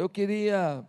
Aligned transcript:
eu 0.00 0.08
queria 0.08 0.88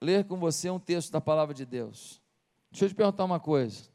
ler 0.00 0.26
com 0.26 0.40
você 0.40 0.68
um 0.68 0.80
texto 0.80 1.12
da 1.12 1.20
palavra 1.20 1.54
de 1.54 1.64
Deus. 1.64 2.20
Deixa 2.68 2.86
eu 2.86 2.88
te 2.88 2.96
perguntar 2.96 3.24
uma 3.24 3.38
coisa. 3.38 3.88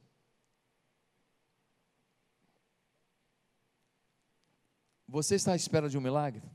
Você 5.09 5.35
está 5.35 5.51
à 5.51 5.57
espera 5.57 5.89
de 5.89 5.97
um 5.97 6.01
milagre? 6.01 6.49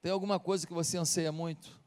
Tem 0.00 0.12
alguma 0.12 0.38
coisa 0.38 0.64
que 0.64 0.72
você 0.72 0.96
anseia 0.96 1.32
muito? 1.32 1.80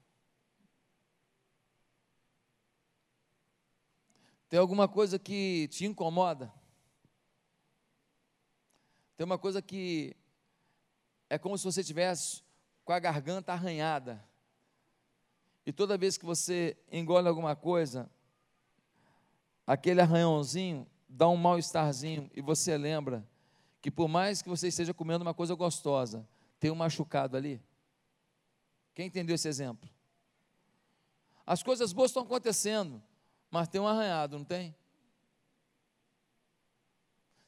Tem 4.49 4.59
alguma 4.59 4.89
coisa 4.89 5.17
que 5.17 5.69
te 5.69 5.85
incomoda? 5.85 6.53
Tem 9.15 9.23
uma 9.23 9.37
coisa 9.37 9.61
que 9.61 10.17
é 11.29 11.37
como 11.37 11.57
se 11.57 11.63
você 11.63 11.83
tivesse 11.83 12.43
com 12.83 12.93
a 12.93 12.99
garganta 12.99 13.51
arranhada. 13.51 14.23
E 15.65 15.73
toda 15.73 15.97
vez 15.97 16.17
que 16.17 16.25
você 16.25 16.77
engole 16.91 17.27
alguma 17.27 17.55
coisa, 17.55 18.09
aquele 19.65 20.01
arranhãozinho 20.01 20.87
dá 21.09 21.27
um 21.27 21.35
mal-estarzinho 21.35 22.29
e 22.35 22.41
você 22.41 22.77
lembra 22.77 23.25
que 23.81 23.89
por 23.89 24.07
mais 24.07 24.41
que 24.41 24.49
você 24.49 24.67
esteja 24.67 24.93
comendo 24.93 25.23
uma 25.23 25.33
coisa 25.33 25.55
gostosa, 25.55 26.27
tem 26.59 26.71
um 26.71 26.75
machucado 26.75 27.35
ali. 27.35 27.61
Quem 28.93 29.07
entendeu 29.07 29.35
esse 29.35 29.47
exemplo? 29.47 29.89
As 31.45 31.61
coisas 31.61 31.93
boas 31.93 32.11
estão 32.11 32.23
acontecendo, 32.23 33.01
mas 33.51 33.67
tem 33.67 33.79
um 33.79 33.87
arranhado, 33.87 34.37
não 34.37 34.45
tem? 34.45 34.75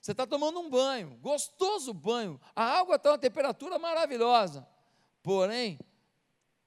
Você 0.08 0.14
está 0.14 0.26
tomando 0.26 0.62
um 0.62 0.70
banho, 0.70 1.18
gostoso 1.18 1.94
banho, 1.94 2.40
a 2.56 2.64
água 2.64 2.96
está 2.96 3.12
uma 3.12 3.18
temperatura 3.18 3.78
maravilhosa, 3.78 4.66
porém, 5.22 5.78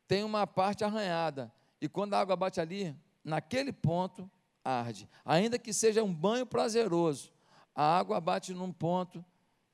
tem 0.07 0.23
uma 0.23 0.47
parte 0.47 0.85
arranhada, 0.85 1.51
e 1.80 1.88
quando 1.88 2.13
a 2.13 2.21
água 2.21 2.37
bate 2.37 2.60
ali, 2.60 2.95
naquele 3.24 3.73
ponto, 3.73 4.30
arde. 4.63 5.09
Ainda 5.24 5.59
que 5.59 5.73
seja 5.73 6.05
um 6.05 6.13
banho 6.13 6.45
prazeroso, 6.45 7.32
a 7.74 7.97
água 7.97 8.21
bate 8.21 8.52
num 8.52 8.71
ponto 8.71 9.24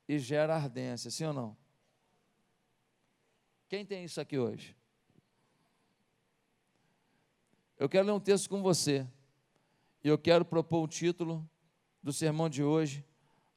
e 0.08 0.16
gera 0.16 0.54
ardência, 0.54 1.10
sim 1.10 1.24
ou 1.24 1.32
não? 1.32 1.56
Quem 3.68 3.84
tem 3.84 4.04
isso 4.04 4.20
aqui 4.20 4.38
hoje? 4.38 4.76
Eu 7.76 7.88
quero 7.88 8.06
ler 8.06 8.12
um 8.12 8.20
texto 8.20 8.48
com 8.48 8.62
você, 8.62 9.04
e 10.04 10.08
eu 10.08 10.16
quero 10.16 10.44
propor 10.44 10.84
o 10.84 10.86
título 10.86 11.44
do 12.00 12.12
sermão 12.12 12.48
de 12.48 12.62
hoje 12.62 13.04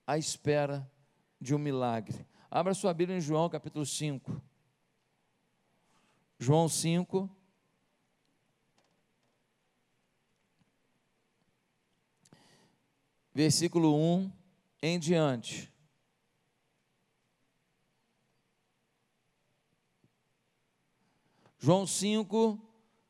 à 0.10 0.18
espera 0.18 0.92
de 1.40 1.54
um 1.54 1.60
milagre. 1.60 2.26
Abra 2.50 2.74
sua 2.74 2.92
Bíblia 2.96 3.20
em 3.20 3.22
João 3.22 3.48
capítulo 3.48 3.86
5. 3.86 4.42
João 6.40 6.68
5. 6.68 7.30
Versículo 13.32 13.96
1 13.96 14.32
em 14.82 14.98
diante. 14.98 15.72
João 21.60 21.86
5, 21.86 22.60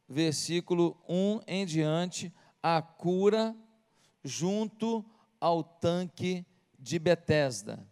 versículo 0.06 1.02
1 1.08 1.40
em 1.48 1.66
diante, 1.66 2.34
a 2.62 2.82
cura 2.82 3.56
junto 4.22 5.06
ao 5.40 5.64
tanque 5.64 6.46
de 6.80 6.98
Betesda. 6.98 7.86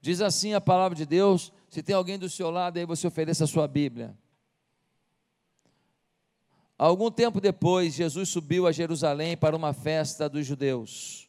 Diz 0.00 0.20
assim 0.20 0.54
a 0.54 0.60
palavra 0.60 0.94
de 0.94 1.06
Deus, 1.06 1.52
se 1.68 1.82
tem 1.82 1.94
alguém 1.94 2.18
do 2.18 2.28
seu 2.28 2.50
lado, 2.50 2.78
aí 2.78 2.86
você 2.86 3.06
ofereça 3.06 3.44
a 3.44 3.46
sua 3.46 3.66
Bíblia. 3.66 4.16
Algum 6.78 7.10
tempo 7.10 7.40
depois, 7.40 7.94
Jesus 7.94 8.28
subiu 8.28 8.66
a 8.66 8.72
Jerusalém 8.72 9.36
para 9.36 9.56
uma 9.56 9.72
festa 9.72 10.28
dos 10.28 10.46
judeus. 10.46 11.28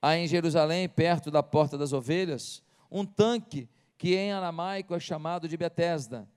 Há 0.00 0.16
em 0.16 0.28
Jerusalém, 0.28 0.88
perto 0.88 1.30
da 1.30 1.42
porta 1.42 1.78
das 1.78 1.92
ovelhas, 1.92 2.62
um 2.90 3.04
tanque 3.04 3.68
que 3.96 4.14
em 4.14 4.32
aramaico 4.32 4.94
é 4.94 5.00
chamado 5.00 5.48
de 5.48 5.56
Betesda, 5.56 6.28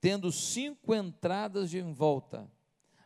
tendo 0.00 0.30
cinco 0.30 0.94
entradas 0.94 1.68
de 1.68 1.80
volta. 1.82 2.48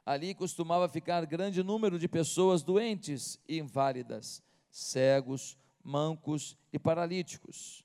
Ali 0.05 0.35
costumava 0.35 0.89
ficar 0.89 1.25
grande 1.25 1.63
número 1.63 1.99
de 1.99 2.09
pessoas 2.09 2.63
doentes 2.63 3.41
e 3.49 3.59
inválidas 3.59 4.43
cegos, 4.73 5.57
mancos 5.85 6.57
e 6.73 6.79
paralíticos. 6.79 7.85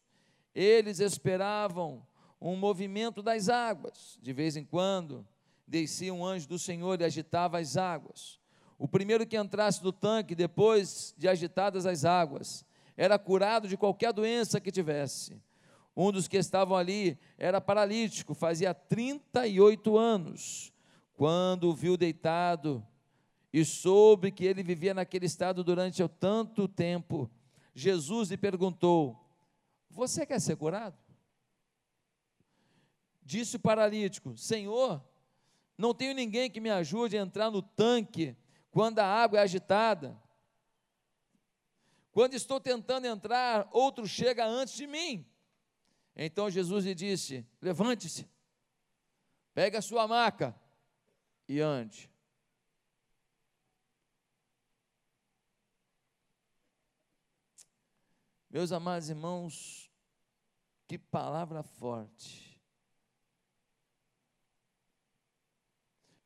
Eles 0.55 0.99
esperavam 0.99 2.01
um 2.41 2.55
movimento 2.55 3.21
das 3.21 3.49
águas. 3.49 4.17
De 4.21 4.31
vez 4.31 4.55
em 4.55 4.63
quando, 4.63 5.27
descia 5.67 6.13
um 6.13 6.25
anjo 6.25 6.47
do 6.47 6.57
Senhor 6.57 6.99
e 6.99 7.03
agitava 7.03 7.59
as 7.59 7.75
águas. 7.75 8.39
O 8.79 8.87
primeiro 8.87 9.25
que 9.25 9.37
entrasse 9.37 9.83
no 9.83 9.91
tanque, 9.91 10.33
depois 10.33 11.13
de 11.17 11.27
agitadas 11.27 11.85
as 11.85 12.05
águas, 12.05 12.65
era 12.95 13.19
curado 13.19 13.67
de 13.67 13.75
qualquer 13.75 14.13
doença 14.13 14.61
que 14.61 14.71
tivesse. 14.71 15.39
Um 15.95 16.11
dos 16.11 16.27
que 16.27 16.37
estavam 16.37 16.77
ali 16.77 17.19
era 17.37 17.59
paralítico, 17.59 18.33
fazia 18.33 18.73
38 18.73 19.97
anos. 19.97 20.71
Quando 21.15 21.69
o 21.69 21.73
viu 21.73 21.97
deitado 21.97 22.85
e 23.59 23.65
soube 23.65 24.31
que 24.31 24.45
ele 24.45 24.61
vivia 24.61 24.93
naquele 24.93 25.25
estado 25.25 25.63
durante 25.63 26.07
tanto 26.07 26.67
tempo, 26.67 27.27
Jesus 27.73 28.29
lhe 28.29 28.37
perguntou: 28.37 29.19
Você 29.89 30.27
quer 30.27 30.39
ser 30.39 30.55
curado? 30.57 30.95
Disse 33.23 33.55
o 33.55 33.59
paralítico: 33.59 34.37
Senhor, 34.37 35.03
não 35.75 35.91
tenho 35.91 36.13
ninguém 36.13 36.51
que 36.51 36.59
me 36.59 36.69
ajude 36.69 37.17
a 37.17 37.21
entrar 37.21 37.49
no 37.49 37.63
tanque 37.63 38.37
quando 38.69 38.99
a 38.99 39.05
água 39.05 39.39
é 39.39 39.41
agitada. 39.41 40.15
Quando 42.11 42.35
estou 42.35 42.59
tentando 42.59 43.07
entrar, 43.07 43.67
outro 43.71 44.07
chega 44.07 44.45
antes 44.45 44.75
de 44.75 44.85
mim. 44.85 45.25
Então 46.15 46.47
Jesus 46.47 46.85
lhe 46.85 46.93
disse: 46.93 47.43
Levante-se, 47.59 48.29
pegue 49.55 49.77
a 49.77 49.81
sua 49.81 50.07
maca 50.07 50.55
e 51.49 51.59
ande. 51.59 52.07
Meus 58.57 58.71
amados 58.71 59.07
irmãos, 59.07 59.91
que 60.87 60.97
palavra 60.97 61.61
forte. 61.61 62.59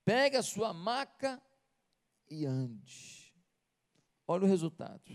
Pegue 0.06 0.38
a 0.38 0.42
sua 0.42 0.72
maca 0.72 1.44
e 2.30 2.46
ande. 2.46 3.36
Olha 4.26 4.46
o 4.46 4.48
resultado. 4.48 5.12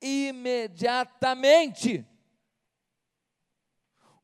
Imediatamente, 0.00 2.06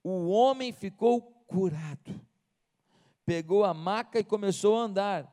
o 0.01 0.29
homem 0.29 0.73
ficou 0.73 1.21
curado. 1.45 2.25
Pegou 3.27 3.65
a 3.65 3.75
maca 3.75 4.21
e 4.21 4.25
começou 4.25 4.79
a 4.79 4.83
andar. 4.83 5.29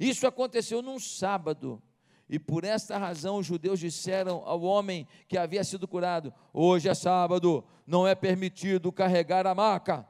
Isso 0.00 0.26
aconteceu 0.26 0.82
num 0.82 0.98
sábado. 0.98 1.80
E 2.28 2.38
por 2.38 2.62
esta 2.62 2.98
razão 2.98 3.38
os 3.38 3.46
judeus 3.46 3.80
disseram 3.80 4.42
ao 4.44 4.60
homem 4.62 5.08
que 5.26 5.38
havia 5.38 5.64
sido 5.64 5.88
curado: 5.88 6.32
Hoje 6.52 6.88
é 6.88 6.94
sábado, 6.94 7.64
não 7.86 8.06
é 8.06 8.14
permitido 8.14 8.92
carregar 8.92 9.46
a 9.46 9.54
maca. 9.54 10.06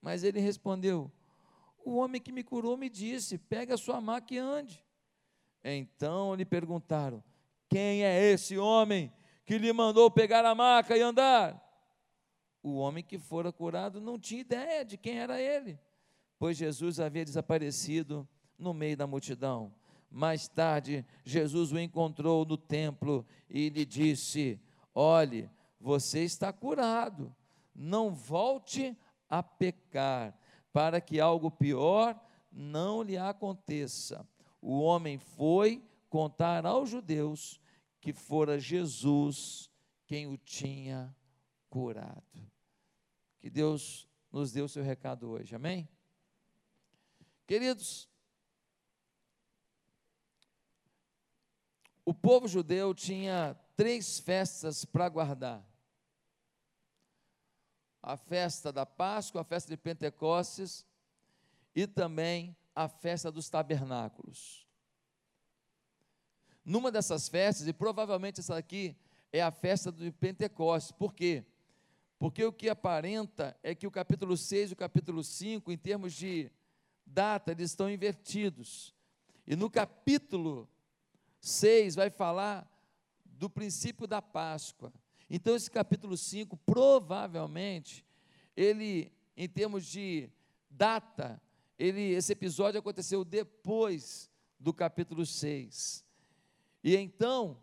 Mas 0.00 0.22
ele 0.22 0.38
respondeu: 0.38 1.10
O 1.84 1.96
homem 1.96 2.20
que 2.20 2.30
me 2.30 2.44
curou 2.44 2.76
me 2.76 2.88
disse: 2.88 3.36
Pegue 3.36 3.72
a 3.72 3.76
sua 3.76 4.00
maca 4.00 4.32
e 4.32 4.38
ande. 4.38 4.84
Então 5.64 6.34
lhe 6.36 6.44
perguntaram: 6.44 7.22
Quem 7.68 8.04
é 8.04 8.22
esse 8.30 8.56
homem 8.56 9.12
que 9.44 9.58
lhe 9.58 9.72
mandou 9.72 10.08
pegar 10.10 10.44
a 10.44 10.54
maca 10.54 10.96
e 10.96 11.00
andar? 11.00 11.64
O 12.62 12.76
homem 12.76 13.02
que 13.02 13.18
fora 13.18 13.50
curado 13.50 14.00
não 14.00 14.18
tinha 14.18 14.40
ideia 14.40 14.84
de 14.84 14.96
quem 14.96 15.18
era 15.18 15.40
ele, 15.40 15.78
pois 16.38 16.56
Jesus 16.56 17.00
havia 17.00 17.24
desaparecido 17.24 18.28
no 18.56 18.72
meio 18.72 18.96
da 18.96 19.06
multidão. 19.06 19.72
Mais 20.10 20.48
tarde, 20.48 21.04
Jesus 21.24 21.72
o 21.72 21.78
encontrou 21.78 22.44
no 22.44 22.56
templo 22.56 23.26
e 23.48 23.68
lhe 23.68 23.84
disse: 23.84 24.60
Olhe, 24.94 25.50
você 25.80 26.24
está 26.24 26.52
curado, 26.52 27.34
não 27.74 28.10
volte 28.10 28.96
a 29.28 29.42
pecar, 29.42 30.36
para 30.72 31.00
que 31.00 31.20
algo 31.20 31.50
pior 31.50 32.18
não 32.50 33.02
lhe 33.02 33.16
aconteça. 33.16 34.26
O 34.60 34.80
homem 34.80 35.18
foi 35.18 35.84
contar 36.08 36.64
aos 36.64 36.88
judeus 36.88 37.60
que 38.00 38.12
fora 38.12 38.58
Jesus 38.58 39.70
quem 40.06 40.26
o 40.26 40.38
tinha 40.38 41.14
curado. 41.68 42.50
Que 43.38 43.50
Deus 43.50 44.08
nos 44.32 44.52
dê 44.52 44.62
o 44.62 44.68
seu 44.68 44.82
recado 44.82 45.28
hoje, 45.28 45.54
amém? 45.54 45.88
Queridos, 47.46 48.08
O 52.08 52.14
povo 52.14 52.48
judeu 52.48 52.94
tinha 52.94 53.54
três 53.76 54.18
festas 54.18 54.82
para 54.82 55.10
guardar. 55.10 55.62
a 58.02 58.16
festa 58.16 58.72
da 58.72 58.86
Páscoa, 58.86 59.42
a 59.42 59.44
festa 59.44 59.68
de 59.68 59.76
Pentecostes 59.76 60.86
e 61.74 61.86
também 61.86 62.56
a 62.74 62.88
festa 62.88 63.30
dos 63.30 63.50
tabernáculos. 63.50 64.66
Numa 66.64 66.90
dessas 66.90 67.28
festas, 67.28 67.68
e 67.68 67.74
provavelmente 67.74 68.40
essa 68.40 68.56
aqui 68.56 68.96
é 69.30 69.42
a 69.42 69.50
festa 69.50 69.92
do 69.92 70.10
Pentecostes, 70.10 70.92
por 70.92 71.12
quê? 71.12 71.44
Porque 72.18 72.42
o 72.42 72.50
que 72.50 72.70
aparenta 72.70 73.54
é 73.62 73.74
que 73.74 73.86
o 73.86 73.90
capítulo 73.90 74.34
6 74.34 74.70
e 74.70 74.72
o 74.72 74.76
capítulo 74.76 75.22
5, 75.22 75.70
em 75.70 75.76
termos 75.76 76.14
de 76.14 76.50
data, 77.04 77.52
eles 77.52 77.70
estão 77.70 77.90
invertidos. 77.90 78.94
E 79.46 79.54
no 79.54 79.68
capítulo 79.68 80.66
6 81.40 81.94
vai 81.94 82.10
falar 82.10 82.68
do 83.24 83.48
princípio 83.48 84.06
da 84.06 84.20
Páscoa. 84.20 84.92
Então, 85.30 85.54
esse 85.54 85.70
capítulo 85.70 86.16
5, 86.16 86.56
provavelmente, 86.58 88.04
ele, 88.56 89.12
em 89.36 89.48
termos 89.48 89.86
de 89.86 90.30
data, 90.70 91.40
ele, 91.78 92.12
esse 92.12 92.32
episódio 92.32 92.80
aconteceu 92.80 93.24
depois 93.24 94.30
do 94.58 94.72
capítulo 94.72 95.24
6. 95.24 96.04
E 96.82 96.96
então, 96.96 97.62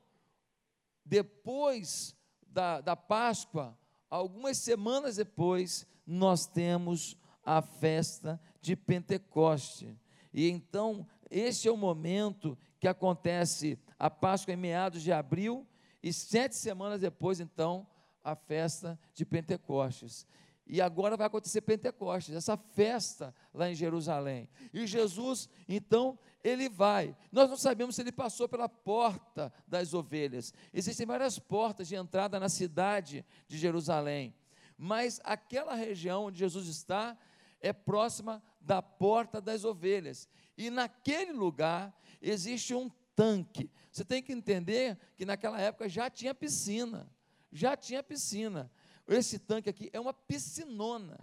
depois 1.03 2.15
da, 2.47 2.79
da 2.81 2.95
Páscoa, 2.95 3.77
algumas 4.09 4.57
semanas 4.57 5.17
depois, 5.17 5.85
nós 6.05 6.45
temos 6.45 7.17
a 7.43 7.61
festa 7.61 8.39
de 8.61 8.75
Pentecoste. 8.75 9.97
E 10.33 10.49
então, 10.49 11.07
este 11.29 11.67
é 11.67 11.71
o 11.71 11.77
momento 11.77 12.57
que 12.85 12.89
acontece 12.89 13.79
a 13.97 14.11
Páscoa 14.11 14.53
em 14.53 14.57
meados 14.57 15.01
de 15.01 15.11
abril, 15.11 15.65
e 16.03 16.13
sete 16.13 16.55
semanas 16.55 17.01
depois, 17.01 17.39
então, 17.39 17.87
a 18.23 18.35
festa 18.35 18.99
de 19.11 19.25
Pentecostes. 19.25 20.27
E 20.67 20.79
agora 20.79 21.17
vai 21.17 21.25
acontecer 21.25 21.61
Pentecostes, 21.61 22.35
essa 22.35 22.55
festa 22.55 23.33
lá 23.51 23.67
em 23.67 23.73
Jerusalém. 23.73 24.47
E 24.71 24.85
Jesus, 24.85 25.49
então, 25.67 26.19
ele 26.43 26.69
vai. 26.69 27.17
Nós 27.31 27.49
não 27.49 27.57
sabemos 27.57 27.95
se 27.95 28.03
ele 28.03 28.11
passou 28.11 28.47
pela 28.47 28.69
porta 28.69 29.51
das 29.67 29.95
ovelhas. 29.95 30.53
Existem 30.71 31.07
várias 31.07 31.39
portas 31.39 31.87
de 31.87 31.95
entrada 31.95 32.39
na 32.39 32.49
cidade 32.49 33.25
de 33.47 33.57
Jerusalém. 33.57 34.31
Mas 34.77 35.19
aquela 35.23 35.73
região 35.73 36.25
onde 36.25 36.37
Jesus 36.37 36.67
está 36.67 37.17
é 37.59 37.73
próxima 37.73 38.43
da 38.61 38.79
porta 38.79 39.41
das 39.41 39.65
ovelhas. 39.65 40.29
E 40.55 40.69
naquele 40.69 41.33
lugar 41.33 41.93
existe 42.29 42.73
um 42.73 42.89
tanque. 43.15 43.69
Você 43.91 44.03
tem 44.03 44.21
que 44.21 44.33
entender 44.33 44.97
que 45.15 45.25
naquela 45.25 45.59
época 45.59 45.87
já 45.87 46.09
tinha 46.09 46.33
piscina. 46.35 47.09
Já 47.51 47.77
tinha 47.77 48.03
piscina. 48.03 48.71
Esse 49.07 49.39
tanque 49.39 49.69
aqui 49.69 49.89
é 49.93 49.99
uma 49.99 50.13
piscinona. 50.13 51.19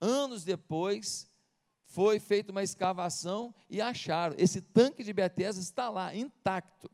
Anos 0.00 0.44
depois, 0.44 1.30
foi 1.88 2.20
feita 2.20 2.52
uma 2.52 2.62
escavação 2.62 3.54
e 3.68 3.80
acharam. 3.80 4.34
Esse 4.38 4.60
tanque 4.60 5.02
de 5.02 5.12
Betesda 5.12 5.60
está 5.60 5.88
lá, 5.88 6.14
intacto. 6.14 6.90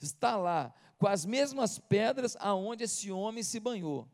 Está 0.00 0.36
lá, 0.36 0.72
com 0.96 1.06
as 1.06 1.26
mesmas 1.26 1.78
pedras 1.78 2.36
aonde 2.40 2.84
esse 2.84 3.10
homem 3.10 3.42
se 3.42 3.60
banhou. 3.60 4.08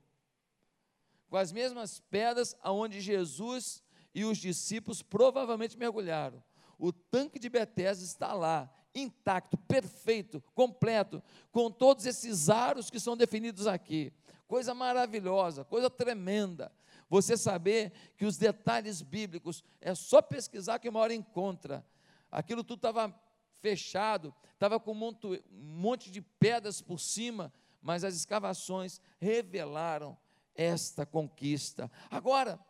Com 1.29 1.37
as 1.37 1.53
mesmas 1.53 2.01
pedras 2.11 2.57
aonde 2.63 3.01
Jesus 3.01 3.83
e 4.15 4.25
os 4.25 4.39
discípulos 4.39 5.03
provavelmente 5.03 5.79
mergulharam. 5.79 6.43
O 6.85 6.93
tanque 6.93 7.39
de 7.39 7.49
Betesda 7.49 8.05
está 8.05 8.35
lá, 8.35 8.71
intacto, 8.95 9.57
perfeito, 9.57 10.43
completo, 10.55 11.23
com 11.51 11.71
todos 11.71 12.05
esses 12.05 12.51
aros 12.51 12.91
que 12.91 13.01
são 13.01 13.17
definidos 13.17 13.67
aqui. 13.67 14.13
Coisa 14.47 14.75
maravilhosa, 14.75 15.65
coisa 15.65 15.89
tremenda. 15.89 16.71
Você 17.09 17.39
saber 17.39 17.91
que 18.19 18.27
os 18.27 18.37
detalhes 18.37 19.01
bíblicos 19.01 19.65
é 19.81 19.95
só 19.95 20.21
pesquisar 20.21 20.79
que 20.79 20.87
uma 20.91 21.01
hora 21.01 21.15
encontra. 21.15 21.83
Aquilo 22.31 22.63
tudo 22.63 22.81
estava 22.81 23.19
fechado, 23.63 24.35
estava 24.53 24.79
com 24.79 24.93
um 24.93 25.39
monte 25.51 26.11
de 26.11 26.21
pedras 26.21 26.83
por 26.83 27.01
cima, 27.01 27.51
mas 27.81 28.05
as 28.05 28.15
escavações 28.15 29.01
revelaram 29.19 30.19
esta 30.55 31.07
conquista. 31.07 31.91
Agora, 32.11 32.61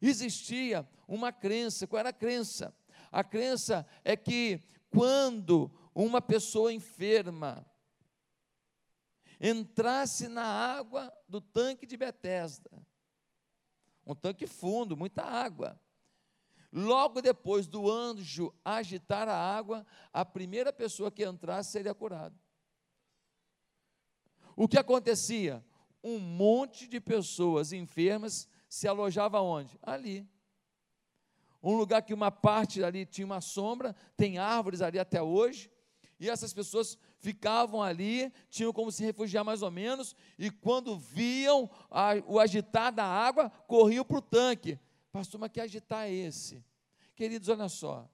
existia 0.00 0.88
uma 1.08 1.32
crença, 1.32 1.88
qual 1.88 1.98
era 1.98 2.10
a 2.10 2.12
crença? 2.12 2.72
A 3.14 3.22
crença 3.22 3.86
é 4.02 4.16
que 4.16 4.60
quando 4.90 5.70
uma 5.94 6.20
pessoa 6.20 6.72
enferma 6.72 7.64
entrasse 9.40 10.26
na 10.26 10.42
água 10.44 11.16
do 11.28 11.40
tanque 11.40 11.86
de 11.86 11.96
Betesda, 11.96 12.84
um 14.04 14.16
tanque 14.16 14.48
fundo, 14.48 14.96
muita 14.96 15.22
água. 15.22 15.80
Logo 16.72 17.22
depois 17.22 17.68
do 17.68 17.88
anjo 17.88 18.52
agitar 18.64 19.28
a 19.28 19.36
água, 19.36 19.86
a 20.12 20.24
primeira 20.24 20.72
pessoa 20.72 21.08
que 21.08 21.24
entrasse 21.24 21.70
seria 21.70 21.94
curada. 21.94 22.36
O 24.56 24.66
que 24.66 24.76
acontecia? 24.76 25.64
Um 26.02 26.18
monte 26.18 26.88
de 26.88 27.00
pessoas 27.00 27.72
enfermas 27.72 28.48
se 28.68 28.88
alojava 28.88 29.40
onde? 29.40 29.78
Ali. 29.80 30.28
Um 31.64 31.78
lugar 31.78 32.02
que 32.02 32.12
uma 32.12 32.30
parte 32.30 32.84
ali 32.84 33.06
tinha 33.06 33.24
uma 33.24 33.40
sombra, 33.40 33.96
tem 34.18 34.36
árvores 34.36 34.82
ali 34.82 34.98
até 34.98 35.22
hoje, 35.22 35.70
e 36.20 36.28
essas 36.28 36.52
pessoas 36.52 36.98
ficavam 37.18 37.82
ali, 37.82 38.30
tinham 38.50 38.70
como 38.70 38.92
se 38.92 39.02
refugiar 39.02 39.42
mais 39.42 39.62
ou 39.62 39.70
menos, 39.70 40.14
e 40.38 40.50
quando 40.50 40.98
viam 40.98 41.70
a, 41.90 42.16
o 42.26 42.38
agitar 42.38 42.92
da 42.92 43.06
água, 43.06 43.48
corriam 43.66 44.04
para 44.04 44.18
o 44.18 44.22
tanque. 44.22 44.78
Pastor, 45.10 45.40
mas 45.40 45.50
que 45.50 45.58
agitar 45.58 46.06
é 46.06 46.12
esse? 46.12 46.62
Queridos, 47.16 47.48
olha 47.48 47.68
só. 47.70 48.06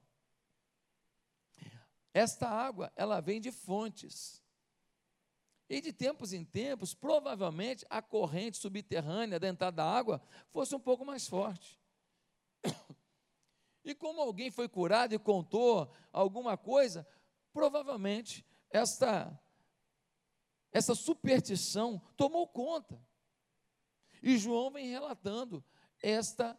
Esta 2.14 2.48
água, 2.48 2.92
ela 2.94 3.20
vem 3.20 3.40
de 3.40 3.50
fontes. 3.50 4.40
E 5.68 5.80
de 5.80 5.92
tempos 5.92 6.32
em 6.32 6.44
tempos, 6.44 6.94
provavelmente 6.94 7.84
a 7.90 8.00
corrente 8.00 8.58
subterrânea 8.58 9.40
da 9.40 9.48
entrada 9.48 9.78
da 9.78 9.84
água 9.84 10.22
fosse 10.50 10.72
um 10.72 10.80
pouco 10.80 11.04
mais 11.04 11.26
forte. 11.26 11.79
E 13.84 13.94
como 13.94 14.20
alguém 14.20 14.50
foi 14.50 14.68
curado 14.68 15.14
e 15.14 15.18
contou 15.18 15.92
alguma 16.12 16.56
coisa, 16.56 17.06
provavelmente 17.52 18.44
esta 18.70 19.38
essa 20.72 20.94
superstição 20.94 22.00
tomou 22.16 22.46
conta. 22.46 23.00
E 24.22 24.38
João 24.38 24.70
vem 24.70 24.88
relatando 24.88 25.64
esta 26.00 26.58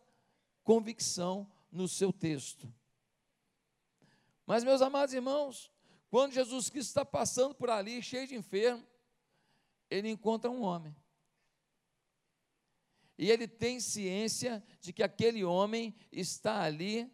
convicção 0.63 1.49
no 1.71 1.87
seu 1.87 2.11
texto. 2.11 2.71
Mas, 4.45 4.63
meus 4.63 4.81
amados 4.81 5.13
irmãos, 5.13 5.71
quando 6.09 6.33
Jesus 6.33 6.69
Cristo 6.69 6.89
está 6.89 7.05
passando 7.05 7.55
por 7.55 7.69
ali, 7.69 8.01
cheio 8.01 8.27
de 8.27 8.35
enfermo, 8.35 8.85
ele 9.89 10.09
encontra 10.09 10.51
um 10.51 10.61
homem. 10.61 10.95
E 13.21 13.29
ele 13.29 13.47
tem 13.47 13.79
ciência 13.79 14.63
de 14.79 14.91
que 14.91 15.03
aquele 15.03 15.43
homem 15.45 15.95
está 16.11 16.63
ali 16.63 17.07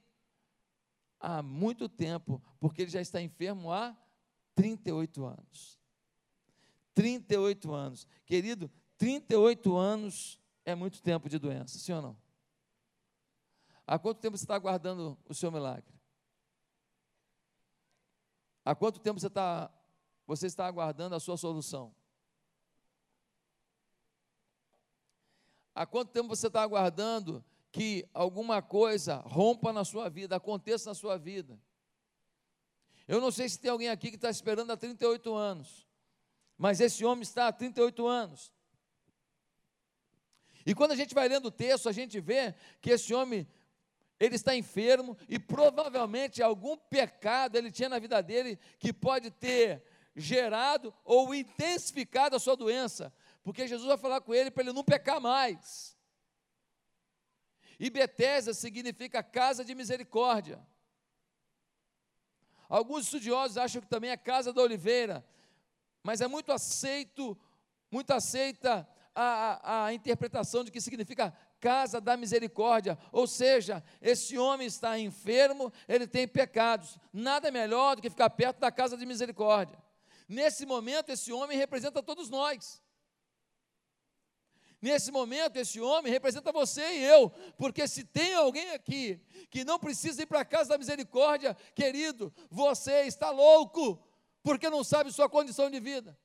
há 1.20 1.44
muito 1.44 1.90
tempo, 1.90 2.42
porque 2.62 2.84
ele 2.84 2.90
já 2.90 3.02
está 3.02 3.22
enfermo 3.22 3.74
há 3.74 3.94
38 4.56 5.26
anos. 5.26 5.78
38 6.94 7.74
anos. 7.74 8.08
Querido, 8.26 8.72
38 8.98 9.76
anos 9.76 10.40
é 10.64 10.74
muito 10.74 11.02
tempo 11.02 11.28
de 11.28 11.38
doença, 11.38 11.78
sim 11.78 11.92
ou 11.92 12.02
não? 12.02 12.18
Há 13.86 14.00
quanto 14.00 14.22
tempo 14.22 14.38
você 14.38 14.46
está 14.46 14.56
aguardando 14.56 15.18
o 15.28 15.34
seu 15.34 15.52
milagre? 15.52 15.94
Há 18.64 18.74
quanto 18.74 19.02
tempo 19.02 19.20
você 19.20 19.28
está, 19.28 19.70
você 20.26 20.48
está 20.48 20.68
aguardando 20.68 21.16
a 21.16 21.20
sua 21.20 21.36
solução? 21.36 21.94
Há 25.78 25.86
quanto 25.86 26.12
tempo 26.12 26.30
você 26.30 26.48
está 26.48 26.64
aguardando 26.64 27.46
que 27.72 28.10
alguma 28.12 28.64
coisa 28.64 29.18
rompa 29.18 29.72
na 29.72 29.86
sua 29.86 30.10
vida, 30.10 30.36
aconteça 30.36 30.90
na 30.90 30.96
sua 30.96 31.20
vida? 31.20 31.62
Eu 33.08 33.22
não 33.22 33.30
sei 33.30 33.48
se 33.48 33.60
tem 33.60 33.70
alguém 33.70 33.88
aqui 33.88 34.10
que 34.10 34.16
está 34.16 34.28
esperando 34.28 34.72
há 34.72 34.76
38 34.76 35.36
anos, 35.36 35.88
mas 36.58 36.82
esse 36.82 37.06
homem 37.06 37.22
está 37.22 37.50
há 37.50 37.54
38 37.54 38.08
anos. 38.08 38.52
E 40.66 40.74
quando 40.74 40.94
a 40.94 40.96
gente 40.96 41.14
vai 41.14 41.28
lendo 41.28 41.46
o 41.46 41.52
texto, 41.52 41.88
a 41.88 41.92
gente 41.92 42.20
vê 42.20 42.56
que 42.82 42.90
esse 42.90 43.14
homem 43.14 43.48
ele 44.20 44.34
está 44.34 44.56
enfermo 44.56 45.16
e 45.30 45.38
provavelmente 45.38 46.42
algum 46.42 46.76
pecado 46.76 47.56
ele 47.56 47.70
tinha 47.72 47.88
na 47.88 48.00
vida 48.00 48.20
dele 48.24 48.58
que 48.80 48.92
pode 48.92 49.30
ter 49.30 49.84
gerado 50.16 50.92
ou 51.06 51.36
intensificado 51.36 52.36
a 52.36 52.40
sua 52.40 52.58
doença, 52.58 53.14
porque 53.48 53.66
Jesus 53.66 53.88
vai 53.88 53.98
falar 53.98 54.20
com 54.20 54.36
ele 54.36 54.52
para 54.52 54.62
ele 54.62 54.74
não 54.74 54.84
pecar 54.84 55.22
mais. 55.22 55.98
E 57.80 57.90
Betesda 57.90 58.54
significa 58.54 59.24
casa 59.24 59.64
de 59.64 59.74
misericórdia. 59.74 60.60
Alguns 62.68 63.06
estudiosos 63.06 63.58
acham 63.58 63.82
que 63.82 63.88
também 63.88 64.10
é 64.10 64.18
casa 64.18 64.52
da 64.52 64.62
oliveira, 64.62 65.26
mas 66.04 66.20
é 66.20 66.28
muito 66.28 66.52
aceito, 66.52 67.38
muito 67.90 68.12
aceita 68.12 68.86
a, 69.16 69.86
a 69.86 69.94
interpretação 69.94 70.66
de 70.66 70.70
que 70.70 70.82
significa 70.82 71.34
casa 71.58 72.02
da 72.02 72.18
misericórdia, 72.18 73.00
ou 73.14 73.26
seja, 73.26 73.82
esse 74.02 74.38
homem 74.38 74.68
está 74.68 75.00
enfermo, 75.00 75.72
ele 75.88 76.06
tem 76.06 76.28
pecados, 76.28 77.00
nada 77.14 77.50
melhor 77.50 77.96
do 77.96 78.02
que 78.02 78.10
ficar 78.10 78.30
perto 78.30 78.60
da 78.60 78.74
casa 78.74 78.98
de 78.98 79.06
misericórdia. 79.06 79.82
Nesse 80.28 80.66
momento, 80.66 81.12
esse 81.14 81.32
homem 81.32 81.58
representa 81.58 82.04
todos 82.04 82.30
nós. 82.30 82.86
Nesse 84.80 85.12
momento, 85.12 85.58
esse 85.58 85.82
homem 85.82 86.12
representa 86.12 86.52
você 86.52 86.82
e 86.82 87.04
eu, 87.04 87.32
porque 87.58 87.88
se 87.88 88.04
tem 88.04 88.36
alguém 88.36 88.72
aqui 88.72 89.20
que 89.50 89.66
não 89.66 89.80
precisa 89.80 90.22
ir 90.22 90.28
para 90.28 90.42
a 90.42 90.46
casa 90.46 90.70
da 90.70 90.78
misericórdia, 90.78 91.56
querido, 91.74 92.32
você 92.50 93.02
está 93.02 93.32
louco, 93.32 94.00
porque 94.44 94.70
não 94.70 94.84
sabe 94.84 95.12
sua 95.12 95.28
condição 95.28 95.70
de 95.72 95.80
vida. 95.80 96.18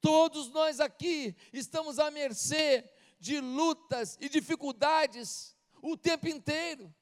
Todos 0.00 0.50
nós 0.50 0.80
aqui 0.80 1.34
estamos 1.52 1.98
à 1.98 2.10
mercê 2.10 2.90
de 3.18 3.40
lutas 3.40 4.18
e 4.20 4.28
dificuldades 4.28 5.56
o 5.80 5.96
tempo 5.96 6.28
inteiro. 6.28 6.92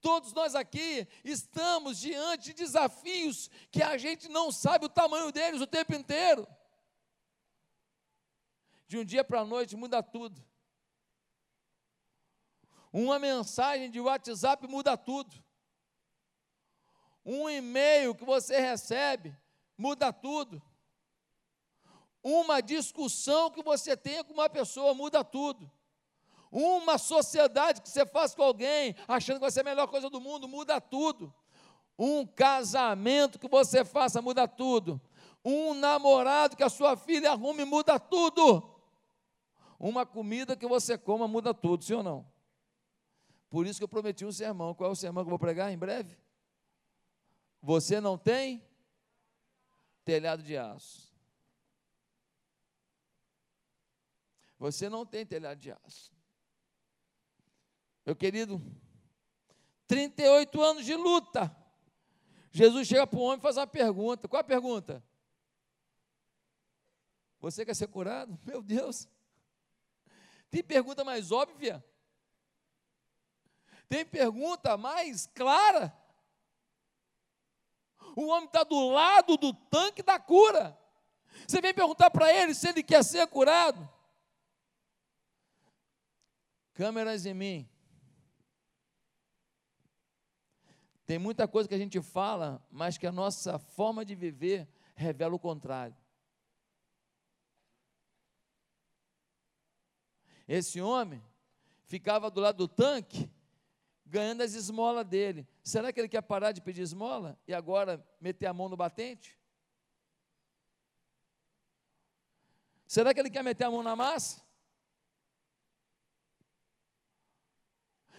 Todos 0.00 0.32
nós 0.32 0.54
aqui 0.54 1.06
estamos 1.24 1.98
diante 1.98 2.44
de 2.46 2.54
desafios 2.54 3.50
que 3.70 3.82
a 3.82 3.98
gente 3.98 4.28
não 4.28 4.52
sabe 4.52 4.86
o 4.86 4.88
tamanho 4.88 5.32
deles 5.32 5.60
o 5.60 5.66
tempo 5.66 5.94
inteiro. 5.94 6.46
De 8.86 8.98
um 8.98 9.04
dia 9.04 9.24
para 9.24 9.40
a 9.40 9.44
noite 9.44 9.76
muda 9.76 10.02
tudo. 10.02 10.44
Uma 12.92 13.18
mensagem 13.18 13.90
de 13.90 14.00
WhatsApp 14.00 14.66
muda 14.66 14.96
tudo. 14.96 15.44
Um 17.24 17.50
e-mail 17.50 18.14
que 18.14 18.24
você 18.24 18.58
recebe 18.60 19.36
muda 19.76 20.12
tudo. 20.12 20.62
Uma 22.22 22.60
discussão 22.60 23.50
que 23.50 23.62
você 23.62 23.96
tenha 23.96 24.24
com 24.24 24.32
uma 24.32 24.48
pessoa 24.48 24.94
muda 24.94 25.22
tudo. 25.24 25.70
Uma 26.50 26.96
sociedade 26.96 27.82
que 27.82 27.88
você 27.88 28.06
faz 28.06 28.34
com 28.34 28.42
alguém, 28.42 28.94
achando 29.06 29.36
que 29.36 29.42
vai 29.42 29.50
ser 29.50 29.60
a 29.60 29.64
melhor 29.64 29.88
coisa 29.88 30.08
do 30.08 30.20
mundo, 30.20 30.48
muda 30.48 30.80
tudo. 30.80 31.34
Um 31.98 32.26
casamento 32.26 33.38
que 33.38 33.48
você 33.48 33.84
faça 33.84 34.22
muda 34.22 34.46
tudo. 34.46 35.00
Um 35.44 35.74
namorado 35.74 36.56
que 36.56 36.62
a 36.62 36.68
sua 36.68 36.96
filha 36.96 37.32
arrume 37.32 37.64
muda 37.64 37.98
tudo. 37.98 38.75
Uma 39.78 40.06
comida 40.06 40.56
que 40.56 40.66
você 40.66 40.96
coma 40.96 41.28
muda 41.28 41.52
tudo, 41.52 41.84
sim 41.84 41.94
ou 41.94 42.02
não? 42.02 42.26
Por 43.48 43.66
isso 43.66 43.78
que 43.78 43.84
eu 43.84 43.88
prometi 43.88 44.24
um 44.24 44.32
sermão. 44.32 44.74
Qual 44.74 44.90
é 44.90 44.92
o 44.92 44.96
sermão 44.96 45.24
que 45.24 45.28
eu 45.28 45.30
vou 45.30 45.38
pregar 45.38 45.72
em 45.72 45.78
breve? 45.78 46.16
Você 47.62 48.00
não 48.00 48.16
tem 48.16 48.64
telhado 50.04 50.42
de 50.42 50.56
aço. 50.56 51.14
Você 54.58 54.88
não 54.88 55.04
tem 55.04 55.26
telhado 55.26 55.58
de 55.58 55.70
aço. 55.70 56.12
Meu 58.04 58.16
querido, 58.16 58.62
38 59.86 60.62
anos 60.62 60.84
de 60.84 60.94
luta. 60.94 61.54
Jesus 62.50 62.88
chega 62.88 63.06
para 63.06 63.18
o 63.18 63.22
homem 63.22 63.38
e 63.38 63.42
faz 63.42 63.56
uma 63.56 63.66
pergunta. 63.66 64.28
Qual 64.28 64.40
a 64.40 64.44
pergunta? 64.44 65.04
Você 67.40 67.66
quer 67.66 67.74
ser 67.74 67.88
curado? 67.88 68.38
Meu 68.44 68.62
Deus. 68.62 69.08
Tem 70.50 70.62
pergunta 70.62 71.04
mais 71.04 71.30
óbvia? 71.30 71.84
Tem 73.88 74.04
pergunta 74.04 74.76
mais 74.76 75.26
clara? 75.26 75.96
O 78.16 78.28
homem 78.28 78.46
está 78.46 78.64
do 78.64 78.88
lado 78.88 79.36
do 79.36 79.52
tanque 79.52 80.02
da 80.02 80.18
cura. 80.18 80.76
Você 81.46 81.60
vem 81.60 81.74
perguntar 81.74 82.10
para 82.10 82.32
ele 82.32 82.54
se 82.54 82.68
ele 82.68 82.82
quer 82.82 83.04
ser 83.04 83.26
curado. 83.26 83.88
Câmeras 86.72 87.26
em 87.26 87.34
mim. 87.34 87.70
Tem 91.06 91.18
muita 91.18 91.46
coisa 91.46 91.68
que 91.68 91.74
a 91.74 91.78
gente 91.78 92.00
fala, 92.02 92.60
mas 92.70 92.98
que 92.98 93.06
a 93.06 93.12
nossa 93.12 93.58
forma 93.58 94.04
de 94.04 94.14
viver 94.14 94.68
revela 94.94 95.34
o 95.34 95.38
contrário. 95.38 95.96
Esse 100.48 100.80
homem 100.80 101.22
ficava 101.86 102.30
do 102.30 102.40
lado 102.40 102.58
do 102.58 102.68
tanque, 102.68 103.30
ganhando 104.04 104.42
as 104.42 104.54
esmolas 104.54 105.06
dele. 105.06 105.46
Será 105.62 105.92
que 105.92 106.00
ele 106.00 106.08
quer 106.08 106.22
parar 106.22 106.52
de 106.52 106.60
pedir 106.60 106.82
esmola 106.82 107.38
e 107.46 107.54
agora 107.54 108.04
meter 108.20 108.46
a 108.46 108.52
mão 108.52 108.68
no 108.68 108.76
batente? 108.76 109.36
Será 112.86 113.12
que 113.12 113.20
ele 113.20 113.30
quer 113.30 113.42
meter 113.42 113.64
a 113.64 113.70
mão 113.70 113.82
na 113.82 113.96
massa? 113.96 114.40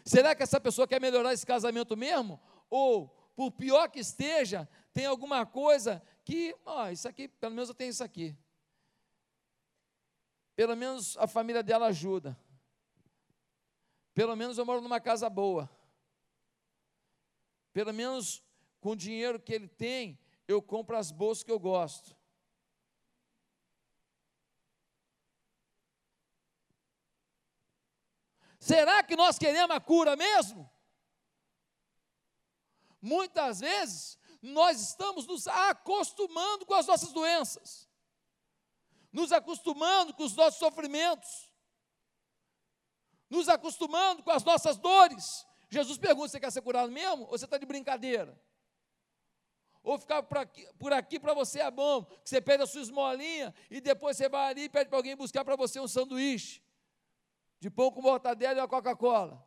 Será 0.03 0.35
que 0.35 0.43
essa 0.43 0.59
pessoa 0.59 0.87
quer 0.87 1.01
melhorar 1.01 1.33
esse 1.33 1.45
casamento 1.45 1.95
mesmo? 1.95 2.39
Ou, 2.69 3.07
por 3.35 3.51
pior 3.51 3.89
que 3.89 3.99
esteja, 3.99 4.67
tem 4.93 5.05
alguma 5.05 5.45
coisa 5.45 6.01
que, 6.23 6.55
ó, 6.65 6.89
isso 6.89 7.07
aqui, 7.07 7.27
pelo 7.27 7.53
menos 7.53 7.69
eu 7.69 7.75
tenho 7.75 7.89
isso 7.89 8.03
aqui. 8.03 8.35
Pelo 10.57 10.75
menos 10.75 11.15
a 11.19 11.27
família 11.27 11.61
dela 11.61 11.85
ajuda. 11.85 12.35
Pelo 14.11 14.35
menos 14.35 14.57
eu 14.57 14.65
moro 14.65 14.81
numa 14.81 14.99
casa 14.99 15.29
boa. 15.29 15.69
Pelo 17.71 17.93
menos 17.93 18.43
com 18.81 18.93
o 18.93 18.95
dinheiro 18.95 19.39
que 19.39 19.53
ele 19.53 19.67
tem, 19.67 20.19
eu 20.47 20.59
compro 20.59 20.97
as 20.97 21.11
bolsas 21.11 21.43
que 21.43 21.51
eu 21.51 21.59
gosto. 21.59 22.17
Será 28.59 29.03
que 29.03 29.15
nós 29.15 29.37
queremos 29.37 29.75
a 29.75 29.79
cura 29.79 30.15
mesmo? 30.15 30.67
Muitas 32.99 33.59
vezes 33.59 34.17
nós 34.41 34.81
estamos 34.81 35.27
nos 35.27 35.47
acostumando 35.47 36.65
com 36.65 36.73
as 36.73 36.87
nossas 36.87 37.13
doenças, 37.13 37.86
nos 39.17 39.31
acostumando 39.31 40.13
com 40.13 40.23
os 40.23 40.35
nossos 40.35 40.59
sofrimentos, 40.59 41.51
nos 43.27 43.49
acostumando 43.49 44.21
com 44.21 44.29
as 44.29 44.43
nossas 44.43 44.77
dores. 44.77 45.43
Jesus 45.71 45.97
pergunta: 45.97 46.29
você 46.29 46.39
quer 46.39 46.51
ser 46.51 46.61
curado 46.61 46.91
mesmo? 46.91 47.23
Ou 47.23 47.35
você 47.35 47.45
está 47.45 47.57
de 47.57 47.65
brincadeira? 47.65 48.39
Ou 49.81 49.97
ficar 49.97 50.21
por 50.21 50.93
aqui, 50.93 51.19
para 51.19 51.33
você 51.33 51.61
é 51.61 51.71
bom, 51.71 52.05
que 52.05 52.29
você 52.29 52.39
pede 52.39 52.61
a 52.61 52.67
sua 52.67 52.81
esmolinha 52.81 53.55
e 53.71 53.81
depois 53.81 54.17
você 54.17 54.29
vai 54.29 54.51
ali 54.51 54.63
e 54.65 54.69
pede 54.69 54.87
para 54.87 54.99
alguém 54.99 55.15
buscar 55.15 55.43
para 55.43 55.55
você 55.55 55.79
um 55.79 55.87
sanduíche 55.87 56.61
de 57.59 57.71
pão 57.71 57.89
com 57.89 58.01
mortadela 58.01 58.59
e 58.59 58.61
a 58.61 58.67
Coca-Cola. 58.67 59.43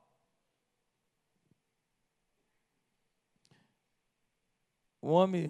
O 5.00 5.10
homem 5.10 5.48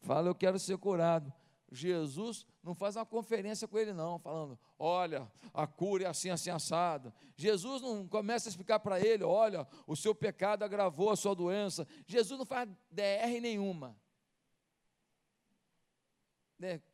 fala: 0.00 0.28
Eu 0.28 0.34
quero 0.34 0.60
ser 0.60 0.78
curado. 0.78 1.39
Jesus 1.70 2.46
não 2.62 2.74
faz 2.74 2.96
uma 2.96 3.06
conferência 3.06 3.68
com 3.68 3.78
ele, 3.78 3.92
não, 3.92 4.18
falando: 4.18 4.58
Olha, 4.78 5.30
a 5.54 5.66
cura 5.66 6.04
é 6.04 6.06
assim, 6.06 6.30
assim, 6.30 6.50
assado. 6.50 7.12
Jesus 7.36 7.80
não 7.80 8.06
começa 8.08 8.48
a 8.48 8.50
explicar 8.50 8.80
para 8.80 9.00
ele: 9.00 9.22
Olha, 9.22 9.66
o 9.86 9.94
seu 9.94 10.14
pecado 10.14 10.64
agravou 10.64 11.10
a 11.10 11.16
sua 11.16 11.34
doença. 11.34 11.86
Jesus 12.06 12.38
não 12.38 12.46
faz 12.46 12.68
DR 12.90 13.40
nenhuma. 13.40 13.96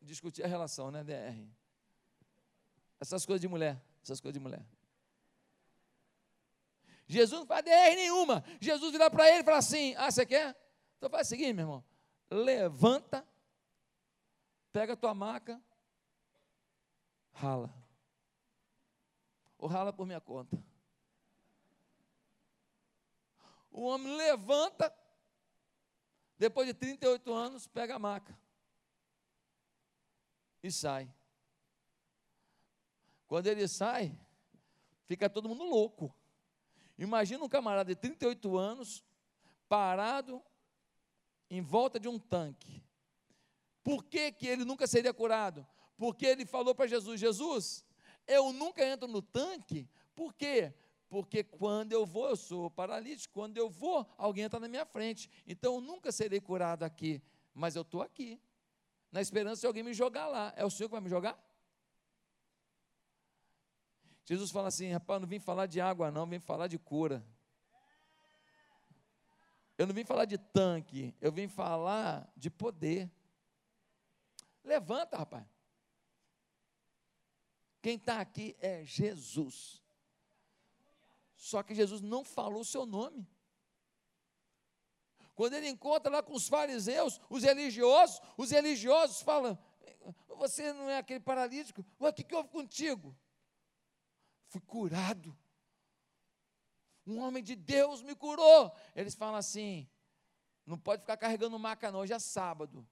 Discutir 0.01 0.45
a 0.45 0.47
relação, 0.47 0.91
né? 0.91 1.03
DR. 1.03 1.49
Essas 3.01 3.27
coisas 3.27 3.41
de 3.41 3.49
mulher 3.49 3.81
essas 4.07 4.21
coisas 4.21 4.35
de 4.35 4.41
mulher. 4.41 4.65
Jesus 7.09 7.41
não 7.41 7.47
faz 7.47 7.65
DR 7.65 7.95
nenhuma. 7.95 8.45
Jesus 8.61 8.93
vira 8.93 9.11
para 9.11 9.29
ele 9.29 9.41
e 9.41 9.45
fala 9.45 9.59
assim: 9.59 9.95
Ah, 9.97 10.11
você 10.11 10.25
quer? 10.25 10.57
Então 10.97 11.11
faz 11.11 11.27
o 11.27 11.31
seguinte, 11.31 11.53
meu 11.53 11.65
irmão. 11.65 11.85
Levanta, 12.31 13.27
pega 14.77 14.93
a 14.93 14.97
tua 14.97 15.15
maca, 15.15 15.59
rala. 17.33 17.75
Ou 19.57 19.67
rala 19.67 19.91
por 19.91 20.05
minha 20.07 20.21
conta. 20.21 20.63
O 23.71 23.87
homem 23.87 24.15
levanta, 24.19 24.95
depois 26.37 26.69
de 26.69 26.75
38 26.75 27.33
anos, 27.33 27.67
pega 27.67 27.95
a 27.95 27.99
maca 27.99 28.39
e 30.63 30.71
sai. 30.71 31.11
Quando 33.27 33.47
ele 33.47 33.67
sai, 33.67 34.15
fica 35.07 35.31
todo 35.31 35.49
mundo 35.49 35.65
louco. 35.65 36.15
Imagina 36.99 37.43
um 37.43 37.49
camarada 37.49 37.95
de 37.95 37.99
38 37.99 38.59
anos, 38.59 39.03
parado 39.71 40.45
em 41.49 41.63
volta 41.63 41.99
de 41.99 42.09
um 42.09 42.19
tanque. 42.19 42.86
Por 43.87 44.03
que, 44.03 44.33
que 44.33 44.49
ele 44.49 44.65
nunca 44.65 44.85
seria 44.85 45.15
curado? 45.15 45.65
Porque 45.97 46.27
ele 46.27 46.45
falou 46.45 46.75
para 46.75 46.89
Jesus: 46.89 47.21
Jesus, 47.21 47.85
eu 48.27 48.53
nunca 48.53 48.85
entro 48.85 49.07
no 49.07 49.23
tanque, 49.23 49.89
por 50.13 50.35
quê? 50.35 50.75
Porque 51.09 51.45
quando 51.45 51.93
eu 51.93 52.05
vou, 52.05 52.31
eu 52.31 52.35
sou 52.35 52.69
paralítico, 52.69 53.33
quando 53.33 53.57
eu 53.57 53.71
vou, 53.71 54.05
alguém 54.19 54.47
está 54.47 54.59
na 54.59 54.67
minha 54.67 54.85
frente. 54.85 55.31
Então 55.47 55.77
eu 55.77 55.81
nunca 55.81 56.11
serei 56.11 56.41
curado 56.41 56.83
aqui, 56.83 57.23
mas 57.55 57.77
eu 57.77 57.83
estou 57.83 58.03
aqui. 58.03 58.41
na 59.13 59.21
esperança 59.21 59.61
de 59.61 59.69
alguém 59.69 59.85
me 59.85 59.95
jogar 59.95 60.27
lá. 60.27 60.53
É 60.57 60.65
o 60.65 60.71
Senhor 60.71 60.89
que 60.89 60.93
vai 60.93 61.01
me 61.01 61.09
jogar? 61.09 61.41
Jesus 64.25 64.51
fala 64.51 64.67
assim: 64.67 64.91
rapaz, 64.91 65.21
não 65.21 65.29
vim 65.29 65.39
falar 65.39 65.67
de 65.67 65.81
água, 65.81 66.11
não, 66.11 66.27
vim 66.27 66.41
falar 66.41 66.67
de 66.67 66.77
cura. 66.77 67.25
Eu 69.79 69.87
não 69.87 69.95
vim 69.95 70.05
falar 70.05 70.25
de 70.25 70.39
tanque, 70.39 71.15
eu 71.21 71.31
vim 71.31 71.47
falar 71.47 72.29
de 72.37 72.51
poder. 72.51 73.09
Levanta, 74.67 75.17
rapaz. 75.17 75.47
Quem 77.81 77.95
está 77.95 78.21
aqui 78.21 78.57
é 78.59 78.85
Jesus. 78.85 79.81
Só 81.37 81.63
que 81.63 81.73
Jesus 81.73 82.01
não 82.01 82.25
falou 82.25 82.63
o 82.63 82.65
seu 82.65 82.85
nome. 82.85 83.25
Quando 85.37 85.55
ele 85.55 85.69
encontra 85.69 86.11
lá 86.11 86.21
com 86.21 86.35
os 86.35 86.49
fariseus, 86.49 87.21
os 87.31 87.45
religiosos, 87.45 88.21
os 88.37 88.51
religiosos 88.51 89.23
falam: 89.23 89.57
Você 90.37 90.73
não 90.73 90.91
é 90.91 90.99
aquele 90.99 91.21
paralítico? 91.21 91.87
O 91.99 92.13
que, 92.13 92.25
que 92.25 92.35
houve 92.35 92.49
contigo? 92.49 93.17
Fui 94.49 94.61
curado. 94.61 95.37
Um 97.07 97.21
homem 97.21 97.43
de 97.43 97.55
Deus 97.55 98.03
me 98.03 98.17
curou. 98.17 98.75
Eles 98.97 99.15
falam 99.15 99.37
assim: 99.37 99.89
Não 100.65 100.77
pode 100.77 101.03
ficar 101.03 101.17
carregando 101.17 101.57
maca, 101.57 101.93
não. 101.93 102.01
Hoje 102.01 102.15
é 102.15 102.19
sábado. 102.19 102.85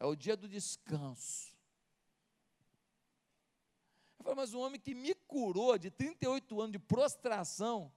É 0.00 0.06
o 0.06 0.16
dia 0.16 0.34
do 0.34 0.48
descanso. 0.48 1.54
Eu 4.18 4.24
falo, 4.24 4.36
mas 4.36 4.54
um 4.54 4.60
homem 4.60 4.80
que 4.80 4.94
me 4.94 5.14
curou 5.14 5.76
de 5.76 5.90
38 5.90 6.60
anos 6.60 6.72
de 6.72 6.78
prostração, 6.78 7.92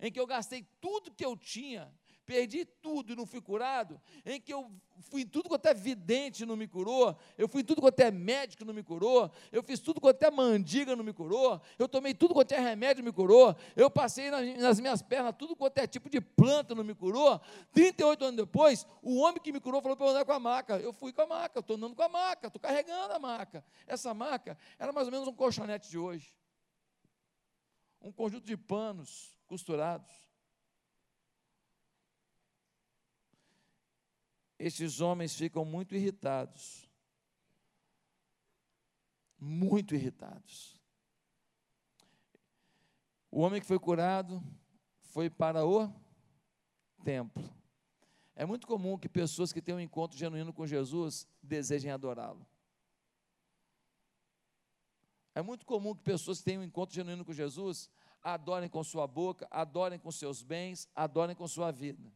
em 0.00 0.10
que 0.10 0.18
eu 0.18 0.26
gastei 0.26 0.64
tudo 0.80 1.14
que 1.14 1.24
eu 1.24 1.36
tinha, 1.36 1.96
perdi 2.26 2.64
tudo 2.64 3.12
e 3.12 3.16
não 3.16 3.26
fui 3.26 3.40
curado, 3.40 4.00
em 4.24 4.40
que 4.40 4.52
eu 4.52 4.70
fui 5.10 5.22
em 5.22 5.26
tudo 5.26 5.48
quanto 5.48 5.66
é 5.66 5.74
vidente 5.74 6.42
e 6.42 6.46
não 6.46 6.56
me 6.56 6.66
curou, 6.66 7.16
eu 7.36 7.48
fui 7.48 7.62
em 7.62 7.64
tudo 7.64 7.80
quanto 7.80 8.00
é 8.00 8.10
médico 8.10 8.62
e 8.62 8.66
não 8.66 8.74
me 8.74 8.82
curou, 8.82 9.30
eu 9.52 9.62
fiz 9.62 9.80
tudo 9.80 10.00
quanto 10.00 10.22
é 10.22 10.30
mandiga 10.30 10.96
não 10.96 11.04
me 11.04 11.12
curou, 11.12 11.60
eu 11.78 11.88
tomei 11.88 12.14
tudo 12.14 12.34
quanto 12.34 12.52
é 12.52 12.58
remédio 12.58 13.02
e 13.02 13.04
me 13.04 13.12
curou, 13.12 13.54
eu 13.76 13.90
passei 13.90 14.30
nas, 14.30 14.58
nas 14.58 14.80
minhas 14.80 15.02
pernas 15.02 15.34
tudo 15.36 15.54
quanto 15.54 15.78
é 15.78 15.86
tipo 15.86 16.08
de 16.08 16.20
planta 16.20 16.74
não 16.74 16.84
me 16.84 16.94
curou. 16.94 17.40
38 17.72 18.24
anos 18.24 18.36
depois, 18.36 18.86
o 19.02 19.18
homem 19.18 19.40
que 19.40 19.52
me 19.52 19.60
curou 19.60 19.80
falou 19.80 19.96
para 19.96 20.06
eu 20.06 20.10
andar 20.10 20.24
com 20.24 20.32
a 20.32 20.40
maca. 20.40 20.78
Eu 20.78 20.92
fui 20.92 21.12
com 21.12 21.22
a 21.22 21.26
maca, 21.26 21.60
estou 21.60 21.76
andando 21.76 21.94
com 21.94 22.02
a 22.02 22.08
maca, 22.08 22.46
estou 22.46 22.60
carregando 22.60 23.12
a 23.12 23.18
maca. 23.18 23.64
Essa 23.86 24.14
maca 24.14 24.56
era 24.78 24.92
mais 24.92 25.06
ou 25.06 25.12
menos 25.12 25.28
um 25.28 25.32
colchonete 25.32 25.90
de 25.90 25.98
hoje. 25.98 26.34
Um 28.00 28.12
conjunto 28.12 28.46
de 28.46 28.56
panos 28.56 29.36
costurados. 29.46 30.23
Estes 34.66 35.00
homens 35.02 35.34
ficam 35.36 35.62
muito 35.62 35.94
irritados. 35.94 36.88
Muito 39.38 39.94
irritados. 39.94 40.80
O 43.30 43.40
homem 43.40 43.60
que 43.60 43.66
foi 43.66 43.78
curado 43.78 44.42
foi 45.00 45.28
para 45.28 45.66
o 45.66 45.92
templo. 47.04 47.44
É 48.34 48.46
muito 48.46 48.66
comum 48.66 48.96
que 48.96 49.06
pessoas 49.08 49.52
que 49.52 49.60
têm 49.60 49.74
um 49.74 49.80
encontro 49.80 50.16
genuíno 50.16 50.52
com 50.52 50.66
Jesus 50.66 51.28
desejem 51.42 51.90
adorá-lo. 51.90 52.46
É 55.34 55.42
muito 55.42 55.66
comum 55.66 55.94
que 55.94 56.02
pessoas 56.02 56.38
que 56.38 56.44
têm 56.44 56.58
um 56.58 56.64
encontro 56.64 56.94
genuíno 56.94 57.24
com 57.24 57.34
Jesus 57.34 57.90
adorem 58.22 58.70
com 58.70 58.82
sua 58.82 59.06
boca, 59.06 59.46
adorem 59.50 59.98
com 59.98 60.10
seus 60.10 60.42
bens, 60.42 60.88
adorem 60.94 61.36
com 61.36 61.46
sua 61.46 61.70
vida. 61.70 62.10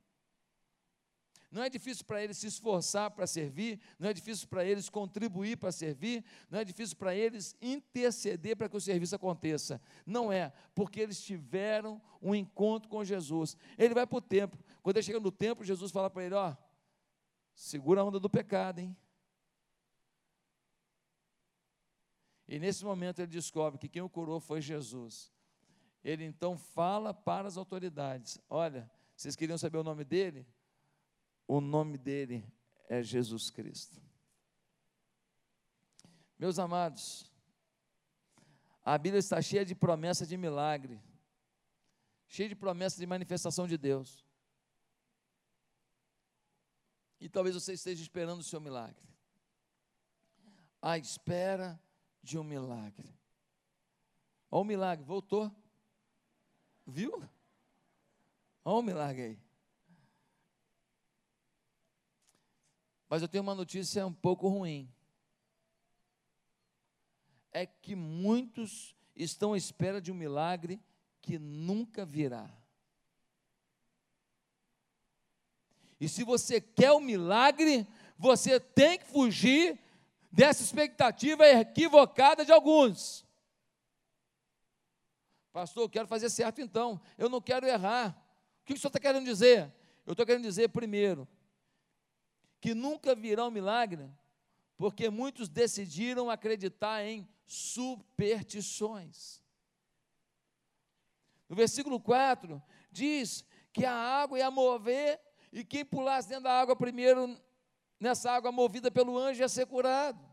Não 1.50 1.62
é 1.62 1.71
difícil 1.71 2.05
para 2.05 2.23
eles 2.23 2.37
se 2.37 2.47
esforçar 2.47 3.11
para 3.11 3.26
servir, 3.26 3.81
não 3.99 4.11
é 4.11 4.12
difícil 4.12 4.47
para 4.49 4.64
eles 4.64 4.90
contribuir 4.90 5.57
para 5.57 5.73
servir, 5.73 6.23
não 6.50 6.59
é 6.59 6.64
difícil 6.64 6.97
para 6.97 7.14
eles 7.14 7.57
interceder 7.61 8.55
para 8.55 8.69
que 8.69 8.76
o 8.76 8.81
serviço 8.81 9.17
aconteça. 9.17 9.81
Não 10.05 10.31
é, 10.31 10.53
porque 10.75 11.01
eles 11.01 11.22
tiveram 11.22 12.03
um 12.20 12.35
encontro 12.35 12.88
com 12.90 13.03
Jesus. 13.03 13.57
Ele 13.79 13.94
vai 13.94 14.07
para 14.07 14.18
o 14.18 14.20
templo. 14.20 14.62
Quando 14.83 14.99
ele 14.99 15.07
chega 15.07 15.20
no 15.20 15.33
templo, 15.33 15.64
Jesus 15.64 15.90
fala 15.90 16.11
para 16.11 16.25
ele: 16.25 16.35
Ó, 16.35 16.55
segura 17.55 18.03
a 18.03 18.05
onda 18.05 18.20
do 18.20 18.29
pecado, 18.29 18.81
hein? 18.81 18.94
E 22.46 22.59
nesse 22.59 22.85
momento 22.85 23.20
ele 23.20 23.29
descobre 23.29 23.79
que 23.79 23.88
quem 23.88 24.03
o 24.03 24.09
curou 24.09 24.38
foi 24.38 24.61
Jesus. 24.61 25.33
Ele 26.05 26.25
então 26.25 26.59
fala 26.59 27.14
para 27.14 27.49
as 27.49 27.57
autoridades: 27.57 28.38
Olha, 28.51 28.90
vocês 29.16 29.35
queriam 29.35 29.57
saber 29.57 29.79
o 29.79 29.85
nome 29.85 30.05
dele? 30.05 30.46
O 31.48 31.62
nome 31.62 31.96
dele 31.96 32.46
é 32.90 33.02
Jesus 33.02 33.50
Cristo. 33.50 33.98
Meus 36.38 36.58
amados, 36.58 37.32
a 38.84 38.98
Bíblia 38.98 39.18
está 39.18 39.40
cheia 39.40 39.64
de 39.64 39.74
promessa 39.74 40.26
de 40.26 40.37
milagre, 40.37 41.02
cheia 42.26 42.50
de 42.50 42.54
promessa 42.54 42.98
de 42.98 43.06
manifestação 43.06 43.66
de 43.66 43.78
Deus. 43.78 44.22
E 47.18 47.30
talvez 47.30 47.54
você 47.54 47.72
esteja 47.72 48.02
esperando 48.02 48.40
o 48.40 48.44
seu 48.44 48.61
milagre. 48.61 49.08
À 50.82 50.98
espera 50.98 51.82
de 52.22 52.38
um 52.38 52.44
milagre. 52.44 53.18
Olha 54.50 54.61
o 54.61 54.64
milagre, 54.64 55.04
voltou. 55.04 55.50
Viu? 56.87 57.12
Olha 58.64 58.78
o 58.78 58.82
milagre 58.82 59.22
aí. 59.22 59.47
Mas 63.09 63.23
eu 63.23 63.29
tenho 63.29 63.42
uma 63.42 63.55
notícia 63.55 64.07
um 64.07 64.12
pouco 64.12 64.49
ruim. 64.49 64.92
É 67.51 67.64
que 67.64 67.94
muitos 67.94 68.94
estão 69.16 69.55
à 69.55 69.57
espera 69.57 70.01
de 70.01 70.12
um 70.12 70.14
milagre 70.14 70.81
que 71.21 71.38
nunca 71.38 72.05
virá. 72.05 72.49
E 76.01 76.09
se 76.09 76.23
você 76.23 76.61
quer 76.61 76.92
o 76.92 76.99
um 76.99 77.01
milagre, 77.01 77.87
você 78.16 78.61
tem 78.61 78.99
que 78.99 79.07
fugir 79.07 79.79
dessa 80.31 80.62
expectativa 80.62 81.47
equivocada 81.47 82.44
de 82.44 82.53
alguns. 82.53 83.27
Pastor, 85.53 85.85
eu 85.85 85.88
quero 85.88 86.07
fazer 86.07 86.31
certo 86.31 86.61
então, 86.61 87.01
eu 87.16 87.29
não 87.29 87.40
quero 87.40 87.66
errar. 87.66 88.16
O 88.61 88.64
que 88.64 88.75
o 88.75 88.79
senhor 88.79 88.90
está 88.90 89.01
querendo 89.01 89.25
dizer? 89.25 89.73
Eu 90.07 90.12
estou 90.12 90.25
querendo 90.25 90.42
dizer, 90.42 90.68
primeiro, 90.68 91.27
que 92.61 92.75
nunca 92.75 93.14
virão 93.14 93.51
milagre, 93.51 94.11
porque 94.77 95.09
muitos 95.11 95.49
decidiram 95.49 96.31
acreditar 96.31 97.05
em 97.05 97.29
superstições. 97.47 99.42
No 101.49 101.57
versículo 101.57 101.99
4, 101.99 102.62
diz 102.90 103.44
que 103.73 103.85
a 103.85 103.92
água 103.92 104.38
ia 104.38 104.51
mover 104.51 105.21
e 105.53 105.64
quem 105.64 105.85
pulasse 105.85 106.29
dentro 106.29 106.44
da 106.44 106.61
água 106.61 106.77
primeiro, 106.77 107.40
nessa 107.99 108.31
água 108.31 108.53
movida 108.53 108.90
pelo 108.90 109.16
anjo, 109.16 109.40
ia 109.40 109.49
ser 109.49 109.66
curado. 109.66 110.29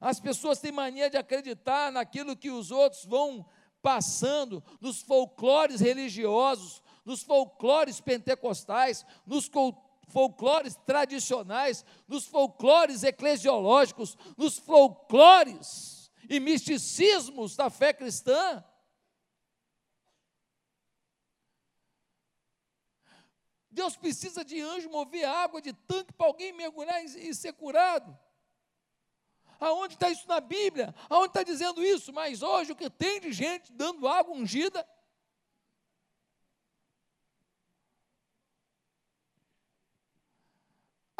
As 0.00 0.18
pessoas 0.18 0.58
têm 0.58 0.72
mania 0.72 1.10
de 1.10 1.16
acreditar 1.16 1.92
naquilo 1.92 2.36
que 2.36 2.50
os 2.50 2.70
outros 2.70 3.04
vão 3.04 3.46
passando, 3.82 4.62
nos 4.80 5.02
folclores 5.02 5.80
religiosos, 5.80 6.82
nos 7.04 7.22
folclores 7.22 8.00
pentecostais, 8.00 9.06
nos 9.26 9.48
folclores 10.10 10.76
tradicionais, 10.84 11.84
nos 12.06 12.26
folclores 12.26 13.02
eclesiológicos, 13.02 14.16
nos 14.36 14.58
folclores 14.58 16.10
e 16.28 16.38
misticismos 16.38 17.56
da 17.56 17.70
fé 17.70 17.92
cristã. 17.92 18.64
Deus 23.70 23.96
precisa 23.96 24.44
de 24.44 24.60
anjo 24.60 24.90
mover 24.90 25.24
água 25.24 25.62
de 25.62 25.72
tanque 25.72 26.12
para 26.12 26.26
alguém 26.26 26.52
mergulhar 26.52 27.02
e 27.04 27.34
ser 27.34 27.52
curado. 27.52 28.18
Aonde 29.60 29.94
está 29.94 30.10
isso 30.10 30.26
na 30.26 30.40
Bíblia? 30.40 30.94
Aonde 31.08 31.28
está 31.28 31.42
dizendo 31.42 31.84
isso? 31.84 32.12
Mas 32.12 32.42
hoje 32.42 32.72
o 32.72 32.76
que 32.76 32.90
tem 32.90 33.20
de 33.20 33.32
gente 33.32 33.72
dando 33.72 34.08
água 34.08 34.34
ungida 34.34 34.86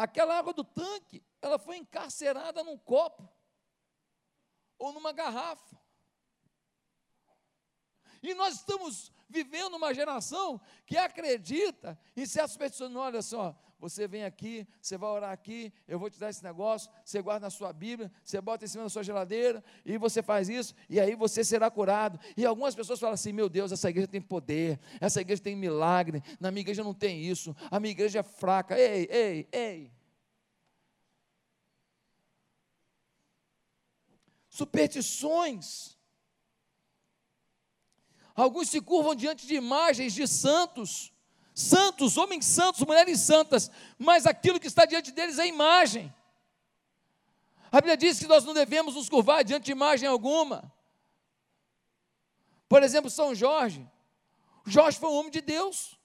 Aquela 0.00 0.38
água 0.38 0.54
do 0.54 0.64
tanque, 0.64 1.22
ela 1.42 1.58
foi 1.58 1.76
encarcerada 1.76 2.64
num 2.64 2.78
copo 2.78 3.28
ou 4.78 4.94
numa 4.94 5.12
garrafa. 5.12 5.78
E 8.22 8.32
nós 8.32 8.54
estamos 8.54 9.12
vivendo 9.28 9.74
uma 9.74 9.92
geração 9.92 10.58
que 10.86 10.96
acredita 10.96 12.00
em 12.16 12.24
certas 12.24 12.56
pessoas. 12.56 12.96
Olha 12.96 13.20
só, 13.20 13.54
você 13.80 14.06
vem 14.06 14.24
aqui, 14.24 14.66
você 14.80 14.98
vai 14.98 15.10
orar 15.10 15.32
aqui, 15.32 15.72
eu 15.88 15.98
vou 15.98 16.10
te 16.10 16.20
dar 16.20 16.28
esse 16.28 16.44
negócio, 16.44 16.90
você 17.02 17.22
guarda 17.22 17.46
na 17.46 17.50
sua 17.50 17.72
Bíblia, 17.72 18.12
você 18.22 18.40
bota 18.40 18.64
em 18.64 18.68
cima 18.68 18.84
da 18.84 18.90
sua 18.90 19.02
geladeira, 19.02 19.64
e 19.84 19.96
você 19.96 20.22
faz 20.22 20.48
isso, 20.48 20.74
e 20.88 21.00
aí 21.00 21.14
você 21.14 21.42
será 21.42 21.70
curado. 21.70 22.20
E 22.36 22.44
algumas 22.44 22.74
pessoas 22.74 23.00
falam 23.00 23.14
assim: 23.14 23.32
meu 23.32 23.48
Deus, 23.48 23.72
essa 23.72 23.88
igreja 23.88 24.06
tem 24.06 24.20
poder, 24.20 24.78
essa 25.00 25.20
igreja 25.20 25.42
tem 25.42 25.56
milagre, 25.56 26.22
na 26.38 26.50
minha 26.50 26.60
igreja 26.60 26.84
não 26.84 26.92
tem 26.92 27.22
isso, 27.22 27.56
a 27.70 27.80
minha 27.80 27.92
igreja 27.92 28.20
é 28.20 28.22
fraca. 28.22 28.78
Ei, 28.78 29.08
ei, 29.10 29.48
ei. 29.50 29.92
Superstições. 34.48 35.98
Alguns 38.34 38.68
se 38.68 38.80
curvam 38.80 39.14
diante 39.14 39.46
de 39.46 39.54
imagens 39.54 40.12
de 40.12 40.26
santos 40.26 41.12
santos, 41.60 42.16
homens 42.16 42.46
santos, 42.46 42.84
mulheres 42.84 43.20
santas, 43.20 43.70
mas 43.98 44.26
aquilo 44.26 44.58
que 44.58 44.66
está 44.66 44.84
diante 44.84 45.12
deles 45.12 45.38
é 45.38 45.46
imagem. 45.46 46.12
A 47.70 47.76
Bíblia 47.76 47.96
diz 47.96 48.18
que 48.18 48.26
nós 48.26 48.44
não 48.44 48.52
devemos 48.52 48.94
nos 48.94 49.08
curvar 49.08 49.44
diante 49.44 49.66
de 49.66 49.72
imagem 49.72 50.08
alguma. 50.08 50.72
Por 52.68 52.82
exemplo, 52.82 53.10
São 53.10 53.34
Jorge. 53.34 53.88
Jorge 54.66 54.98
foi 54.98 55.08
um 55.08 55.14
homem 55.14 55.30
de 55.30 55.40
Deus. 55.40 55.98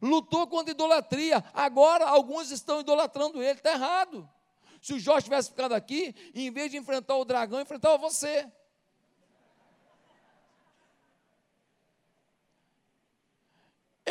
Lutou 0.00 0.46
contra 0.46 0.72
a 0.72 0.74
idolatria. 0.74 1.44
Agora 1.54 2.06
alguns 2.06 2.50
estão 2.50 2.80
idolatrando 2.80 3.42
ele. 3.42 3.58
Está 3.58 3.72
errado. 3.72 4.28
Se 4.80 4.94
o 4.94 4.98
Jorge 4.98 5.24
tivesse 5.24 5.50
ficado 5.50 5.72
aqui, 5.72 6.14
em 6.34 6.50
vez 6.50 6.70
de 6.70 6.76
enfrentar 6.76 7.16
o 7.16 7.24
dragão, 7.24 7.60
enfrentava 7.60 7.96
você. 7.96 8.50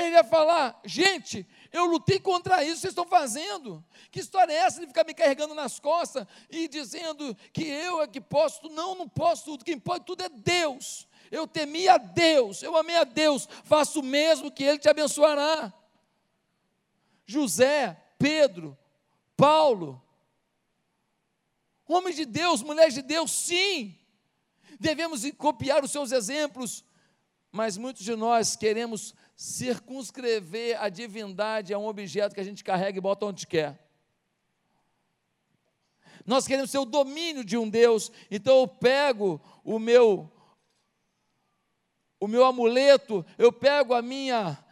Ele 0.05 0.15
ia 0.15 0.23
falar: 0.23 0.79
gente, 0.85 1.47
eu 1.71 1.85
lutei 1.85 2.19
contra 2.19 2.63
isso, 2.63 2.81
vocês 2.81 2.91
estão 2.91 3.07
fazendo. 3.07 3.83
Que 4.11 4.19
história 4.19 4.51
é 4.51 4.57
essa 4.57 4.79
de 4.79 4.87
ficar 4.87 5.05
me 5.05 5.13
carregando 5.13 5.53
nas 5.53 5.79
costas 5.79 6.25
e 6.49 6.67
dizendo 6.67 7.35
que 7.53 7.63
eu 7.63 8.01
é 8.01 8.07
que 8.07 8.19
posso? 8.19 8.69
Não, 8.69 8.95
não 8.95 9.07
posso 9.07 9.45
tudo. 9.45 9.65
Quem 9.65 9.79
pode 9.79 10.05
tudo 10.05 10.23
é 10.23 10.29
Deus. 10.29 11.07
Eu 11.31 11.47
temi 11.47 11.87
a 11.87 11.97
Deus, 11.97 12.61
eu 12.61 12.75
amei 12.75 12.97
a 12.97 13.05
Deus, 13.05 13.47
faço 13.63 14.01
o 14.01 14.03
mesmo 14.03 14.51
que 14.51 14.65
Ele 14.65 14.77
te 14.77 14.89
abençoará. 14.89 15.73
José, 17.25 17.97
Pedro, 18.19 18.77
Paulo, 19.37 20.03
homens 21.87 22.17
de 22.17 22.25
Deus, 22.25 22.61
mulheres 22.61 22.93
de 22.93 23.01
Deus, 23.01 23.31
sim, 23.31 23.97
devemos 24.77 25.23
copiar 25.37 25.83
os 25.83 25.91
seus 25.91 26.11
exemplos, 26.11 26.83
mas 27.49 27.77
muitos 27.77 28.03
de 28.03 28.15
nós 28.15 28.57
queremos 28.57 29.15
circunscrever 29.41 30.80
a 30.80 30.88
divindade 30.88 31.73
a 31.73 31.80
um 31.80 31.88
objeto 31.88 32.36
que 32.36 32.39
a 32.39 32.43
gente 32.43 32.63
carrega 32.63 32.99
e 32.99 33.01
bota 33.01 33.25
onde 33.25 33.47
quer. 33.47 33.75
Nós 36.23 36.45
queremos 36.45 36.69
ser 36.69 36.77
o 36.77 36.86
domínio 36.86 37.43
de 37.43 37.58
um 37.58 37.67
Deus, 37.67 38.12
então 38.30 38.60
eu 38.60 38.67
pego 38.67 39.41
o 39.63 39.80
meu 39.80 40.32
o 42.19 42.27
meu 42.27 42.45
amuleto, 42.45 43.25
eu 43.36 43.51
pego 43.51 43.95
a 43.95 44.01
minha 44.04 44.63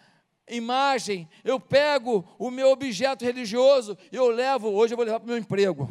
imagem, 0.47 1.27
eu 1.43 1.59
pego 1.59 2.23
o 2.37 2.51
meu 2.51 2.69
objeto 2.69 3.25
religioso, 3.25 3.97
eu 4.11 4.27
levo, 4.27 4.69
hoje 4.69 4.93
eu 4.93 4.97
vou 4.97 5.03
levar 5.03 5.19
para 5.19 5.25
o 5.25 5.29
meu 5.29 5.37
emprego. 5.37 5.89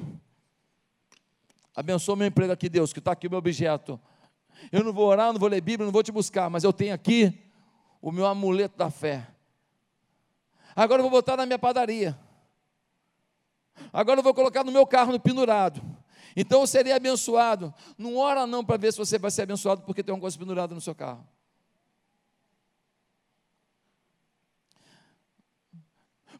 Abençoa 1.74 2.14
meu 2.14 2.28
emprego 2.28 2.52
aqui, 2.52 2.68
Deus, 2.68 2.92
que 2.92 3.00
está 3.00 3.10
aqui 3.10 3.26
o 3.26 3.30
meu 3.30 3.40
objeto. 3.40 4.00
Eu 4.70 4.84
não 4.84 4.92
vou 4.92 5.06
orar, 5.06 5.32
não 5.32 5.40
vou 5.40 5.48
ler 5.48 5.60
Bíblia, 5.60 5.84
não 5.84 5.92
vou 5.92 6.04
te 6.04 6.12
buscar, 6.12 6.48
mas 6.48 6.62
eu 6.62 6.72
tenho 6.72 6.94
aqui 6.94 7.47
o 8.00 8.12
meu 8.12 8.26
amuleto 8.26 8.76
da 8.76 8.90
fé. 8.90 9.26
Agora 10.74 11.00
eu 11.00 11.04
vou 11.04 11.10
botar 11.10 11.36
na 11.36 11.46
minha 11.46 11.58
padaria. 11.58 12.18
Agora 13.92 14.20
eu 14.20 14.24
vou 14.24 14.34
colocar 14.34 14.64
no 14.64 14.72
meu 14.72 14.86
carro 14.86 15.12
no 15.12 15.20
pendurado. 15.20 15.80
Então 16.36 16.60
eu 16.60 16.66
serei 16.66 16.92
abençoado. 16.92 17.74
Não 17.96 18.16
ora 18.16 18.46
não 18.46 18.64
para 18.64 18.76
ver 18.76 18.92
se 18.92 18.98
você 18.98 19.18
vai 19.18 19.30
ser 19.30 19.42
abençoado 19.42 19.82
porque 19.82 20.02
tem 20.02 20.14
uma 20.14 20.20
coisa 20.20 20.38
pendurada 20.38 20.74
no 20.74 20.80
seu 20.80 20.94
carro. 20.94 21.26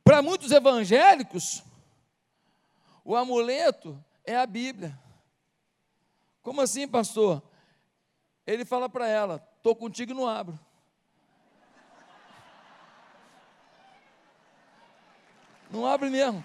Para 0.05 0.23
muitos 0.23 0.53
evangélicos, 0.53 1.62
o 3.05 3.14
amuleto 3.14 4.03
é 4.25 4.37
a 4.37 4.47
Bíblia. 4.47 4.99
Como 6.42 6.61
assim, 6.61 6.88
pastor? 6.88 7.42
Ele 8.47 8.64
fala 8.64 8.88
para 8.88 9.07
ela: 9.07 9.47
estou 9.57 9.75
contigo 9.75 10.12
e 10.12 10.14
não 10.14 10.27
abro. 10.27 10.59
Não 15.70 15.87
abre 15.87 16.09
mesmo. 16.09 16.44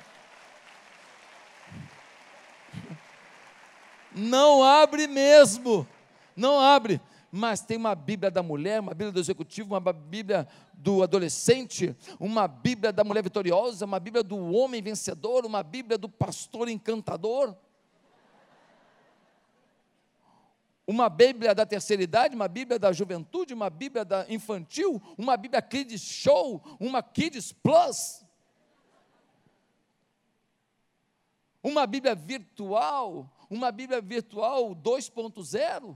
Não 4.15 4.63
abre 4.63 5.07
mesmo. 5.07 5.87
Não 6.35 6.59
abre. 6.59 7.01
Mas 7.31 7.61
tem 7.61 7.77
uma 7.77 7.95
Bíblia 7.95 8.29
da 8.29 8.43
mulher, 8.43 8.79
uma 8.79 8.91
Bíblia 8.91 9.11
do 9.11 9.19
executivo, 9.19 9.73
uma 9.73 9.93
Bíblia 9.93 10.47
do 10.73 11.01
adolescente, 11.01 11.95
uma 12.19 12.47
Bíblia 12.47 12.93
da 12.93 13.03
mulher 13.03 13.23
vitoriosa, 13.23 13.85
uma 13.85 13.99
Bíblia 13.99 14.23
do 14.23 14.37
homem 14.53 14.81
vencedor, 14.83 15.45
uma 15.45 15.63
Bíblia 15.63 15.97
do 15.97 16.07
pastor 16.07 16.69
encantador. 16.69 17.55
Uma 20.85 21.09
Bíblia 21.09 21.55
da 21.55 21.65
terceira 21.65 22.03
idade, 22.03 22.35
uma 22.35 22.47
Bíblia 22.47 22.77
da 22.77 22.91
juventude, 22.91 23.53
uma 23.53 23.69
Bíblia 23.69 24.03
da 24.03 24.25
infantil, 24.29 25.01
uma 25.17 25.37
Bíblia 25.37 25.61
Kids 25.61 26.01
Show, 26.01 26.61
uma 26.79 27.01
Kids 27.01 27.53
Plus. 27.53 28.22
Uma 31.63 31.87
Bíblia 31.87 32.13
virtual, 32.13 33.29
uma 33.49 33.71
Bíblia 33.71 34.01
virtual 34.01 34.75
2.0. 34.75 35.95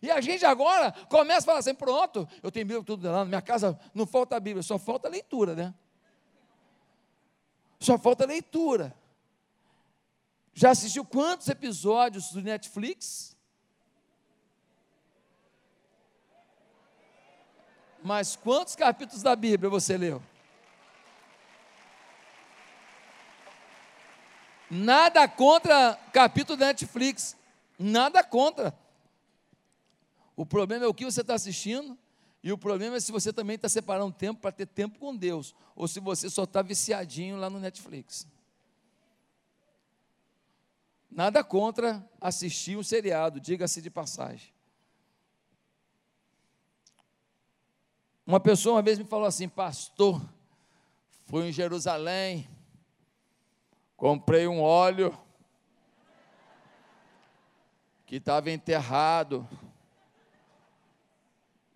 E 0.00 0.10
a 0.10 0.20
gente 0.20 0.44
agora 0.46 0.92
começa 1.08 1.40
a 1.40 1.46
falar 1.46 1.58
assim: 1.58 1.74
pronto, 1.74 2.26
eu 2.42 2.50
tenho 2.50 2.64
Bíblia 2.64 2.84
tudo 2.84 3.06
lá, 3.06 3.18
na 3.18 3.24
minha 3.26 3.42
casa 3.42 3.78
não 3.94 4.06
falta 4.06 4.40
Bíblia, 4.40 4.62
só 4.62 4.78
falta 4.78 5.08
leitura, 5.08 5.54
né? 5.54 5.74
Só 7.78 7.98
falta 7.98 8.24
leitura. 8.24 8.96
Já 10.54 10.70
assistiu 10.70 11.04
quantos 11.04 11.46
episódios 11.48 12.32
do 12.32 12.42
Netflix? 12.42 13.36
Mas 18.02 18.34
quantos 18.34 18.74
capítulos 18.74 19.22
da 19.22 19.36
Bíblia 19.36 19.68
você 19.68 19.96
leu? 19.96 20.22
Nada 24.70 25.26
contra 25.26 25.94
capítulo 26.12 26.58
da 26.58 26.66
Netflix. 26.66 27.36
Nada 27.78 28.22
contra. 28.22 28.76
O 30.36 30.44
problema 30.44 30.84
é 30.84 30.88
o 30.88 30.94
que 30.94 31.04
você 31.04 31.20
está 31.20 31.34
assistindo. 31.34 31.96
E 32.42 32.52
o 32.52 32.58
problema 32.58 32.96
é 32.96 33.00
se 33.00 33.10
você 33.10 33.32
também 33.32 33.56
está 33.56 33.68
separando 33.68 34.12
tempo 34.12 34.40
para 34.40 34.52
ter 34.52 34.66
tempo 34.66 34.98
com 34.98 35.16
Deus. 35.16 35.54
Ou 35.74 35.88
se 35.88 36.00
você 36.00 36.30
só 36.30 36.44
está 36.44 36.62
viciadinho 36.62 37.36
lá 37.36 37.50
no 37.50 37.58
Netflix. 37.58 38.26
Nada 41.10 41.42
contra 41.42 42.06
assistir 42.20 42.76
um 42.76 42.82
seriado, 42.82 43.40
diga-se 43.40 43.80
de 43.80 43.90
passagem. 43.90 44.52
Uma 48.26 48.38
pessoa 48.38 48.76
uma 48.76 48.82
vez 48.82 48.98
me 48.98 49.04
falou 49.06 49.26
assim, 49.26 49.48
pastor, 49.48 50.22
fui 51.26 51.48
em 51.48 51.52
Jerusalém, 51.52 52.46
Comprei 53.98 54.46
um 54.46 54.60
óleo 54.60 55.12
que 58.06 58.14
estava 58.14 58.48
enterrado 58.48 59.46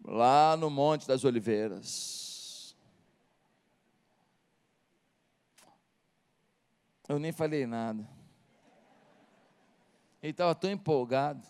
lá 0.04 0.56
no 0.56 0.70
Monte 0.70 1.04
das 1.04 1.24
Oliveiras. 1.24 2.76
Eu 7.08 7.18
nem 7.18 7.32
falei 7.32 7.66
nada. 7.66 8.08
Ele 10.22 10.30
estava 10.30 10.54
tão 10.54 10.70
empolgado. 10.70 11.44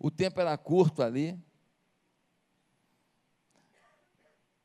O 0.00 0.10
tempo 0.10 0.40
era 0.40 0.58
curto 0.58 1.00
ali. 1.00 1.40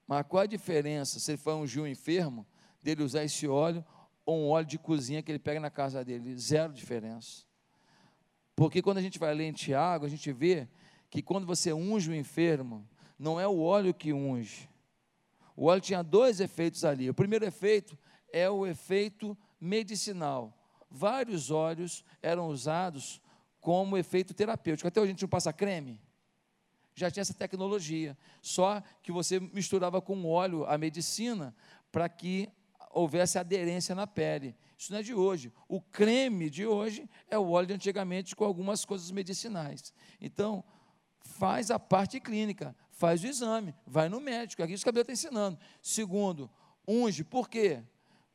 Mas 0.07 0.25
qual 0.25 0.41
a 0.41 0.47
diferença 0.47 1.19
se 1.19 1.29
ele 1.29 1.37
foi 1.37 1.53
um 1.53 1.67
Gil 1.67 1.87
enfermo 1.87 2.43
dele 2.81 3.03
usar 3.03 3.23
esse 3.23 3.47
óleo 3.47 3.83
ou 4.25 4.37
um 4.39 4.49
óleo 4.49 4.65
de 4.65 4.77
cozinha 4.77 5.21
que 5.21 5.31
ele 5.31 5.39
pega 5.39 5.59
na 5.59 5.69
casa 5.69 6.03
dele. 6.03 6.35
Zero 6.37 6.73
diferença. 6.73 7.43
Porque 8.55 8.81
quando 8.81 8.97
a 8.97 9.01
gente 9.01 9.17
vai 9.17 9.33
ler 9.33 9.45
em 9.45 9.53
Tiago, 9.53 10.05
a 10.05 10.09
gente 10.09 10.31
vê 10.31 10.67
que 11.09 11.21
quando 11.21 11.45
você 11.45 11.73
unge 11.73 12.09
o 12.09 12.15
enfermo, 12.15 12.87
não 13.17 13.39
é 13.39 13.47
o 13.47 13.59
óleo 13.59 13.93
que 13.93 14.13
unge. 14.13 14.69
O 15.55 15.65
óleo 15.65 15.81
tinha 15.81 16.01
dois 16.01 16.39
efeitos 16.39 16.85
ali. 16.85 17.09
O 17.09 17.13
primeiro 17.13 17.45
efeito 17.45 17.97
é 18.31 18.49
o 18.49 18.65
efeito 18.65 19.37
medicinal. 19.59 20.57
Vários 20.89 21.51
óleos 21.51 22.03
eram 22.21 22.47
usados 22.47 23.21
como 23.59 23.97
efeito 23.97 24.33
terapêutico. 24.33 24.87
Até 24.87 24.99
hoje 24.99 25.09
a 25.09 25.13
gente 25.13 25.21
não 25.21 25.29
passa 25.29 25.53
creme. 25.53 26.01
Já 26.95 27.09
tinha 27.11 27.21
essa 27.21 27.33
tecnologia. 27.33 28.17
Só 28.41 28.81
que 29.01 29.11
você 29.11 29.39
misturava 29.39 30.01
com 30.01 30.25
óleo 30.25 30.65
a 30.65 30.77
medicina 30.77 31.55
para 31.91 32.09
que 32.09 32.49
houvesse 32.93 33.37
aderência 33.37 33.95
na 33.95 34.05
pele. 34.07 34.55
Isso 34.77 34.91
não 34.91 34.99
é 34.99 35.03
de 35.03 35.13
hoje. 35.13 35.51
O 35.67 35.79
creme 35.79 36.49
de 36.49 36.65
hoje 36.65 37.09
é 37.29 37.37
o 37.37 37.49
óleo 37.49 37.67
de 37.67 37.73
antigamente 37.73 38.35
com 38.35 38.43
algumas 38.43 38.83
coisas 38.83 39.11
medicinais. 39.11 39.93
Então, 40.19 40.63
faz 41.21 41.69
a 41.71 41.79
parte 41.79 42.19
clínica, 42.19 42.75
faz 42.89 43.23
o 43.23 43.27
exame, 43.27 43.75
vai 43.85 44.09
no 44.09 44.19
médico. 44.19 44.63
Aqui 44.63 44.73
isso 44.73 44.83
que 44.83 44.89
a 44.89 44.91
Bíblia 44.91 45.13
está 45.13 45.27
ensinando. 45.27 45.57
Segundo, 45.81 46.49
unge. 46.87 47.23
Por 47.23 47.49
quê? 47.49 47.83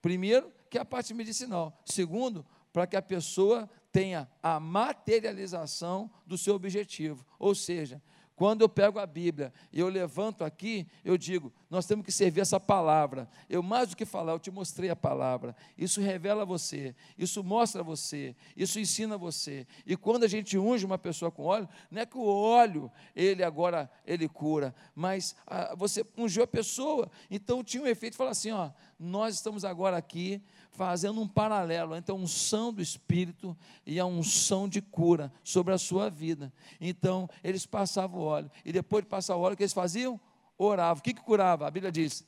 Primeiro, 0.00 0.52
que 0.70 0.78
é 0.78 0.80
a 0.80 0.84
parte 0.84 1.12
medicinal. 1.12 1.80
Segundo, 1.84 2.46
para 2.72 2.86
que 2.86 2.96
a 2.96 3.02
pessoa 3.02 3.68
tenha 3.90 4.28
a 4.42 4.60
materialização 4.60 6.10
do 6.26 6.36
seu 6.36 6.54
objetivo. 6.54 7.24
Ou 7.38 7.54
seja, 7.54 8.02
quando 8.36 8.60
eu 8.60 8.68
pego 8.68 8.98
a 8.98 9.06
Bíblia 9.06 9.50
e 9.72 9.80
eu 9.80 9.88
levanto 9.88 10.44
aqui, 10.44 10.86
eu 11.02 11.16
digo: 11.16 11.50
nós 11.70 11.86
temos 11.86 12.04
que 12.04 12.12
servir 12.12 12.42
essa 12.42 12.60
palavra. 12.60 13.28
Eu, 13.48 13.62
mais 13.62 13.88
do 13.88 13.96
que 13.96 14.04
falar, 14.04 14.32
eu 14.32 14.38
te 14.38 14.50
mostrei 14.50 14.90
a 14.90 14.94
palavra. 14.94 15.56
Isso 15.76 16.02
revela 16.02 16.44
você, 16.44 16.94
isso 17.16 17.42
mostra 17.42 17.82
você, 17.82 18.36
isso 18.54 18.78
ensina 18.78 19.16
você. 19.16 19.66
E 19.86 19.96
quando 19.96 20.24
a 20.24 20.28
gente 20.28 20.58
unge 20.58 20.84
uma 20.84 20.98
pessoa 20.98 21.30
com 21.30 21.44
óleo, 21.44 21.66
não 21.90 22.02
é 22.02 22.06
que 22.06 22.18
o 22.18 22.26
óleo, 22.26 22.92
ele 23.14 23.42
agora, 23.42 23.90
ele 24.06 24.28
cura, 24.28 24.74
mas 24.94 25.34
a, 25.46 25.74
você 25.74 26.04
ungiu 26.16 26.42
a 26.42 26.46
pessoa. 26.46 27.10
Então 27.30 27.64
tinha 27.64 27.82
um 27.82 27.86
efeito, 27.86 28.16
fala 28.16 28.32
assim: 28.32 28.50
ó, 28.50 28.70
nós 29.00 29.34
estamos 29.34 29.64
agora 29.64 29.96
aqui 29.96 30.42
fazendo 30.76 31.20
um 31.20 31.26
paralelo 31.26 31.96
entre 31.96 32.12
a 32.12 32.14
unção 32.14 32.72
do 32.72 32.82
Espírito 32.82 33.56
e 33.84 33.98
a 33.98 34.04
unção 34.04 34.68
de 34.68 34.82
cura 34.82 35.32
sobre 35.42 35.72
a 35.72 35.78
sua 35.78 36.10
vida. 36.10 36.52
Então, 36.80 37.28
eles 37.42 37.66
passavam 37.66 38.20
o 38.20 38.24
óleo, 38.24 38.50
e 38.64 38.72
depois 38.72 39.02
de 39.02 39.08
passar 39.08 39.36
o 39.36 39.40
óleo, 39.40 39.54
o 39.54 39.56
que 39.56 39.62
eles 39.62 39.72
faziam? 39.72 40.20
Oravam. 40.58 41.00
O 41.00 41.02
que, 41.02 41.14
que 41.14 41.22
curava? 41.22 41.66
A 41.66 41.70
Bíblia 41.70 41.90
diz: 41.90 42.24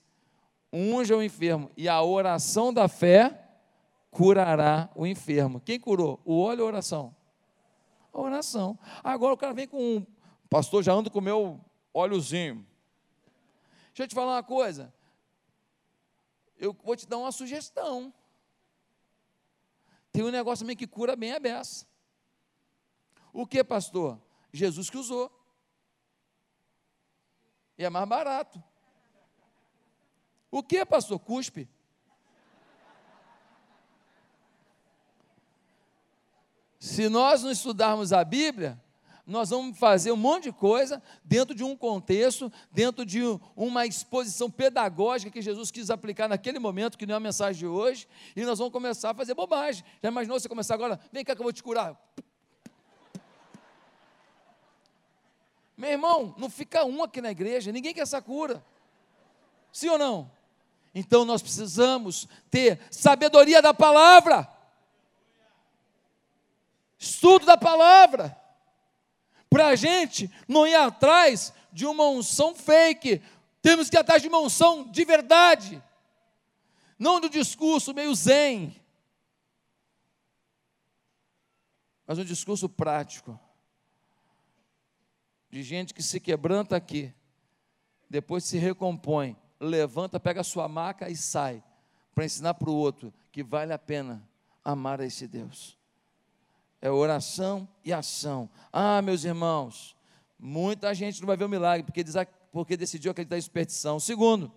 unja 0.73 1.17
o 1.17 1.23
enfermo, 1.23 1.71
e 1.77 1.89
a 1.89 2.03
oração 2.03 2.73
da 2.73 2.89
fé 2.89 3.49
curará 4.11 4.89
o 4.95 5.07
enfermo. 5.07 5.61
Quem 5.61 5.79
curou? 5.79 6.21
O 6.25 6.41
óleo 6.41 6.61
ou 6.61 6.67
a 6.67 6.69
oração? 6.73 7.15
A 8.13 8.21
oração. 8.21 8.79
Agora 9.05 9.35
o 9.35 9.37
cara 9.37 9.53
vem 9.53 9.69
com 9.69 9.79
um, 9.79 10.07
pastor, 10.49 10.83
já 10.83 10.93
ando 10.93 11.11
com 11.11 11.19
o 11.19 11.23
meu 11.23 11.61
óleozinho. 11.93 12.67
Deixa 13.89 14.05
eu 14.05 14.09
te 14.09 14.15
falar 14.15 14.37
uma 14.37 14.43
coisa. 14.43 14.93
Eu 16.59 16.77
vou 16.85 16.97
te 16.97 17.07
dar 17.07 17.19
uma 17.19 17.33
sugestão. 17.33 18.13
Tem 20.13 20.25
um 20.25 20.31
negócio 20.31 20.65
também 20.65 20.77
que 20.77 20.87
cura 20.87 21.15
bem 21.15 21.33
a 21.33 21.39
beça. 21.41 21.87
O 23.33 23.47
que, 23.47 23.63
pastor? 23.63 24.21
Jesus 24.53 24.91
que 24.91 24.97
usou. 24.97 25.33
E 27.77 27.85
é 27.85 27.91
mais 27.91 28.09
barato. 28.09 28.63
O 30.51 30.63
que, 30.63 30.85
pastor? 30.85 31.19
Cuspe. 31.19 31.69
Se 36.79 37.09
nós 37.09 37.43
não 37.43 37.51
estudarmos 37.51 38.13
a 38.13 38.25
Bíblia, 38.25 38.83
nós 39.29 39.51
vamos 39.51 39.79
fazer 39.79 40.11
um 40.11 40.17
monte 40.17 40.45
de 40.45 40.53
coisa 40.53 41.03
dentro 41.23 41.55
de 41.55 41.63
um 41.63 41.77
contexto, 41.77 42.51
dentro 42.73 43.05
de 43.05 43.21
uma 43.55 43.85
exposição 43.85 44.51
pedagógica 44.51 45.31
que 45.31 45.43
Jesus 45.43 45.71
quis 45.71 45.91
aplicar 45.91 46.29
naquele 46.29 46.59
momento, 46.59 46.97
que 46.97 47.05
não 47.05 47.13
é 47.13 47.17
a 47.19 47.21
mensagem 47.21 47.59
de 47.59 47.67
hoje, 47.67 48.09
e 48.35 48.43
nós 48.43 48.59
vamos 48.59 48.73
começar 48.73 49.11
a 49.11 49.15
fazer 49.15 49.35
bobagem. 49.35 49.85
Já 50.03 50.09
imaginou 50.09 50.41
você 50.41 50.49
começar 50.49 50.73
agora? 50.73 50.99
Vem 51.13 51.23
cá 51.23 51.35
que 51.35 51.43
eu 51.43 51.45
vou 51.45 51.53
te 51.53 51.63
curar. 51.63 51.95
Meu 55.77 55.91
irmão, 55.91 56.35
não 56.39 56.49
fica 56.49 56.87
um 56.87 57.03
aqui 57.03 57.21
na 57.21 57.31
igreja, 57.31 57.71
ninguém 57.71 57.93
quer 57.93 58.01
essa 58.01 58.23
cura. 58.23 58.65
Sim 59.71 59.91
ou 59.91 59.99
não? 59.99 60.31
Então 60.95 61.27
nós 61.27 61.43
precisamos 61.43 62.27
ter 62.51 62.81
sabedoria 62.91 63.61
da 63.61 63.75
palavra, 63.75 64.51
estudo 66.99 67.45
da 67.45 67.59
palavra 67.59 68.48
para 69.49 69.69
a 69.69 69.77
gente 69.77 70.31
não 70.47 70.67
ir 70.67 70.75
atrás 70.75 71.53
de 71.73 71.87
uma 71.87 72.09
unção 72.09 72.55
fake, 72.55 73.23
temos 73.63 73.89
que 73.89 73.97
ir 73.97 74.01
atrás 74.01 74.23
de 74.23 74.29
uma 74.29 74.41
unção 74.41 74.91
de 74.91 75.05
verdade, 75.05 75.83
não 76.99 77.21
do 77.21 77.29
discurso 77.29 77.95
meio 77.95 78.15
zen, 78.15 78.75
mas 82.07 82.19
um 82.19 82.25
discurso 82.25 82.69
prático, 82.69 83.39
de 85.51 85.63
gente 85.63 85.95
que 85.95 86.03
se 86.03 86.21
quebranta 86.21 86.77
aqui, 86.77 87.13
depois 88.09 88.45
se 88.45 88.59
recompõe, 88.59 89.37
levanta, 89.61 90.21
pega 90.21 90.41
a 90.41 90.45
sua 90.45 90.69
maca 90.69 91.09
e 91.09 91.17
sai, 91.17 91.63
para 92.15 92.25
ensinar 92.25 92.55
para 92.55 92.71
o 92.71 92.75
outro 92.75 93.13
que 93.31 93.43
vale 93.43 93.73
a 93.73 93.79
pena 93.79 94.27
amar 94.65 95.01
a 95.01 95.07
esse 95.07 95.27
Deus 95.27 95.78
é 96.81 96.91
oração 96.91 97.69
e 97.85 97.93
ação. 97.93 98.49
Ah, 98.73 99.03
meus 99.03 99.25
irmãos, 99.25 99.97
muita 100.39 100.95
gente 100.95 101.21
não 101.21 101.27
vai 101.27 101.37
ver 101.37 101.45
o 101.45 101.49
milagre 101.49 101.85
porque, 101.85 102.05
porque 102.53 102.77
decidiu 102.77 103.11
acreditar 103.11 103.37
em 103.37 103.43
superstição. 103.43 103.99
Segundo, 103.99 104.53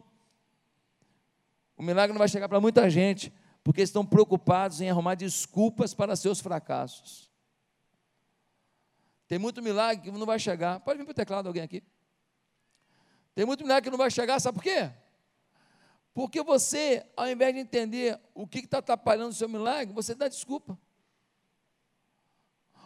o 1.75 1.83
milagre 1.83 2.13
não 2.13 2.19
vai 2.19 2.27
chegar 2.27 2.47
para 2.47 2.61
muita 2.61 2.89
gente 2.89 3.33
porque 3.63 3.81
estão 3.81 4.05
preocupados 4.05 4.81
em 4.81 4.89
arrumar 4.89 5.15
desculpas 5.15 5.93
para 5.93 6.15
seus 6.15 6.39
fracassos. 6.39 7.29
Tem 9.27 9.39
muito 9.39 9.61
milagre 9.61 10.03
que 10.03 10.11
não 10.11 10.25
vai 10.25 10.39
chegar. 10.39 10.79
Pode 10.81 10.97
vir 10.97 11.05
para 11.05 11.11
o 11.11 11.15
teclado 11.15 11.47
alguém 11.47 11.63
aqui? 11.63 11.83
Tem 13.33 13.45
muito 13.45 13.63
milagre 13.63 13.83
que 13.83 13.89
não 13.89 13.97
vai 13.97 14.11
chegar, 14.11 14.39
sabe 14.39 14.57
por 14.57 14.63
quê? 14.63 14.91
Porque 16.13 16.43
você, 16.43 17.05
ao 17.15 17.29
invés 17.29 17.53
de 17.53 17.61
entender 17.61 18.19
o 18.33 18.45
que 18.45 18.59
está 18.59 18.79
atrapalhando 18.79 19.29
o 19.29 19.33
seu 19.33 19.47
milagre, 19.47 19.93
você 19.93 20.13
dá 20.13 20.27
desculpa. 20.27 20.77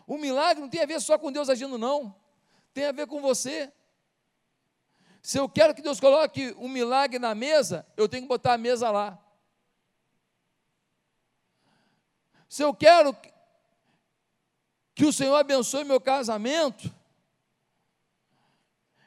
O 0.07 0.17
milagre 0.17 0.61
não 0.61 0.69
tem 0.69 0.81
a 0.81 0.85
ver 0.85 1.01
só 1.01 1.17
com 1.17 1.31
Deus 1.31 1.49
agindo, 1.49 1.77
não. 1.77 2.15
Tem 2.73 2.85
a 2.85 2.91
ver 2.91 3.07
com 3.07 3.21
você. 3.21 3.71
Se 5.21 5.39
eu 5.39 5.49
quero 5.49 5.73
que 5.73 5.81
Deus 5.81 5.99
coloque 5.99 6.53
um 6.57 6.69
milagre 6.69 7.17
na 7.17 7.33
mesa, 7.33 7.85
eu 7.97 8.07
tenho 8.07 8.23
que 8.23 8.29
botar 8.29 8.53
a 8.53 8.57
mesa 8.57 8.91
lá. 8.91 9.19
Se 12.47 12.63
eu 12.63 12.73
quero 12.73 13.15
que 14.93 15.03
o 15.03 15.11
Senhor 15.11 15.35
abençoe 15.35 15.83
meu 15.83 15.99
casamento, 15.99 16.93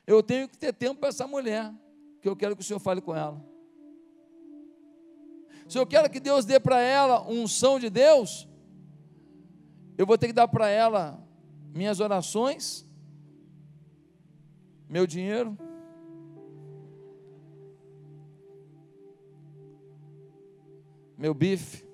eu 0.07 0.23
tenho 0.23 0.49
que 0.49 0.59
ter 0.59 0.73
tempo 0.73 1.01
para 1.01 1.11
essa 1.11 1.27
mulher, 1.27 1.73
que 2.21 2.29
eu 2.29 2.35
quero 2.35 2.57
que 2.57 2.63
o 2.63 2.65
Senhor 2.65 2.81
fale 2.81 3.01
com 3.01 3.15
ela. 3.15 3.41
Se 5.69 5.79
eu 5.79 5.87
quero 5.87 6.11
que 6.11 6.19
Deus 6.19 6.45
dê 6.45 6.59
para 6.59 6.81
ela 6.81 7.23
unção 7.29 7.79
de 7.79 7.91
Deus, 7.91 8.49
eu 9.99 10.07
vou 10.07 10.17
ter 10.17 10.29
que 10.29 10.33
dar 10.33 10.47
para 10.47 10.69
ela 10.69 11.21
minhas 11.75 11.99
orações, 11.99 12.87
meu 14.89 15.09
dinheiro, 15.09 15.59
meu 21.17 21.35
bife, 21.35 21.85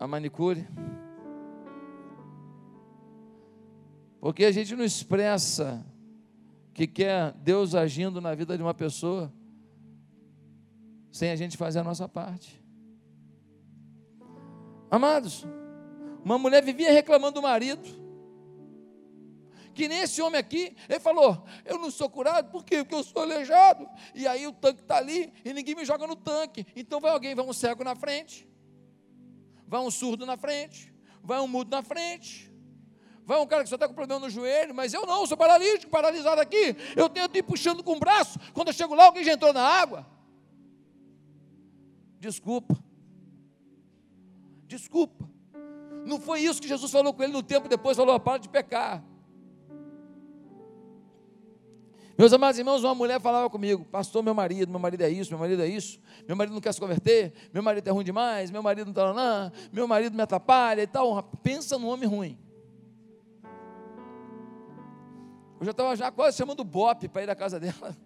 a 0.00 0.08
manicure. 0.08 0.66
Porque 4.20 4.44
a 4.44 4.50
gente 4.50 4.74
não 4.74 4.84
expressa 4.84 5.86
que 6.72 6.88
quer 6.88 7.32
Deus 7.34 7.76
agindo 7.76 8.20
na 8.20 8.34
vida 8.34 8.56
de 8.56 8.62
uma 8.62 8.74
pessoa 8.74 9.32
sem 11.12 11.30
a 11.30 11.36
gente 11.36 11.56
fazer 11.56 11.78
a 11.78 11.84
nossa 11.84 12.08
parte. 12.08 12.63
Amados, 14.94 15.44
uma 16.24 16.38
mulher 16.38 16.62
vivia 16.62 16.92
reclamando 16.92 17.40
do 17.40 17.42
marido. 17.42 17.82
Que 19.74 19.88
nem 19.88 19.98
esse 19.98 20.22
homem 20.22 20.38
aqui, 20.38 20.76
ele 20.88 21.00
falou: 21.00 21.44
Eu 21.64 21.78
não 21.78 21.90
sou 21.90 22.08
curado, 22.08 22.48
por 22.52 22.64
quê? 22.64 22.76
Porque 22.84 22.94
eu 22.94 23.02
sou 23.02 23.22
aleijado. 23.22 23.88
E 24.14 24.24
aí 24.24 24.46
o 24.46 24.52
tanque 24.52 24.82
está 24.82 24.98
ali 24.98 25.32
e 25.44 25.52
ninguém 25.52 25.74
me 25.74 25.84
joga 25.84 26.06
no 26.06 26.14
tanque. 26.14 26.64
Então 26.76 27.00
vai 27.00 27.10
alguém, 27.10 27.34
vai 27.34 27.44
um 27.44 27.52
cego 27.52 27.82
na 27.82 27.96
frente, 27.96 28.48
vai 29.66 29.80
um 29.80 29.90
surdo 29.90 30.24
na 30.24 30.36
frente, 30.36 30.94
vai 31.24 31.40
um 31.40 31.48
mudo 31.48 31.72
na 31.72 31.82
frente, 31.82 32.48
vai 33.26 33.40
um 33.40 33.46
cara 33.48 33.64
que 33.64 33.70
só 33.70 33.74
está 33.74 33.88
com 33.88 33.94
problema 33.94 34.20
no 34.20 34.30
joelho, 34.30 34.72
mas 34.72 34.94
eu 34.94 35.04
não, 35.04 35.26
sou 35.26 35.36
paralítico, 35.36 35.90
paralisado 35.90 36.40
aqui. 36.40 36.76
Eu 36.94 37.08
tento 37.08 37.34
ir 37.34 37.42
puxando 37.42 37.82
com 37.82 37.96
o 37.96 37.98
braço. 37.98 38.38
Quando 38.52 38.68
eu 38.68 38.74
chego 38.74 38.94
lá, 38.94 39.06
alguém 39.06 39.24
já 39.24 39.32
entrou 39.32 39.52
na 39.52 39.60
água. 39.60 40.06
Desculpa. 42.20 42.83
Desculpa. 44.76 45.28
Não 46.04 46.20
foi 46.20 46.40
isso 46.40 46.60
que 46.60 46.66
Jesus 46.66 46.90
falou 46.90 47.14
com 47.14 47.22
ele 47.22 47.32
no 47.32 47.42
tempo 47.42 47.68
depois, 47.68 47.96
falou: 47.96 48.18
para 48.18 48.38
de 48.38 48.48
pecar. 48.48 49.04
Meus 52.18 52.32
amados 52.32 52.58
irmãos, 52.58 52.82
uma 52.84 52.94
mulher 52.94 53.20
falava 53.20 53.50
comigo, 53.50 53.84
pastor, 53.86 54.22
meu 54.22 54.34
marido, 54.34 54.70
meu 54.70 54.78
marido 54.78 55.02
é 55.02 55.10
isso, 55.10 55.30
meu 55.30 55.38
marido 55.38 55.62
é 55.62 55.66
isso, 55.66 55.98
meu 56.28 56.36
marido 56.36 56.54
não 56.54 56.60
quer 56.60 56.72
se 56.72 56.78
converter, 56.78 57.32
meu 57.52 57.60
marido 57.60 57.88
é 57.88 57.90
ruim 57.90 58.04
demais, 58.04 58.52
meu 58.52 58.62
marido 58.62 58.86
não 58.86 58.92
está 58.92 59.10
lá, 59.10 59.52
meu 59.72 59.88
marido 59.88 60.14
me 60.14 60.22
atrapalha 60.22 60.82
e 60.82 60.86
tal. 60.86 61.22
Pensa 61.42 61.78
num 61.78 61.88
homem 61.88 62.08
ruim. 62.08 62.38
Eu 65.58 65.64
já 65.64 65.70
estava 65.70 65.96
já 65.96 66.10
quase 66.10 66.36
chamando 66.36 66.60
o 66.60 66.64
Bop 66.64 67.08
para 67.08 67.22
ir 67.22 67.30
à 67.30 67.34
casa 67.34 67.58
dela. 67.58 67.96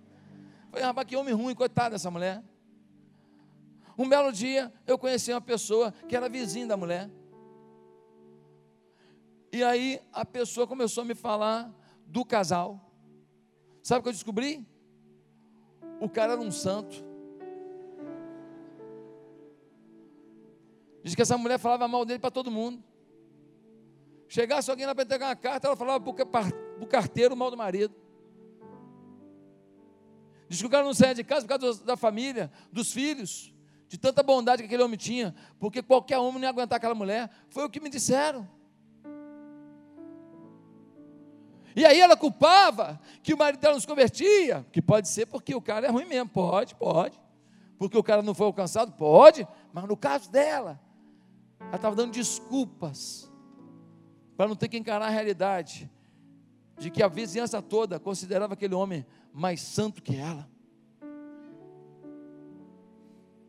Falei, 0.71 0.85
rapaz, 0.85 1.07
que 1.07 1.17
homem 1.17 1.35
ruim, 1.35 1.55
coitada 1.55 1.91
dessa 1.91 2.11
mulher. 2.11 2.43
Um 3.99 4.09
belo 4.09 4.31
dia, 4.31 4.73
eu 4.87 4.97
conheci 4.97 5.33
uma 5.33 5.41
pessoa 5.41 5.93
que 6.09 6.15
era 6.15 6.29
vizinha 6.29 6.69
da 6.69 6.77
mulher. 6.77 7.11
E 9.53 9.65
aí 9.65 10.01
a 10.13 10.25
pessoa 10.25 10.69
começou 10.69 11.03
a 11.03 11.05
me 11.05 11.17
falar 11.17 11.75
do 12.07 12.25
casal. 12.25 12.81
Sabe 13.83 13.99
o 13.99 14.03
que 14.05 14.09
eu 14.11 14.13
descobri? 14.13 14.65
O 16.01 16.09
cara 16.09 16.35
era 16.35 16.41
um 16.41 16.53
santo. 16.53 17.05
Diz 21.03 21.17
que 21.17 21.23
essa 21.23 21.37
mulher 21.37 21.59
falava 21.59 21.89
mal 21.89 22.05
dele 22.05 22.21
para 22.21 22.31
todo 22.31 22.53
mundo. 22.53 22.85
Chegasse 24.29 24.71
alguém 24.71 24.87
lá 24.87 24.95
para 24.95 25.05
entregar 25.05 25.27
uma 25.27 25.37
carta, 25.37 25.67
ela 25.67 25.77
falava 25.77 26.01
para 26.01 26.45
o 26.81 26.87
carteiro 26.87 27.37
mal 27.37 27.51
do 27.51 27.57
marido. 27.57 27.95
Diz 30.49 30.61
que 30.61 30.67
o 30.67 30.71
cara 30.71 30.85
não 30.85 30.95
saia 30.95 31.15
de 31.15 31.25
casa 31.25 31.47
por 31.47 31.59
causa 31.59 31.83
da 31.85 31.97
família, 31.97 32.53
dos 32.71 32.93
filhos, 32.93 33.53
de 33.88 33.96
tanta 33.96 34.22
bondade 34.22 34.62
que 34.62 34.66
aquele 34.66 34.83
homem 34.83 34.98
tinha, 34.98 35.35
porque 35.59 35.83
qualquer 35.83 36.18
homem 36.18 36.35
não 36.35 36.42
ia 36.42 36.51
aguentar 36.51 36.77
aquela 36.77 36.94
mulher. 36.94 37.31
Foi 37.48 37.64
o 37.64 37.70
que 37.70 37.81
me 37.81 37.88
disseram. 37.88 38.46
E 41.74 41.87
aí 41.87 41.98
ela 41.98 42.16
culpava 42.16 43.01
que 43.22 43.33
o 43.33 43.38
marido 43.38 43.61
dela 43.61 43.74
não 43.74 43.81
se 43.81 43.87
convertia, 43.87 44.66
que 44.72 44.83
pode 44.83 45.09
ser 45.09 45.27
porque 45.27 45.55
o 45.55 45.62
cara 45.62 45.87
é 45.87 45.90
ruim 45.90 46.05
mesmo, 46.05 46.29
pode, 46.29 46.74
pode. 46.74 47.18
Porque 47.79 47.96
o 47.96 48.03
cara 48.03 48.20
não 48.20 48.35
foi 48.35 48.46
alcançado, 48.46 48.92
pode, 48.92 49.46
mas 49.72 49.85
no 49.85 49.96
caso 49.96 50.31
dela, 50.31 50.81
ela 51.61 51.77
estava 51.77 51.94
dando 51.94 52.12
desculpas 52.12 53.31
para 54.37 54.48
não 54.48 54.57
ter 54.57 54.68
que 54.68 54.77
encarar 54.77 55.07
a 55.07 55.11
realidade 55.11 55.90
de 56.77 56.90
que 56.90 57.03
a 57.03 57.09
vizinhança 57.09 57.62
toda 57.62 57.98
considerava 57.98 58.55
aquele 58.55 58.74
homem 58.74 59.07
mais 59.33 59.61
santo 59.61 60.03
que 60.03 60.16
ela. 60.16 60.48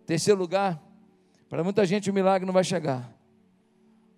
Terceiro 0.09 0.39
lugar, 0.39 0.83
para 1.47 1.63
muita 1.63 1.85
gente 1.85 2.09
o 2.09 2.13
milagre 2.15 2.43
não 2.43 2.51
vai 2.51 2.63
chegar, 2.63 3.15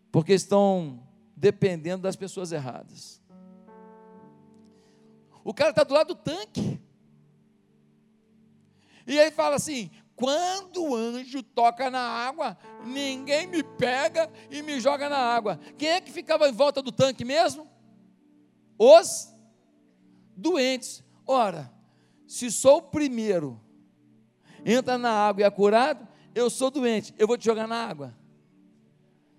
porque 0.09 0.31
estão 0.31 1.05
dependendo 1.35 2.03
das 2.03 2.15
pessoas 2.15 2.53
erradas. 2.53 3.21
O 5.43 5.53
cara 5.53 5.71
está 5.71 5.83
do 5.83 5.93
lado 5.93 6.13
do 6.13 6.15
tanque. 6.15 6.79
E 9.05 9.19
aí 9.19 9.31
fala 9.31 9.57
assim: 9.57 9.91
quando 10.15 10.81
o 10.81 10.95
anjo 10.95 11.43
toca 11.43 11.89
na 11.89 11.99
água, 11.99 12.57
ninguém 12.85 13.45
me 13.45 13.61
pega 13.61 14.31
e 14.49 14.61
me 14.61 14.79
joga 14.79 15.09
na 15.09 15.17
água. 15.17 15.59
Quem 15.77 15.89
é 15.89 15.99
que 15.99 16.09
ficava 16.09 16.47
em 16.47 16.53
volta 16.53 16.81
do 16.81 16.93
tanque 16.93 17.25
mesmo? 17.25 17.69
Os 18.79 19.27
doentes. 20.37 21.03
Ora, 21.27 21.69
se 22.25 22.49
sou 22.49 22.77
o 22.77 22.81
primeiro, 22.81 23.59
entra 24.65 24.97
na 24.97 25.11
água 25.11 25.41
e 25.41 25.45
é 25.45 25.49
curado, 25.49 26.07
eu 26.33 26.49
sou 26.49 26.71
doente, 26.71 27.13
eu 27.17 27.27
vou 27.27 27.37
te 27.37 27.45
jogar 27.45 27.67
na 27.67 27.87
água. 27.87 28.15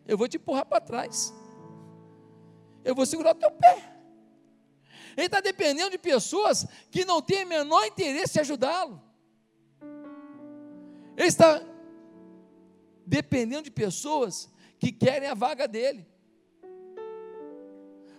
Eu 0.06 0.18
vou 0.18 0.28
te 0.28 0.37
empurrar 0.37 0.66
para 0.66 0.80
trás. 0.80 1.32
Eu 2.85 2.94
vou 2.94 3.06
segurar 3.06 3.32
o 3.32 3.38
teu 3.38 3.50
pé. 3.50 3.92
Ele 5.16 5.26
está 5.26 5.40
dependendo 5.40 5.90
de 5.90 5.98
pessoas 5.98 6.66
que 6.90 7.04
não 7.04 7.20
têm 7.22 7.44
o 7.44 7.48
menor 7.48 7.85
interesse 7.87 8.38
em 8.38 8.40
ajudá-lo. 8.40 9.00
Ele 11.16 11.28
está 11.28 11.62
dependendo 13.06 13.64
de 13.64 13.70
pessoas 13.70 14.50
que 14.78 14.90
querem 14.90 15.28
a 15.28 15.35
vaga 15.35 15.68
dele. 15.68 16.06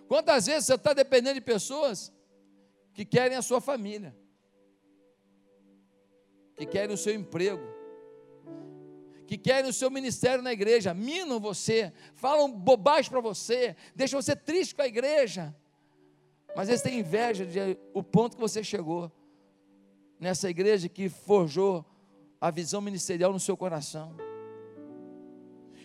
Quantas 0.06 0.46
vezes 0.46 0.66
você 0.66 0.74
está 0.74 0.92
dependendo 0.92 1.34
de 1.34 1.40
pessoas 1.40 2.12
que 2.92 3.04
querem 3.04 3.36
a 3.36 3.42
sua 3.42 3.60
família, 3.60 4.16
que 6.56 6.66
querem 6.66 6.94
o 6.94 6.98
seu 6.98 7.14
emprego, 7.14 7.62
que 9.26 9.38
querem 9.38 9.70
o 9.70 9.72
seu 9.72 9.90
ministério 9.90 10.42
na 10.42 10.52
igreja, 10.52 10.94
minam 10.94 11.40
você, 11.40 11.92
falam 12.14 12.50
bobagem 12.50 13.10
para 13.10 13.20
você, 13.20 13.74
deixam 13.94 14.20
você 14.20 14.36
triste 14.36 14.74
com 14.74 14.82
a 14.82 14.86
igreja, 14.86 15.54
mas 16.54 16.68
eles 16.68 16.82
têm 16.82 17.00
inveja 17.00 17.44
de 17.44 17.76
o 17.92 18.02
ponto 18.02 18.36
que 18.36 18.40
você 18.40 18.62
chegou 18.62 19.10
nessa 20.20 20.48
igreja 20.48 20.88
que 20.88 21.08
forjou 21.08 21.84
a 22.40 22.50
visão 22.50 22.80
ministerial 22.80 23.32
no 23.32 23.40
seu 23.40 23.56
coração. 23.56 24.14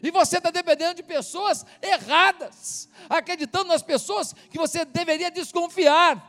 E 0.02 0.12
você 0.12 0.38
está 0.38 0.50
dependendo 0.50 0.96
de 0.96 1.04
pessoas 1.04 1.66
erradas, 1.82 2.90
acreditando 3.10 3.66
nas 3.66 3.82
pessoas 3.82 4.34
que 4.50 4.58
você 4.58 4.86
deveria 4.86 5.30
desconfiar. 5.30 6.29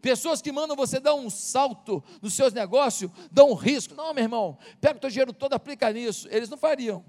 Pessoas 0.00 0.40
que 0.40 0.50
mandam 0.50 0.74
você 0.74 0.98
dar 0.98 1.14
um 1.14 1.28
salto 1.28 2.02
nos 2.22 2.32
seus 2.34 2.52
negócios, 2.52 3.10
dão 3.30 3.50
um 3.50 3.54
risco. 3.54 3.94
Não, 3.94 4.14
meu 4.14 4.24
irmão, 4.24 4.58
pega 4.80 4.96
o 4.96 5.00
teu 5.00 5.10
dinheiro 5.10 5.32
todo, 5.32 5.52
aplica 5.52 5.92
nisso. 5.92 6.26
Eles 6.30 6.48
não 6.48 6.56
fariam. 6.56 7.04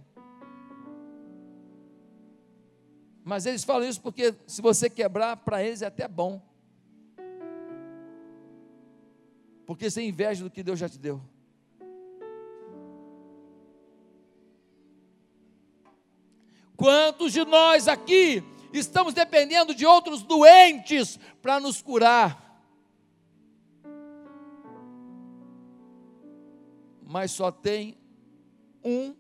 Mas 3.23 3.45
eles 3.45 3.63
falam 3.63 3.87
isso 3.87 4.01
porque 4.01 4.35
se 4.45 4.61
você 4.61 4.89
quebrar, 4.89 5.37
para 5.37 5.63
eles 5.63 5.81
é 5.81 5.85
até 5.85 6.07
bom. 6.07 6.41
Porque 9.65 9.89
você 9.89 10.01
inveja 10.01 10.43
do 10.43 10.49
que 10.49 10.61
Deus 10.61 10.77
já 10.77 10.89
te 10.89 10.97
deu. 10.97 11.21
Quantos 16.75 17.31
de 17.31 17.45
nós 17.45 17.87
aqui 17.87 18.43
estamos 18.73 19.13
dependendo 19.13 19.73
de 19.73 19.85
outros 19.85 20.23
doentes 20.23 21.17
para 21.41 21.59
nos 21.59 21.81
curar? 21.81 22.50
Mas 27.11 27.31
só 27.31 27.51
tem 27.51 27.97
um 28.83 29.13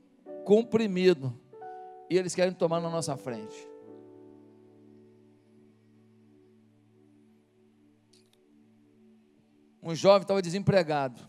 comprimido 0.45 1.37
e 2.09 2.17
eles 2.17 2.33
querem 2.33 2.53
tomar 2.53 2.79
na 2.79 2.89
nossa 2.89 3.15
frente. 3.15 3.71
um 9.81 9.95
jovem 9.95 10.21
estava 10.21 10.41
desempregado. 10.41 11.19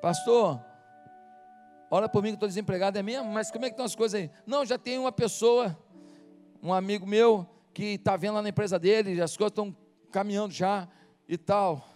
Pastor, 0.00 0.60
olha 1.90 2.08
por 2.08 2.22
mim 2.22 2.30
que 2.30 2.34
estou 2.34 2.48
desempregado, 2.48 2.98
é 2.98 3.02
mesmo? 3.02 3.30
Mas 3.30 3.50
como 3.50 3.64
é 3.64 3.68
que 3.68 3.74
estão 3.74 3.86
as 3.86 3.94
coisas 3.94 4.20
aí? 4.20 4.30
Não, 4.46 4.64
já 4.64 4.76
tem 4.76 4.98
uma 4.98 5.12
pessoa, 5.12 5.76
um 6.62 6.72
amigo 6.72 7.06
meu, 7.06 7.48
que 7.72 7.94
está 7.94 8.16
vendo 8.16 8.34
lá 8.34 8.42
na 8.42 8.50
empresa 8.50 8.78
dele, 8.78 9.20
as 9.20 9.36
coisas 9.36 9.52
estão 9.52 9.74
caminhando 10.10 10.52
já 10.52 10.88
e 11.26 11.38
tal. 11.38 11.88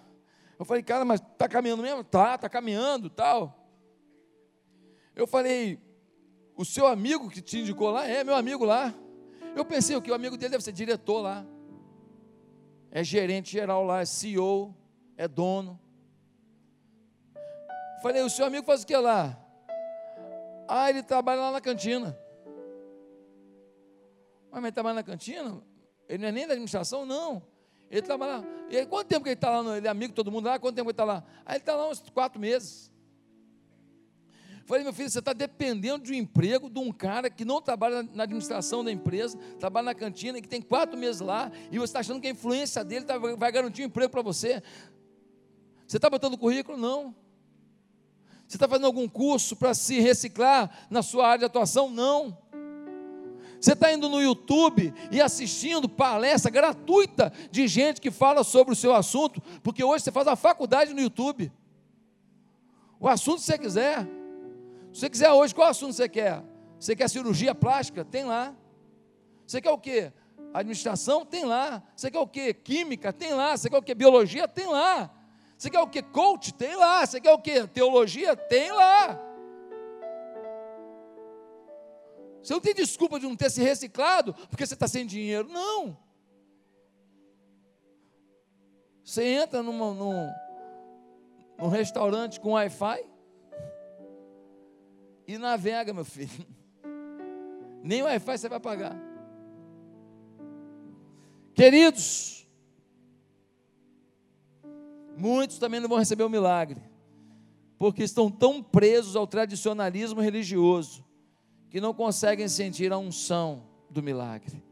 Eu 0.59 0.65
falei, 0.65 0.83
cara, 0.83 1.05
mas 1.05 1.21
está 1.21 1.49
caminhando 1.49 1.83
mesmo? 1.83 2.03
Tá, 2.03 2.35
está 2.35 2.49
caminhando 2.49 3.11
tal. 3.11 3.69
Eu 5.15 5.27
falei, 5.27 5.79
o 6.57 6.65
seu 6.65 6.87
amigo 6.87 7.29
que 7.29 7.41
te 7.41 7.59
indicou 7.59 7.91
lá? 7.91 8.07
É, 8.07 8.25
meu 8.25 8.35
amigo 8.35 8.65
lá. 8.65 8.95
Eu 9.55 9.65
pensei 9.65 10.01
que 10.01 10.11
o 10.11 10.15
amigo 10.15 10.37
dele 10.37 10.53
deve 10.53 10.65
ser 10.65 10.73
diretor 10.73 11.21
lá 11.21 11.47
é 12.97 13.05
gerente 13.05 13.53
geral 13.53 13.85
lá, 13.85 14.01
é 14.01 14.07
CEO, 14.07 14.75
é 15.19 15.29
dono. 15.29 15.79
Falei, 18.03 18.23
o 18.23 18.31
seu 18.31 18.47
amigo 18.47 18.65
faz 18.65 18.85
o 18.85 18.87
que 18.87 18.97
lá? 18.97 19.39
Ah, 20.67 20.89
ele 20.89 21.03
trabalha 21.03 21.43
lá 21.43 21.53
na 21.53 21.61
cantina. 21.61 22.19
Mas 24.51 24.63
ele 24.63 24.73
trabalha 24.73 24.95
na 24.95 25.03
cantina? 25.03 25.63
Ele 26.09 26.23
não 26.23 26.29
é 26.29 26.33
nem 26.33 26.47
da 26.47 26.55
administração? 26.55 27.05
Não. 27.05 27.43
Ele 27.91 28.03
trabalha 28.03 28.39
lá. 28.39 28.45
E 28.69 28.77
aí, 28.77 28.87
quanto 28.87 29.09
tempo 29.09 29.23
que 29.23 29.29
ele 29.31 29.35
está 29.35 29.61
lá? 29.61 29.77
Ele 29.77 29.87
é 29.87 29.91
amigo 29.91 30.13
de 30.13 30.15
todo 30.15 30.31
mundo 30.31 30.47
lá? 30.47 30.59
Quanto 30.59 30.75
tempo 30.75 30.89
ele 30.89 30.93
está 30.93 31.05
lá? 31.05 31.25
Aí 31.45 31.55
ele 31.55 31.63
está 31.63 31.75
lá 31.75 31.89
uns 31.89 32.01
quatro 32.11 32.41
meses. 32.41 32.91
Falei, 34.67 34.83
meu 34.83 34.93
filho, 34.93 35.09
você 35.09 35.21
está 35.21 35.33
dependendo 35.33 36.05
de 36.05 36.13
um 36.13 36.17
emprego 36.17 36.69
de 36.69 36.81
um 36.81 36.91
cara 36.91 37.31
que 37.31 37.45
não 37.45 37.63
trabalha 37.63 38.03
na 38.03 38.25
administração 38.25 38.83
da 38.83 38.91
empresa, 38.91 39.39
trabalha 39.61 39.85
na 39.85 39.95
cantina, 39.95 40.41
que 40.41 40.49
tem 40.49 40.61
quatro 40.61 40.99
meses 40.99 41.21
lá, 41.21 41.53
e 41.71 41.79
você 41.79 41.85
está 41.85 42.01
achando 42.01 42.21
que 42.21 42.27
a 42.27 42.31
influência 42.31 42.83
dele 42.83 43.05
tá, 43.05 43.17
vai 43.17 43.53
garantir 43.53 43.83
um 43.83 43.87
emprego 43.87 44.11
para 44.11 44.23
você. 44.23 44.61
Você 45.87 45.99
está 45.99 46.11
botando 46.11 46.37
currículo? 46.37 46.77
Não. 46.77 47.15
Você 48.49 48.57
está 48.57 48.67
fazendo 48.67 48.87
algum 48.87 49.09
curso 49.09 49.55
para 49.55 49.73
se 49.73 50.01
reciclar 50.01 50.87
na 50.91 51.01
sua 51.01 51.29
área 51.29 51.39
de 51.41 51.45
atuação? 51.45 51.89
Não. 51.89 52.37
Você 53.61 53.73
está 53.73 53.93
indo 53.93 54.09
no 54.09 54.21
YouTube 54.21 54.93
e 55.11 55.21
assistindo 55.21 55.89
palestra 55.89 56.51
gratuita 56.51 57.33
de 57.51 57.67
gente 57.67 58.01
que 58.01 58.11
fala 58.11 58.45
sobre 58.45 58.73
o 58.73 58.77
seu 58.77 58.95
assunto, 58.95 59.41
porque 59.63 59.83
hoje 59.83 60.05
você 60.05 60.13
faz 60.13 60.27
uma 60.27 60.37
faculdade 60.37 60.93
no 60.93 61.01
YouTube. 61.01 61.51
O 63.01 63.09
assunto 63.09 63.39
que 63.39 63.45
você 63.45 63.59
quiser. 63.59 64.05
Se 64.93 65.01
você 65.01 65.11
quiser 65.11 65.31
hoje, 65.31 65.55
qual 65.55 65.69
assunto 65.69 65.93
você 65.93 66.09
quer? 66.09 66.43
Você 66.79 66.95
quer 66.95 67.09
cirurgia 67.09 67.55
plástica? 67.55 68.05
Tem 68.05 68.25
lá. 68.25 68.55
Você 69.47 69.61
quer 69.61 69.71
o 69.71 69.79
quê? 69.79 70.13
Administração? 70.53 71.25
Tem 71.25 71.45
lá. 71.45 71.83
Você 71.95 72.11
quer 72.11 72.19
o 72.19 72.27
quê? 72.27 72.55
Química? 72.55 73.13
Tem 73.13 73.35
lá. 73.35 73.57
Você 73.57 73.69
quer 73.69 73.79
o 73.79 73.83
quê? 73.83 73.95
Biologia? 73.95 74.49
Tem 74.49 74.67
lá. 74.67 75.11
Você 75.57 75.71
quer 75.71 75.81
o 75.81 75.87
quê? 75.87 76.03
Coach? 76.03 76.53
Tem 76.55 76.75
lá. 76.77 77.05
Você 77.05 77.21
quer 77.21 77.33
o 77.33 77.39
quê? 77.39 77.67
Teologia? 77.67 78.37
Tem 78.37 78.73
lá. 78.73 79.19
Você 82.47 82.53
não 82.53 82.61
tem 82.61 82.75
desculpa 82.75 83.19
de 83.19 83.27
não 83.27 83.35
ter 83.35 83.51
se 83.51 83.61
reciclado 83.61 84.33
porque 84.33 84.65
você 84.65 84.75
está 84.75 84.87
sem 84.87 85.05
dinheiro. 85.05 85.49
Não. 85.49 85.99
Você 89.03 89.25
entra 89.25 89.65
numa, 89.65 89.93
num, 89.93 90.33
num 91.59 91.67
restaurante 91.67 92.39
com 92.39 92.53
Wi-Fi, 92.53 93.05
e 95.27 95.37
navega, 95.39 95.93
meu 95.93 96.05
filho. 96.05 96.47
Nem 97.83 98.05
Wi-Fi 98.05 98.39
você 98.39 98.49
vai 98.49 98.61
pagar. 98.61 98.97
Queridos, 101.53 102.47
muitos 105.17 105.59
também 105.59 105.81
não 105.81 105.89
vão 105.89 105.99
receber 105.99 106.23
o 106.23 106.31
milagre, 106.31 106.81
porque 107.77 108.05
estão 108.05 108.31
tão 108.31 108.63
presos 108.63 109.17
ao 109.17 109.27
tradicionalismo 109.27 110.21
religioso 110.21 111.06
que 111.71 111.81
não 111.81 111.93
conseguem 111.93 112.49
sentir 112.49 112.93
a 112.93 112.99
unção 112.99 113.65
do 113.91 114.03
milagre. 114.03 114.63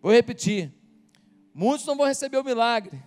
Vou 0.00 0.12
repetir: 0.12 0.72
muitos 1.54 1.86
não 1.86 1.96
vão 1.96 2.06
receber 2.06 2.38
o 2.38 2.44
milagre, 2.44 3.02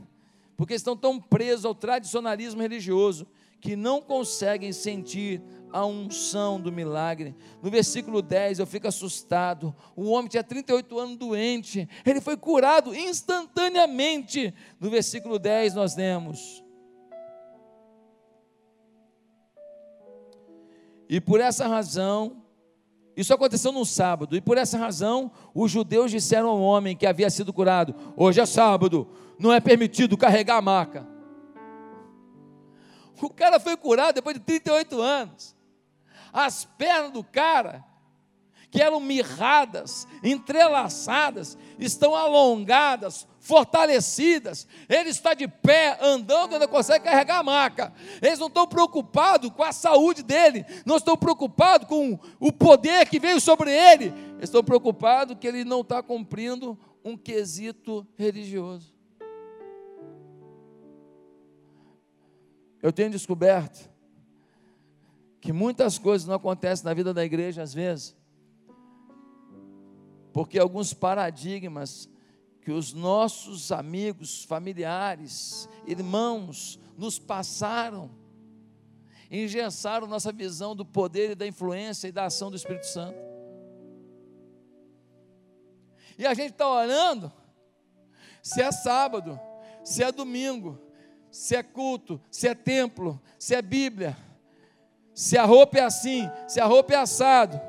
porque 0.58 0.74
estão 0.74 0.96
tão 0.96 1.20
presos 1.20 1.66
ao 1.66 1.76
tradicionalismo 1.76 2.62
religioso 2.62 3.28
que 3.62 3.76
não 3.76 4.02
conseguem 4.02 4.72
sentir 4.72 5.42
a 5.72 5.86
unção 5.86 6.60
do 6.60 6.72
milagre. 6.72 7.36
No 7.62 7.70
versículo 7.70 8.22
10 8.22 8.60
eu 8.60 8.66
fico 8.66 8.88
assustado. 8.88 9.76
O 9.96 10.10
homem 10.10 10.30
tinha 10.30 10.44
38 10.44 10.98
anos 10.98 11.18
doente, 11.18 11.88
ele 12.06 12.22
foi 12.22 12.38
curado 12.38 12.96
instantaneamente. 12.96 14.54
No 14.80 14.90
versículo 14.90 15.38
10 15.38 15.74
nós 15.76 15.96
lemos: 15.96 16.64
E 21.08 21.20
por 21.20 21.42
essa 21.42 21.68
razão, 21.68 22.44
isso 23.20 23.34
aconteceu 23.34 23.74
no 23.74 23.86
sábado, 23.86 24.34
e 24.34 24.40
por 24.40 24.58
essa 24.58 24.78
razão, 24.78 25.30
os 25.54 25.70
judeus 25.70 26.10
disseram 26.10 26.48
ao 26.48 26.62
homem 26.62 26.96
que 26.96 27.06
havia 27.06 27.30
sido 27.30 27.52
curado: 27.52 27.94
Hoje 28.16 28.40
é 28.40 28.46
sábado, 28.46 29.06
não 29.38 29.52
é 29.52 29.60
permitido 29.60 30.16
carregar 30.16 30.56
a 30.56 30.62
maca. 30.62 31.06
O 33.22 33.30
cara 33.30 33.60
foi 33.60 33.76
curado 33.76 34.16
depois 34.16 34.38
de 34.38 34.42
38 34.42 35.02
anos. 35.02 35.54
As 36.32 36.64
pernas 36.64 37.12
do 37.12 37.22
cara, 37.22 37.84
que 38.72 38.82
eram 38.82 39.00
mirradas, 39.00 40.08
entrelaçadas, 40.24 41.58
estão 41.80 42.14
alongadas, 42.14 43.28
fortalecidas. 43.40 44.68
Ele 44.88 45.10
está 45.10 45.34
de 45.34 45.48
pé, 45.48 45.98
andando, 46.02 46.54
ainda 46.54 46.68
consegue 46.68 47.06
carregar 47.06 47.40
a 47.40 47.44
maca. 47.44 47.94
Eles 48.22 48.38
não 48.38 48.48
estão 48.48 48.68
preocupados 48.68 49.50
com 49.52 49.64
a 49.64 49.72
saúde 49.72 50.22
dele, 50.22 50.66
não 50.86 50.98
estão 50.98 51.18
preocupados 51.18 51.88
com 51.88 52.20
o 52.40 52.52
poder 52.52 53.08
que 53.08 53.20
veio 53.20 53.42
sobre 53.42 53.72
ele. 53.72 54.14
Estão 54.40 54.64
preocupados 54.64 55.38
que 55.40 55.48
ele 55.48 55.64
não 55.64 55.82
está 55.82 56.04
cumprindo 56.04 56.78
um 57.04 57.18
quesito 57.18 58.06
religioso. 58.16 58.94
Eu 62.82 62.94
tenho 62.94 63.10
descoberto 63.10 63.90
que 65.42 65.52
muitas 65.52 65.98
coisas 65.98 66.28
não 66.28 66.36
acontecem 66.36 66.86
na 66.86 66.94
vida 66.94 67.14
da 67.14 67.26
igreja 67.26 67.62
às 67.62 67.74
vezes, 67.74 68.16
porque 70.32 70.60
alguns 70.60 70.94
paradigmas 70.94 72.10
que 72.62 72.72
os 72.72 72.94
nossos 72.94 73.72
amigos, 73.72 74.44
familiares, 74.44 75.68
irmãos 75.88 76.80
nos 76.98 77.18
passaram, 77.18 78.12
engessaram 79.32 80.08
nossa 80.08 80.32
visão 80.32 80.76
do 80.76 80.86
poder 80.86 81.32
e 81.32 81.36
da 81.36 81.48
influência 81.48 82.08
e 82.08 82.12
da 82.12 82.26
ação 82.26 82.50
do 82.50 82.58
Espírito 82.58 82.88
Santo. 82.88 83.18
E 86.18 86.26
a 86.26 86.34
gente 86.34 86.52
está 86.52 86.68
orando, 86.68 87.32
se 88.44 88.62
é 88.62 88.72
sábado, 88.72 89.40
se 89.84 90.04
é 90.04 90.12
domingo, 90.12 90.80
se 91.32 91.56
é 91.56 91.64
culto, 91.64 92.20
se 92.30 92.48
é 92.48 92.54
templo, 92.54 93.22
se 93.38 93.56
é 93.56 93.62
Bíblia, 93.62 94.18
se 95.14 95.38
a 95.38 95.46
roupa 95.46 95.78
é 95.78 95.82
assim, 95.82 96.30
se 96.48 96.60
a 96.60 96.66
roupa 96.66 96.94
é 96.94 96.98
assado. 96.98 97.60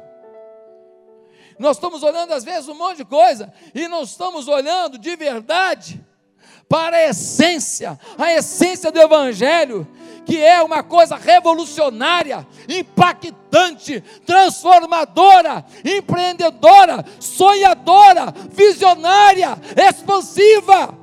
Nós 1.60 1.76
estamos 1.76 2.02
olhando 2.02 2.32
às 2.32 2.42
vezes 2.42 2.68
um 2.70 2.74
monte 2.74 2.96
de 2.96 3.04
coisa 3.04 3.52
e 3.74 3.86
não 3.86 4.02
estamos 4.02 4.48
olhando 4.48 4.96
de 4.96 5.14
verdade 5.14 6.02
para 6.66 6.96
a 6.96 7.08
essência, 7.10 8.00
a 8.16 8.32
essência 8.32 8.90
do 8.90 8.98
Evangelho, 8.98 9.86
que 10.24 10.42
é 10.42 10.62
uma 10.62 10.82
coisa 10.82 11.16
revolucionária, 11.16 12.46
impactante, 12.66 14.00
transformadora, 14.24 15.62
empreendedora, 15.84 17.04
sonhadora, 17.20 18.32
visionária, 18.50 19.50
expansiva. 19.76 20.98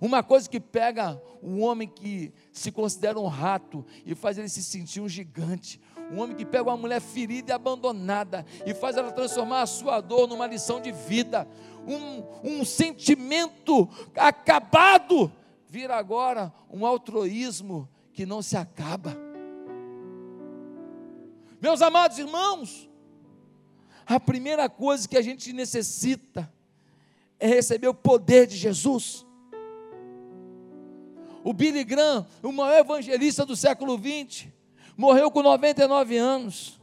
Uma 0.00 0.24
coisa 0.24 0.50
que 0.50 0.58
pega 0.58 1.22
um 1.40 1.62
homem 1.62 1.86
que 1.86 2.32
se 2.52 2.72
considera 2.72 3.20
um 3.20 3.28
rato 3.28 3.86
e 4.04 4.16
faz 4.16 4.36
ele 4.36 4.48
se 4.48 4.64
sentir 4.64 5.00
um 5.00 5.08
gigante. 5.08 5.80
Um 6.10 6.20
homem 6.20 6.36
que 6.36 6.44
pega 6.44 6.64
uma 6.64 6.76
mulher 6.76 7.00
ferida 7.00 7.52
e 7.52 7.54
abandonada 7.54 8.44
e 8.66 8.74
faz 8.74 8.96
ela 8.96 9.12
transformar 9.12 9.62
a 9.62 9.66
sua 9.66 10.00
dor 10.00 10.26
numa 10.26 10.46
lição 10.46 10.80
de 10.80 10.90
vida. 10.90 11.46
Um, 11.86 12.58
um 12.60 12.64
sentimento 12.64 13.88
acabado 14.16 15.32
vira 15.68 15.96
agora 15.96 16.52
um 16.68 16.84
altruísmo 16.84 17.88
que 18.12 18.26
não 18.26 18.42
se 18.42 18.56
acaba. 18.56 19.16
Meus 21.60 21.80
amados 21.80 22.18
irmãos, 22.18 22.90
a 24.04 24.18
primeira 24.18 24.68
coisa 24.68 25.08
que 25.08 25.16
a 25.16 25.22
gente 25.22 25.52
necessita 25.52 26.52
é 27.38 27.46
receber 27.46 27.86
o 27.86 27.94
poder 27.94 28.48
de 28.48 28.56
Jesus. 28.56 29.24
O 31.44 31.52
Billy 31.52 31.84
Graham, 31.84 32.26
o 32.42 32.50
maior 32.50 32.80
evangelista 32.80 33.46
do 33.46 33.54
século 33.54 33.96
XX, 33.96 34.48
morreu 35.00 35.30
com 35.30 35.42
99 35.42 36.18
anos. 36.18 36.78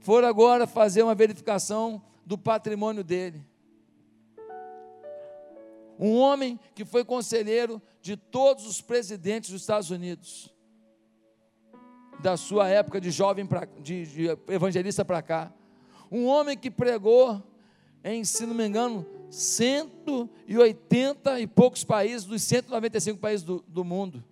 Foram 0.00 0.28
agora 0.28 0.66
fazer 0.66 1.02
uma 1.02 1.14
verificação 1.14 2.02
do 2.24 2.36
patrimônio 2.36 3.02
dele. 3.02 3.42
Um 5.98 6.18
homem 6.18 6.60
que 6.74 6.84
foi 6.84 7.02
conselheiro 7.02 7.80
de 8.02 8.14
todos 8.14 8.66
os 8.66 8.82
presidentes 8.82 9.48
dos 9.48 9.62
Estados 9.62 9.90
Unidos, 9.90 10.54
da 12.20 12.36
sua 12.36 12.68
época 12.68 13.00
de 13.00 13.10
jovem, 13.10 13.46
pra, 13.46 13.64
de, 13.64 14.04
de 14.04 14.26
evangelista 14.52 15.02
para 15.02 15.22
cá. 15.22 15.50
Um 16.12 16.26
homem 16.26 16.58
que 16.58 16.70
pregou 16.70 17.42
em, 18.04 18.22
se 18.22 18.44
não 18.44 18.54
me 18.54 18.66
engano, 18.66 19.06
180 19.30 21.40
e 21.40 21.46
poucos 21.46 21.84
países 21.84 22.26
dos 22.26 22.42
195 22.42 23.18
países 23.18 23.46
do, 23.46 23.64
do 23.66 23.82
mundo. 23.82 24.22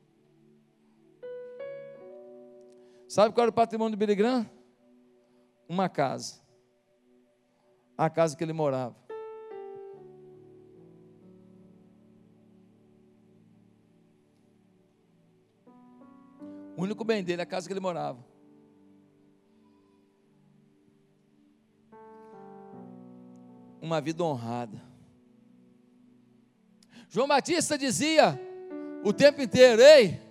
Sabe 3.14 3.32
qual 3.32 3.44
era 3.44 3.50
o 3.50 3.54
patrimônio 3.54 3.96
do 3.96 3.96
Billy 3.96 4.16
Graham? 4.16 4.44
Uma 5.68 5.88
casa. 5.88 6.42
A 7.96 8.10
casa 8.10 8.36
que 8.36 8.42
ele 8.42 8.52
morava. 8.52 8.96
O 16.76 16.82
único 16.82 17.04
bem 17.04 17.22
dele 17.22 17.40
é 17.40 17.44
a 17.44 17.46
casa 17.46 17.68
que 17.68 17.72
ele 17.72 17.78
morava. 17.78 18.18
uma 23.80 24.00
vida 24.00 24.24
honrada. 24.24 24.82
João 27.08 27.28
Batista 27.28 27.78
dizia 27.78 28.40
o 29.04 29.12
tempo 29.12 29.40
inteiro: 29.40 29.80
Ei, 29.80 30.23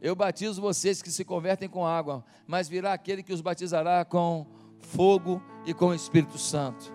eu 0.00 0.14
batizo 0.14 0.60
vocês 0.60 1.00
que 1.00 1.10
se 1.10 1.24
convertem 1.24 1.68
com 1.68 1.86
água, 1.86 2.24
mas 2.46 2.68
virá 2.68 2.92
aquele 2.92 3.22
que 3.22 3.32
os 3.32 3.40
batizará 3.40 4.04
com 4.04 4.46
fogo 4.80 5.42
e 5.64 5.74
com 5.74 5.86
o 5.86 5.94
Espírito 5.94 6.38
Santo. 6.38 6.94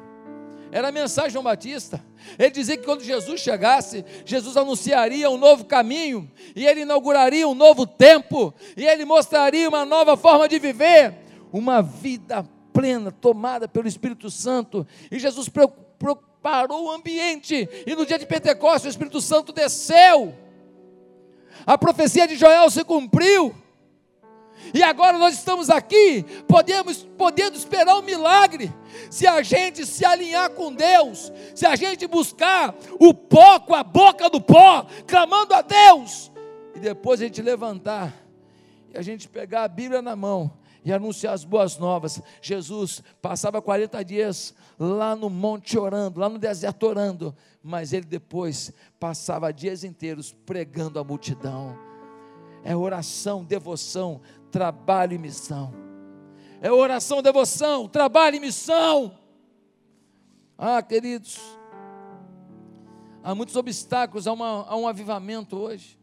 Era 0.72 0.88
a 0.88 0.92
mensagem 0.92 1.30
de 1.30 1.34
João 1.34 1.44
Batista. 1.44 2.02
Ele 2.40 2.52
dizia 2.52 2.78
que 2.78 2.86
quando 2.86 3.04
Jesus 3.04 3.42
chegasse, 3.42 4.06
Jesus 4.26 4.56
anunciaria 4.56 5.30
um 5.30 5.38
novo 5.38 5.66
caminho, 5.66 6.32
e 6.56 6.66
ele 6.66 6.82
inauguraria 6.82 7.46
um 7.48 7.54
novo 7.54 7.86
tempo, 7.86 8.54
e 8.78 8.86
ele 8.86 9.04
mostraria 9.04 9.68
uma 9.68 9.84
nova 9.84 10.16
forma 10.16 10.48
de 10.48 10.58
viver, 10.60 11.14
uma 11.52 11.82
vida 11.82 12.48
plena, 12.72 13.12
tomada 13.12 13.68
pelo 13.68 13.88
Espírito 13.88 14.30
Santo. 14.30 14.88
E 15.12 15.20
Jesus 15.20 15.50
preparou 15.50 16.86
o 16.86 16.92
ambiente, 16.92 17.68
e 17.86 17.94
no 17.94 18.06
dia 18.06 18.18
de 18.18 18.26
Pentecostes 18.26 18.86
o 18.86 18.90
Espírito 18.90 19.20
Santo 19.20 19.52
desceu. 19.52 20.34
A 21.66 21.78
profecia 21.78 22.28
de 22.28 22.36
Joel 22.36 22.70
se 22.70 22.84
cumpriu. 22.84 23.56
E 24.74 24.84
agora 24.84 25.18
nós 25.18 25.34
estamos 25.34 25.70
aqui, 25.70 26.24
podemos 26.48 27.04
podendo 27.18 27.58
esperar 27.58 27.98
um 27.98 28.02
milagre. 28.02 28.72
Se 29.10 29.28
a 29.28 29.42
gente 29.42 29.86
se 29.86 30.06
alinhar 30.06 30.52
com 30.52 30.74
Deus, 30.74 31.32
se 31.56 31.66
a 31.66 31.76
gente 31.76 32.08
buscar 32.08 32.74
o 33.00 33.14
pó 33.14 33.60
com 33.60 33.76
a 33.76 33.84
boca 33.84 34.30
do 34.30 34.40
pó, 34.40 34.86
clamando 35.08 35.54
a 35.54 35.62
Deus, 35.62 36.32
e 36.76 36.80
depois 36.80 37.20
a 37.20 37.26
gente 37.26 37.42
levantar 37.42 38.14
e 38.94 38.98
a 38.98 39.02
gente 39.02 39.28
pegar 39.28 39.64
a 39.64 39.68
Bíblia 39.68 40.02
na 40.02 40.16
mão 40.16 40.52
e 40.84 40.92
anunciar 40.92 41.34
as 41.34 41.44
boas 41.44 41.78
novas. 41.78 42.22
Jesus 42.42 43.04
passava 43.22 43.62
40 43.62 44.04
dias 44.04 44.54
lá 44.80 45.16
no 45.16 45.30
monte 45.30 45.78
orando, 45.78 46.20
lá 46.20 46.28
no 46.28 46.40
deserto 46.40 46.88
orando, 46.88 47.36
mas 47.64 47.94
ele 47.94 48.06
depois 48.06 48.74
passava 49.00 49.54
dias 49.54 49.84
inteiros 49.84 50.32
pregando 50.46 51.00
à 51.00 51.04
multidão. 51.04 51.78
É 52.64 52.76
oração, 52.76 53.44
devoção, 53.44 54.22
trabalho 54.52 55.14
e 55.14 55.18
missão. 55.18 55.74
É 56.62 56.72
oração, 56.72 57.22
devoção, 57.22 57.88
trabalho 57.88 58.36
e 58.36 58.40
missão. 58.40 59.18
Ah, 60.58 60.82
queridos, 60.82 61.40
há 63.24 63.34
muitos 63.34 63.56
obstáculos 63.56 64.28
a, 64.28 64.34
uma, 64.34 64.66
a 64.68 64.76
um 64.76 64.88
avivamento 64.88 65.58
hoje. 65.58 66.01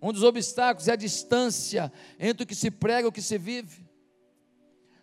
Um 0.00 0.12
dos 0.12 0.22
obstáculos 0.22 0.88
é 0.88 0.92
a 0.92 0.96
distância 0.96 1.92
entre 2.18 2.44
o 2.44 2.46
que 2.46 2.54
se 2.54 2.70
prega 2.70 3.06
e 3.06 3.08
o 3.08 3.12
que 3.12 3.22
se 3.22 3.38
vive. 3.38 3.86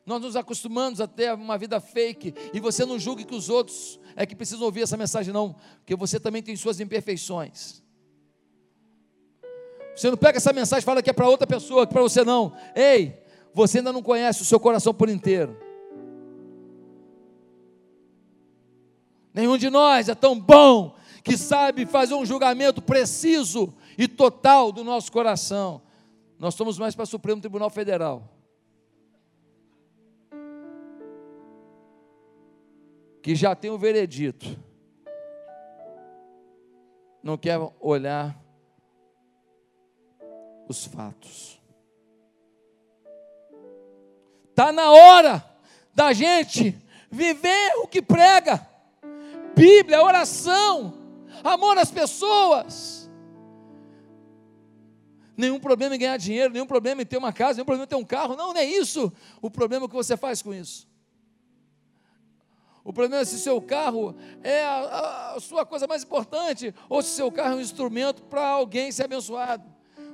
Nós 0.06 0.22
nos 0.22 0.36
acostumamos 0.36 1.00
a 1.00 1.08
ter 1.08 1.34
uma 1.34 1.58
vida 1.58 1.80
fake 1.80 2.34
e 2.54 2.60
você 2.60 2.86
não 2.86 3.00
julgue 3.00 3.24
que 3.24 3.36
os 3.36 3.50
outros 3.50 4.00
é 4.16 4.26
que 4.26 4.36
precisam 4.36 4.66
ouvir 4.66 4.82
essa 4.82 4.98
mensagem, 4.98 5.34
não, 5.34 5.56
porque 5.78 5.96
você 5.96 6.20
também 6.20 6.44
tem 6.44 6.56
suas 6.56 6.80
imperfeições. 6.80 7.82
Você 9.96 10.10
não 10.10 10.18
pega 10.18 10.38
essa 10.38 10.52
mensagem 10.52 10.82
e 10.82 10.86
fala 10.86 11.02
que 11.02 11.10
é 11.10 11.14
para 11.14 11.30
outra 11.30 11.48
pessoa, 11.48 11.88
que 11.88 11.94
para 11.94 12.02
você 12.02 12.24
não. 12.24 12.54
Ei, 12.76 13.24
você 13.54 13.78
ainda 13.78 13.94
não 13.94 14.02
conhece 14.02 14.42
o 14.42 14.46
seu 14.46 14.60
coração 14.60 14.94
por 14.94 15.08
inteiro. 15.08 15.58
Nenhum 19.34 19.58
de 19.58 19.70
nós 19.70 20.10
é 20.10 20.16
tão 20.16 20.40
bom 20.40 20.96
que 21.24 21.38
sabe 21.38 21.86
fazer 21.86 22.14
um 22.16 22.26
julgamento 22.26 22.82
preciso 22.82 23.74
e 23.98 24.08
total 24.08 24.72
do 24.72 24.84
nosso 24.84 25.12
coração. 25.12 25.82
Nós 26.38 26.54
somos 26.56 26.78
mais 26.78 26.94
para 26.94 27.04
o 27.04 27.08
Supremo 27.08 27.40
Tribunal 27.40 27.70
Federal. 27.70 28.30
Que 33.22 33.34
já 33.34 33.56
tem 33.56 33.72
o 33.72 33.78
veredito. 33.78 34.60
Não 37.24 37.38
quer 37.38 37.58
olhar 37.80 38.38
os 40.68 40.86
fatos. 40.86 41.62
Está 44.50 44.74
na 44.74 44.92
hora 44.92 45.44
da 45.96 46.12
gente 46.12 46.76
viver 47.10 47.76
o 47.78 47.88
que 47.88 48.02
prega. 48.02 48.68
Bíblia, 49.56 50.04
oração, 50.04 51.03
amor 51.44 51.78
às 51.78 51.92
pessoas. 51.92 53.10
Nenhum 55.36 55.60
problema 55.60 55.96
em 55.96 56.00
ganhar 56.00 56.18
dinheiro, 56.18 56.54
nenhum 56.54 56.66
problema 56.66 57.02
em 57.02 57.06
ter 57.06 57.18
uma 57.18 57.34
casa, 57.34 57.56
nenhum 57.56 57.66
problema 57.66 57.86
em 57.86 57.88
ter 57.88 57.96
um 57.96 58.06
carro. 58.06 58.36
Não, 58.36 58.54
não 58.54 58.60
é 58.60 58.66
isso. 58.66 59.12
O 59.42 59.50
problema 59.50 59.90
que 59.90 59.96
você 59.96 60.16
faz 60.16 60.42
com 60.42 60.54
isso. 60.54 60.88
O 62.84 62.92
problema 62.92 63.22
é 63.22 63.26
se 63.26 63.40
seu 63.40 63.62
carro 63.62 64.16
é 64.44 64.64
a, 64.64 65.34
a 65.36 65.40
sua 65.40 65.66
coisa 65.66 65.88
mais 65.88 66.04
importante 66.04 66.76
ou 66.90 67.02
se 67.02 67.10
seu 67.10 67.32
carro 67.32 67.54
é 67.54 67.56
um 67.56 67.62
instrumento 67.62 68.22
para 68.24 68.46
alguém 68.46 68.92
ser 68.92 69.06
abençoado. 69.06 69.64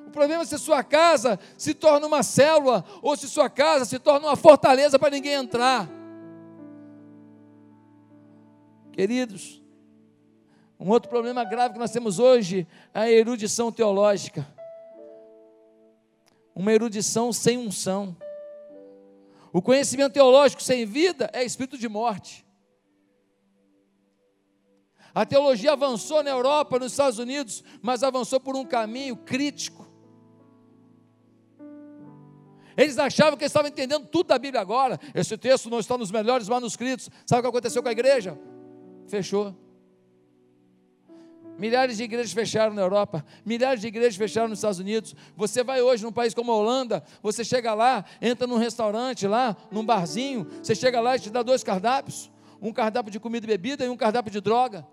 O 0.05 0.11
problema 0.11 0.43
é 0.43 0.45
se 0.45 0.57
sua 0.57 0.83
casa 0.83 1.39
se 1.57 1.73
torna 1.73 2.05
uma 2.05 2.23
célula 2.23 2.85
ou 3.01 3.17
se 3.17 3.27
sua 3.27 3.49
casa 3.49 3.85
se 3.85 3.99
torna 3.99 4.27
uma 4.27 4.35
fortaleza 4.35 4.97
para 4.97 5.09
ninguém 5.09 5.33
entrar. 5.33 5.89
Queridos, 8.91 9.58
um 10.79 10.89
outro 10.89 11.09
problema 11.09 11.43
grave 11.43 11.73
que 11.73 11.79
nós 11.79 11.91
temos 11.91 12.19
hoje 12.19 12.65
é 12.93 12.99
a 13.01 13.11
erudição 13.11 13.71
teológica. 13.71 14.47
Uma 16.55 16.71
erudição 16.71 17.33
sem 17.33 17.57
unção. 17.57 18.15
O 19.51 19.61
conhecimento 19.61 20.13
teológico 20.13 20.61
sem 20.61 20.85
vida 20.85 21.29
é 21.33 21.43
espírito 21.43 21.77
de 21.77 21.89
morte. 21.89 22.45
A 25.13 25.25
teologia 25.25 25.73
avançou 25.73 26.23
na 26.23 26.29
Europa, 26.29 26.79
nos 26.79 26.93
Estados 26.93 27.19
Unidos, 27.19 27.63
mas 27.81 28.03
avançou 28.03 28.39
por 28.39 28.55
um 28.55 28.63
caminho 28.63 29.17
crítico. 29.17 29.87
Eles 32.77 32.97
achavam 32.97 33.37
que 33.37 33.43
estavam 33.43 33.67
entendendo 33.67 34.07
tudo 34.07 34.27
da 34.27 34.39
Bíblia 34.39 34.61
agora. 34.61 34.97
Esse 35.13 35.37
texto 35.37 35.69
não 35.69 35.79
está 35.79 35.97
nos 35.97 36.11
melhores 36.11 36.47
manuscritos. 36.47 37.09
Sabe 37.25 37.39
o 37.39 37.43
que 37.43 37.49
aconteceu 37.49 37.83
com 37.83 37.89
a 37.89 37.91
igreja? 37.91 38.39
fechou. 39.09 39.55
Milhares 41.59 41.97
de 41.97 42.03
igrejas 42.03 42.31
fecharam 42.31 42.73
na 42.73 42.81
Europa, 42.81 43.25
milhares 43.45 43.81
de 43.81 43.87
igrejas 43.87 44.15
fecharam 44.15 44.47
nos 44.47 44.59
Estados 44.59 44.79
Unidos. 44.79 45.13
Você 45.35 45.61
vai 45.61 45.81
hoje 45.81 46.05
num 46.05 46.11
país 46.11 46.33
como 46.33 46.53
a 46.53 46.55
Holanda, 46.55 47.03
você 47.21 47.43
chega 47.43 47.73
lá, 47.73 48.05
entra 48.21 48.47
num 48.47 48.55
restaurante 48.55 49.27
lá, 49.27 49.57
num 49.69 49.85
barzinho, 49.85 50.47
você 50.63 50.73
chega 50.73 51.01
lá 51.01 51.17
e 51.17 51.19
te 51.19 51.29
dá 51.29 51.43
dois 51.43 51.61
cardápios: 51.61 52.31
um 52.61 52.71
cardápio 52.71 53.11
de 53.11 53.19
comida 53.19 53.45
e 53.45 53.47
bebida 53.47 53.83
e 53.83 53.89
um 53.89 53.97
cardápio 53.97 54.31
de 54.31 54.39
droga. 54.39 54.87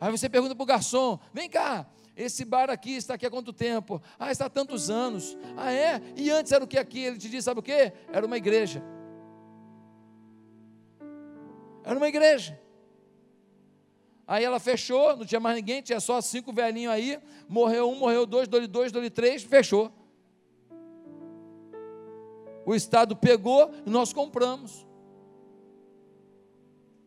Aí 0.00 0.12
você 0.12 0.28
pergunta 0.28 0.54
para 0.54 0.62
o 0.62 0.66
garçom: 0.66 1.18
vem 1.34 1.50
cá, 1.50 1.84
esse 2.16 2.44
bar 2.44 2.70
aqui 2.70 2.92
está 2.92 3.14
aqui 3.14 3.26
há 3.26 3.30
quanto 3.30 3.52
tempo? 3.52 4.00
Ah, 4.20 4.30
está 4.30 4.46
há 4.46 4.50
tantos 4.50 4.88
anos. 4.88 5.36
Ah, 5.56 5.72
é? 5.72 6.00
E 6.14 6.30
antes 6.30 6.52
era 6.52 6.62
o 6.62 6.68
que 6.68 6.78
aqui? 6.78 7.00
Ele 7.00 7.18
te 7.18 7.28
diz: 7.28 7.44
sabe 7.44 7.58
o 7.58 7.62
que? 7.62 7.92
Era 8.12 8.24
uma 8.24 8.36
igreja. 8.36 8.84
Era 11.82 11.96
uma 11.96 12.06
igreja. 12.06 12.59
Aí 14.30 14.44
ela 14.44 14.60
fechou, 14.60 15.16
não 15.16 15.26
tinha 15.26 15.40
mais 15.40 15.56
ninguém, 15.56 15.82
tinha 15.82 15.98
só 15.98 16.20
cinco 16.20 16.52
velhinhos 16.52 16.92
aí. 16.92 17.18
Morreu 17.48 17.90
um, 17.90 17.96
morreu 17.96 18.24
dois, 18.24 18.46
dole 18.46 18.68
dois, 18.68 18.92
dole 18.92 19.10
três, 19.10 19.42
fechou. 19.42 19.90
O 22.64 22.72
Estado 22.72 23.16
pegou 23.16 23.72
e 23.84 23.90
nós 23.90 24.12
compramos. 24.12 24.86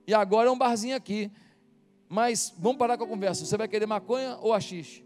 E 0.05 0.13
agora 0.13 0.49
é 0.49 0.51
um 0.51 0.57
barzinho 0.57 0.97
aqui. 0.97 1.31
Mas 2.09 2.53
vamos 2.57 2.77
parar 2.77 2.97
com 2.97 3.05
a 3.05 3.07
conversa. 3.07 3.45
Você 3.45 3.55
vai 3.55 3.69
querer 3.69 3.85
maconha 3.85 4.37
ou 4.41 4.51
axixe? 4.51 5.05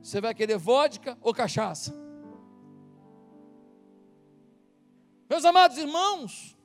Você 0.00 0.20
vai 0.20 0.32
querer 0.32 0.58
vodka 0.58 1.18
ou 1.20 1.34
cachaça? 1.34 1.92
Meus 5.28 5.44
amados 5.44 5.76
irmãos, 5.76 6.55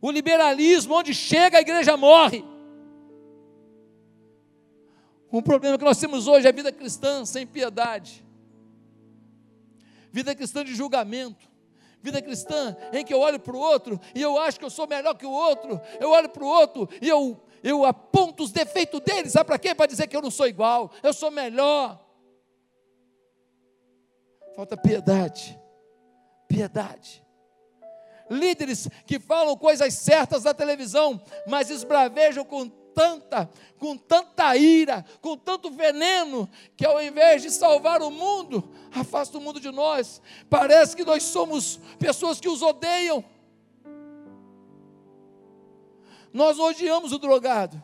o 0.00 0.10
liberalismo, 0.10 0.94
onde 0.94 1.12
chega 1.12 1.58
a 1.58 1.60
igreja 1.60 1.96
morre. 1.96 2.44
Um 5.32 5.42
problema 5.42 5.78
que 5.78 5.84
nós 5.84 5.98
temos 5.98 6.26
hoje 6.26 6.46
é 6.46 6.50
a 6.50 6.52
vida 6.52 6.72
cristã 6.72 7.24
sem 7.24 7.46
piedade, 7.46 8.24
vida 10.10 10.34
cristã 10.34 10.64
de 10.64 10.74
julgamento, 10.74 11.48
vida 12.02 12.20
cristã 12.20 12.76
em 12.92 13.04
que 13.04 13.14
eu 13.14 13.20
olho 13.20 13.38
para 13.38 13.54
o 13.54 13.60
outro 13.60 14.00
e 14.12 14.20
eu 14.20 14.38
acho 14.38 14.58
que 14.58 14.64
eu 14.64 14.70
sou 14.70 14.88
melhor 14.88 15.14
que 15.14 15.26
o 15.26 15.30
outro, 15.30 15.80
eu 16.00 16.10
olho 16.10 16.28
para 16.28 16.42
o 16.42 16.48
outro 16.48 16.88
e 17.00 17.08
eu, 17.08 17.40
eu 17.62 17.84
aponto 17.84 18.42
os 18.42 18.50
defeitos 18.50 19.00
dele, 19.00 19.30
sabe 19.30 19.46
para 19.46 19.58
quê? 19.58 19.72
Para 19.72 19.86
dizer 19.86 20.08
que 20.08 20.16
eu 20.16 20.22
não 20.22 20.30
sou 20.30 20.48
igual, 20.48 20.90
eu 21.02 21.12
sou 21.12 21.30
melhor. 21.30 22.04
Falta 24.56 24.76
piedade, 24.76 25.56
piedade 26.48 27.22
líderes 28.30 28.88
que 29.04 29.18
falam 29.18 29.56
coisas 29.56 29.92
certas 29.94 30.44
na 30.44 30.54
televisão, 30.54 31.20
mas 31.46 31.68
esbravejam 31.68 32.44
com 32.44 32.68
tanta, 32.68 33.50
com 33.78 33.96
tanta 33.96 34.56
ira, 34.56 35.04
com 35.20 35.36
tanto 35.36 35.70
veneno, 35.70 36.48
que 36.76 36.86
ao 36.86 37.02
invés 37.02 37.42
de 37.42 37.50
salvar 37.50 38.02
o 38.02 38.10
mundo, 38.10 38.70
afasta 38.94 39.38
o 39.38 39.40
mundo 39.40 39.60
de 39.60 39.70
nós. 39.70 40.22
Parece 40.48 40.96
que 40.96 41.04
nós 41.04 41.22
somos 41.24 41.80
pessoas 41.98 42.40
que 42.40 42.48
os 42.48 42.62
odeiam. 42.62 43.24
Nós 46.32 46.58
odiamos 46.58 47.12
o 47.12 47.18
drogado. 47.18 47.82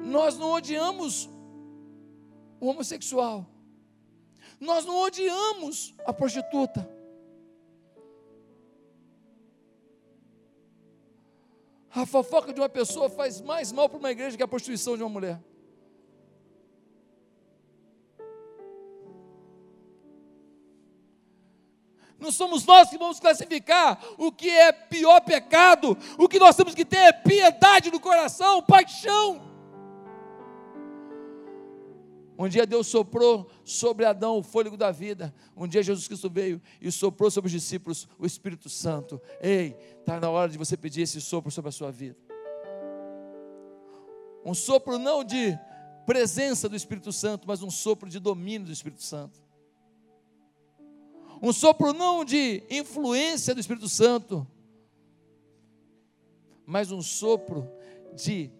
Nós 0.00 0.38
não 0.38 0.52
odiamos 0.52 1.28
o 2.60 2.68
homossexual. 2.68 3.46
Nós 4.58 4.84
não 4.84 5.00
odiamos 5.02 5.94
a 6.06 6.12
prostituta. 6.12 6.88
A 11.94 12.06
fofoca 12.06 12.52
de 12.52 12.60
uma 12.60 12.68
pessoa 12.68 13.10
faz 13.10 13.40
mais 13.40 13.70
mal 13.70 13.88
para 13.88 13.98
uma 13.98 14.10
igreja 14.10 14.36
que 14.36 14.42
a 14.42 14.48
prostituição 14.48 14.96
de 14.96 15.02
uma 15.02 15.10
mulher. 15.10 15.38
Não 22.18 22.30
somos 22.30 22.64
nós 22.64 22.88
que 22.88 22.96
vamos 22.96 23.18
classificar 23.18 24.00
o 24.16 24.30
que 24.30 24.48
é 24.48 24.70
pior 24.70 25.20
pecado. 25.20 25.98
O 26.16 26.28
que 26.28 26.38
nós 26.38 26.54
temos 26.54 26.74
que 26.74 26.84
ter 26.84 26.98
é 26.98 27.12
piedade 27.12 27.90
no 27.90 27.98
coração, 27.98 28.62
paixão. 28.62 29.51
Um 32.38 32.48
dia 32.48 32.66
Deus 32.66 32.86
soprou 32.86 33.50
sobre 33.64 34.04
Adão 34.04 34.38
o 34.38 34.42
fôlego 34.42 34.76
da 34.76 34.90
vida. 34.90 35.34
Um 35.56 35.68
dia 35.68 35.82
Jesus 35.82 36.06
Cristo 36.08 36.30
veio 36.30 36.60
e 36.80 36.90
soprou 36.90 37.30
sobre 37.30 37.46
os 37.46 37.52
discípulos 37.52 38.08
o 38.18 38.24
Espírito 38.24 38.68
Santo. 38.68 39.20
Ei, 39.40 39.76
está 39.98 40.18
na 40.18 40.30
hora 40.30 40.50
de 40.50 40.58
você 40.58 40.76
pedir 40.76 41.02
esse 41.02 41.20
sopro 41.20 41.50
sobre 41.50 41.68
a 41.68 41.72
sua 41.72 41.90
vida. 41.90 42.16
Um 44.44 44.54
sopro 44.54 44.98
não 44.98 45.22
de 45.22 45.56
presença 46.06 46.68
do 46.68 46.74
Espírito 46.74 47.12
Santo, 47.12 47.46
mas 47.46 47.62
um 47.62 47.70
sopro 47.70 48.08
de 48.08 48.18
domínio 48.18 48.66
do 48.66 48.72
Espírito 48.72 49.02
Santo. 49.02 49.40
Um 51.40 51.52
sopro 51.52 51.92
não 51.92 52.24
de 52.24 52.62
influência 52.70 53.54
do 53.54 53.60
Espírito 53.60 53.88
Santo, 53.88 54.46
mas 56.64 56.90
um 56.90 57.02
sopro 57.02 57.68
de 58.14 58.50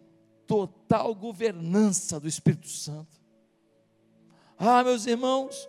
total 0.47 1.15
governança 1.15 2.21
do 2.21 2.29
Espírito 2.29 2.69
Santo. 2.69 3.22
Ah, 4.65 4.85
meus 4.85 5.09
irmãos, 5.09 5.69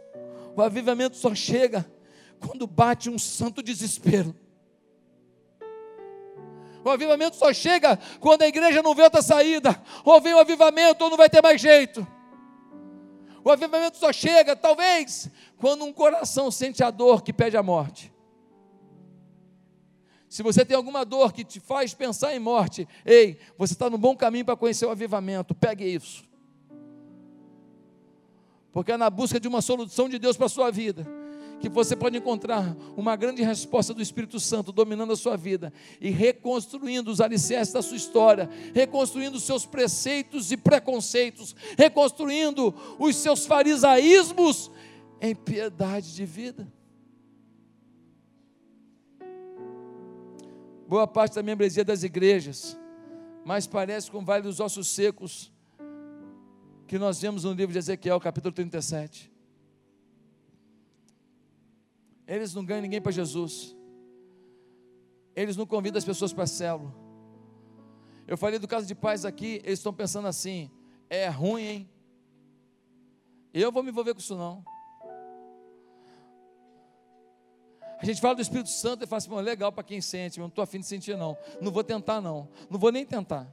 o 0.55 0.61
avivamento 0.61 1.17
só 1.17 1.33
chega 1.33 1.83
quando 2.39 2.67
bate 2.67 3.09
um 3.09 3.17
santo 3.17 3.63
desespero. 3.63 4.35
O 6.85 6.89
avivamento 6.91 7.35
só 7.35 7.51
chega 7.51 7.97
quando 8.19 8.43
a 8.43 8.47
igreja 8.47 8.83
não 8.83 8.93
vê 8.93 9.01
outra 9.01 9.23
saída. 9.23 9.81
Ou 10.05 10.21
vem 10.21 10.35
o 10.35 10.39
avivamento 10.39 11.03
ou 11.03 11.09
não 11.09 11.17
vai 11.17 11.27
ter 11.27 11.41
mais 11.41 11.59
jeito. 11.59 12.05
O 13.43 13.49
avivamento 13.49 13.97
só 13.97 14.13
chega, 14.13 14.55
talvez, 14.55 15.27
quando 15.57 15.83
um 15.83 15.91
coração 15.91 16.51
sente 16.51 16.83
a 16.83 16.91
dor 16.91 17.23
que 17.23 17.33
pede 17.33 17.57
a 17.57 17.63
morte. 17.63 18.13
Se 20.29 20.43
você 20.43 20.63
tem 20.63 20.77
alguma 20.77 21.03
dor 21.03 21.33
que 21.33 21.43
te 21.43 21.59
faz 21.59 21.95
pensar 21.95 22.35
em 22.35 22.39
morte, 22.39 22.87
ei, 23.03 23.39
você 23.57 23.73
está 23.73 23.89
no 23.89 23.97
bom 23.97 24.15
caminho 24.15 24.45
para 24.45 24.55
conhecer 24.55 24.85
o 24.85 24.91
avivamento. 24.91 25.55
Pegue 25.55 25.83
isso. 25.83 26.31
Porque 28.73 28.91
é 28.91 28.97
na 28.97 29.09
busca 29.09 29.39
de 29.39 29.47
uma 29.47 29.61
solução 29.61 30.09
de 30.09 30.19
Deus 30.19 30.35
para 30.35 30.47
a 30.47 30.49
sua 30.49 30.69
vida 30.69 31.07
que 31.63 31.69
você 31.69 31.95
pode 31.95 32.17
encontrar 32.17 32.75
uma 32.97 33.15
grande 33.15 33.41
resposta 33.41 33.93
do 33.93 34.01
Espírito 34.01 34.37
Santo 34.37 34.69
dominando 34.73 35.13
a 35.13 35.15
sua 35.15 35.37
vida 35.37 35.71
e 36.01 36.09
reconstruindo 36.09 37.09
os 37.09 37.21
alicerces 37.21 37.73
da 37.73 37.81
sua 37.81 37.95
história, 37.95 38.49
reconstruindo 38.73 39.37
os 39.37 39.43
seus 39.43 39.65
preceitos 39.65 40.51
e 40.51 40.57
preconceitos, 40.57 41.55
reconstruindo 41.77 42.75
os 42.99 43.15
seus 43.15 43.45
farisaísmos 43.45 44.69
em 45.21 45.33
piedade 45.33 46.13
de 46.13 46.25
vida. 46.25 46.67
Boa 50.85 51.07
parte 51.07 51.35
da 51.35 51.43
membresia 51.43 51.85
das 51.85 52.03
igrejas, 52.03 52.77
mas 53.45 53.65
parece 53.65 54.11
com 54.11 54.25
vale 54.25 54.43
dos 54.43 54.59
ossos 54.59 54.89
secos 54.89 55.52
que 56.87 56.97
nós 56.99 57.21
vemos 57.21 57.43
no 57.43 57.53
livro 57.53 57.73
de 57.73 57.79
Ezequiel, 57.79 58.19
capítulo 58.19 58.53
37. 58.53 59.31
Eles 62.27 62.53
não 62.53 62.63
ganham 62.63 62.81
ninguém 62.81 63.01
para 63.01 63.11
Jesus. 63.11 63.75
Eles 65.35 65.57
não 65.57 65.65
convidam 65.65 65.97
as 65.97 66.05
pessoas 66.05 66.31
para 66.31 66.43
a 66.43 66.47
célula. 66.47 66.93
Eu 68.27 68.37
falei 68.37 68.59
do 68.59 68.67
caso 68.67 68.87
de 68.87 68.95
pais 68.95 69.25
aqui, 69.25 69.61
eles 69.63 69.79
estão 69.79 69.93
pensando 69.93 70.27
assim: 70.27 70.69
é 71.09 71.27
ruim, 71.27 71.61
hein? 71.61 71.89
Eu 73.53 73.71
vou 73.71 73.83
me 73.83 73.89
envolver 73.89 74.13
com 74.13 74.19
isso 74.19 74.35
não. 74.35 74.63
A 77.99 78.05
gente 78.05 78.19
fala 78.19 78.35
do 78.35 78.41
Espírito 78.41 78.69
Santo 78.69 79.03
e 79.03 79.07
fala 79.07 79.17
assim, 79.19 79.33
legal 79.41 79.71
para 79.71 79.83
quem 79.83 80.01
sente, 80.01 80.37
mas 80.37 80.43
não 80.43 80.49
estou 80.49 80.63
afim 80.63 80.79
de 80.79 80.85
sentir 80.85 81.15
não. 81.15 81.37
Não 81.61 81.71
vou 81.71 81.83
tentar 81.85 82.19
não. 82.19 82.49
Não 82.69 82.77
vou 82.77 82.91
nem 82.91 83.05
tentar. 83.05 83.47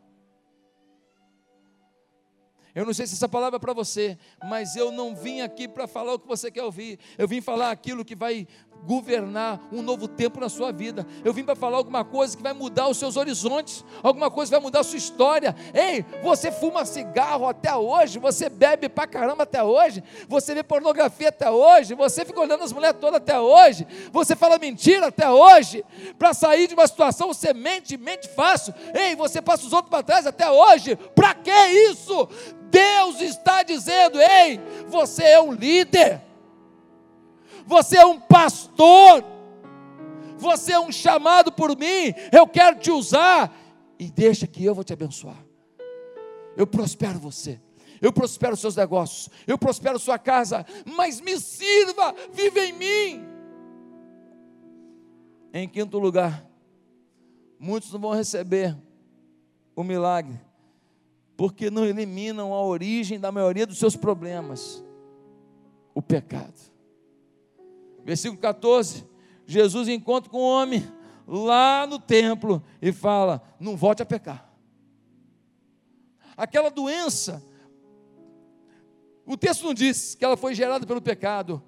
Eu 2.75 2.87
não 2.87 2.95
sei 2.95 3.07
se 3.07 3.15
essa 3.15 3.29
palavra 3.29 3.57
é 3.57 3.61
para 3.61 3.73
você, 3.73 4.17
mas 4.45 4.77
eu 4.77 4.93
não 4.93 5.15
vim 5.15 5.41
aqui 5.41 5.67
para 5.67 5.87
falar 5.87 6.15
o 6.15 6.19
que 6.19 6.29
você 6.29 6.51
quer 6.51 6.63
ouvir. 6.63 6.99
Eu 7.19 7.27
vim 7.27 7.41
falar 7.41 7.71
aquilo 7.71 8.05
que 8.05 8.15
vai 8.15 8.47
governar 8.85 9.61
um 9.73 9.83
novo 9.83 10.09
tempo 10.09 10.41
na 10.41 10.49
sua 10.49 10.73
vida. 10.73 11.07
Eu 11.25 11.33
vim 11.33 11.45
para 11.45 11.55
falar 11.55 11.77
alguma 11.77 12.05
coisa 12.05 12.37
que 12.37 12.43
vai 12.43 12.53
mudar 12.53 12.89
os 12.89 12.97
seus 12.97 13.17
horizontes, 13.17 13.85
alguma 14.03 14.31
coisa 14.31 14.51
que 14.51 14.57
vai 14.57 14.63
mudar 14.63 14.81
a 14.81 14.85
sua 14.85 14.99
história. 14.99 15.55
Ei, 15.75 16.05
você 16.23 16.51
fuma 16.51 16.85
cigarro 16.85 17.47
até 17.47 17.75
hoje, 17.75 18.19
você 18.19 18.49
bebe 18.49 18.89
pra 18.89 19.07
caramba 19.07 19.43
até 19.43 19.63
hoje, 19.63 20.03
você 20.29 20.55
vê 20.55 20.63
pornografia 20.63 21.29
até 21.29 21.51
hoje, 21.51 21.95
você 21.95 22.25
fica 22.25 22.41
olhando 22.41 22.65
as 22.65 22.73
mulheres 22.73 22.99
todas 23.01 23.17
até 23.17 23.39
hoje, 23.39 23.87
você 24.13 24.35
fala 24.35 24.59
mentira 24.59 25.09
até 25.09 25.29
hoje, 25.29 25.85
para 26.19 26.33
sair 26.33 26.67
de 26.67 26.75
uma 26.75 26.87
situação 26.87 27.29
você 27.29 27.53
mente, 27.53 27.97
mente 27.97 28.29
fácil. 28.29 28.75
Ei, 28.95 29.15
você 29.15 29.43
passa 29.43 29.67
os 29.67 29.73
outros 29.73 29.91
para 29.91 30.03
trás 30.03 30.27
até 30.27 30.51
hoje. 30.51 30.97
Para 31.15 31.35
que 31.35 31.51
isso? 31.91 32.29
Deus 32.71 33.21
está 33.21 33.63
dizendo: 33.63 34.19
ei, 34.21 34.61
você 34.89 35.25
é 35.25 35.41
um 35.41 35.53
líder. 35.53 36.23
Você 37.67 37.99
é 37.99 38.05
um 38.05 38.19
pastor, 38.19 39.25
você 40.37 40.73
é 40.73 40.81
um 40.81 40.91
chamado 40.91 41.53
por 41.53 41.77
mim, 41.77 42.13
eu 42.33 42.45
quero 42.47 42.81
te 42.81 42.91
usar, 42.91 43.55
e 43.97 44.11
deixa 44.11 44.45
que 44.45 44.65
eu 44.65 44.75
vou 44.75 44.83
te 44.83 44.93
abençoar. 44.93 45.37
Eu 46.57 46.67
prospero 46.67 47.21
você, 47.21 47.61
eu 48.03 48.13
prospero 48.13 48.57
seus 48.57 48.75
negócios, 48.75 49.29
eu 49.47 49.57
prospero 49.57 50.01
sua 50.01 50.19
casa, 50.19 50.67
mas 50.85 51.21
me 51.21 51.39
sirva, 51.39 52.13
vive 52.33 52.61
em 52.61 52.73
mim. 52.73 53.25
Em 55.53 55.69
quinto 55.69 55.97
lugar, 55.99 56.45
muitos 57.57 57.93
não 57.93 58.01
vão 58.01 58.15
receber 58.15 58.77
o 59.77 59.85
milagre, 59.85 60.41
porque 61.41 61.71
não 61.71 61.87
eliminam 61.87 62.53
a 62.53 62.63
origem 62.63 63.19
da 63.19 63.33
maioria 63.33 63.67
dos 63.67 63.79
seus 63.79 63.97
problemas, 63.97 64.85
o 65.95 66.03
pecado. 66.03 66.53
Versículo 68.05 68.39
14: 68.39 69.09
Jesus 69.47 69.89
encontra 69.89 70.29
com 70.29 70.39
um 70.39 70.45
homem 70.45 70.87
lá 71.27 71.87
no 71.87 71.99
templo 71.99 72.63
e 72.83 72.93
fala: 72.93 73.43
Não 73.59 73.75
volte 73.75 74.03
a 74.03 74.05
pecar. 74.05 74.53
Aquela 76.37 76.71
doença, 76.71 77.43
o 79.25 79.35
texto 79.35 79.65
não 79.65 79.73
diz 79.73 80.15
que 80.15 80.27
ela 80.27 80.37
foi 80.37 80.55
gerada 80.55 80.87
pelo 80.87 81.01
pecado, 81.01 81.63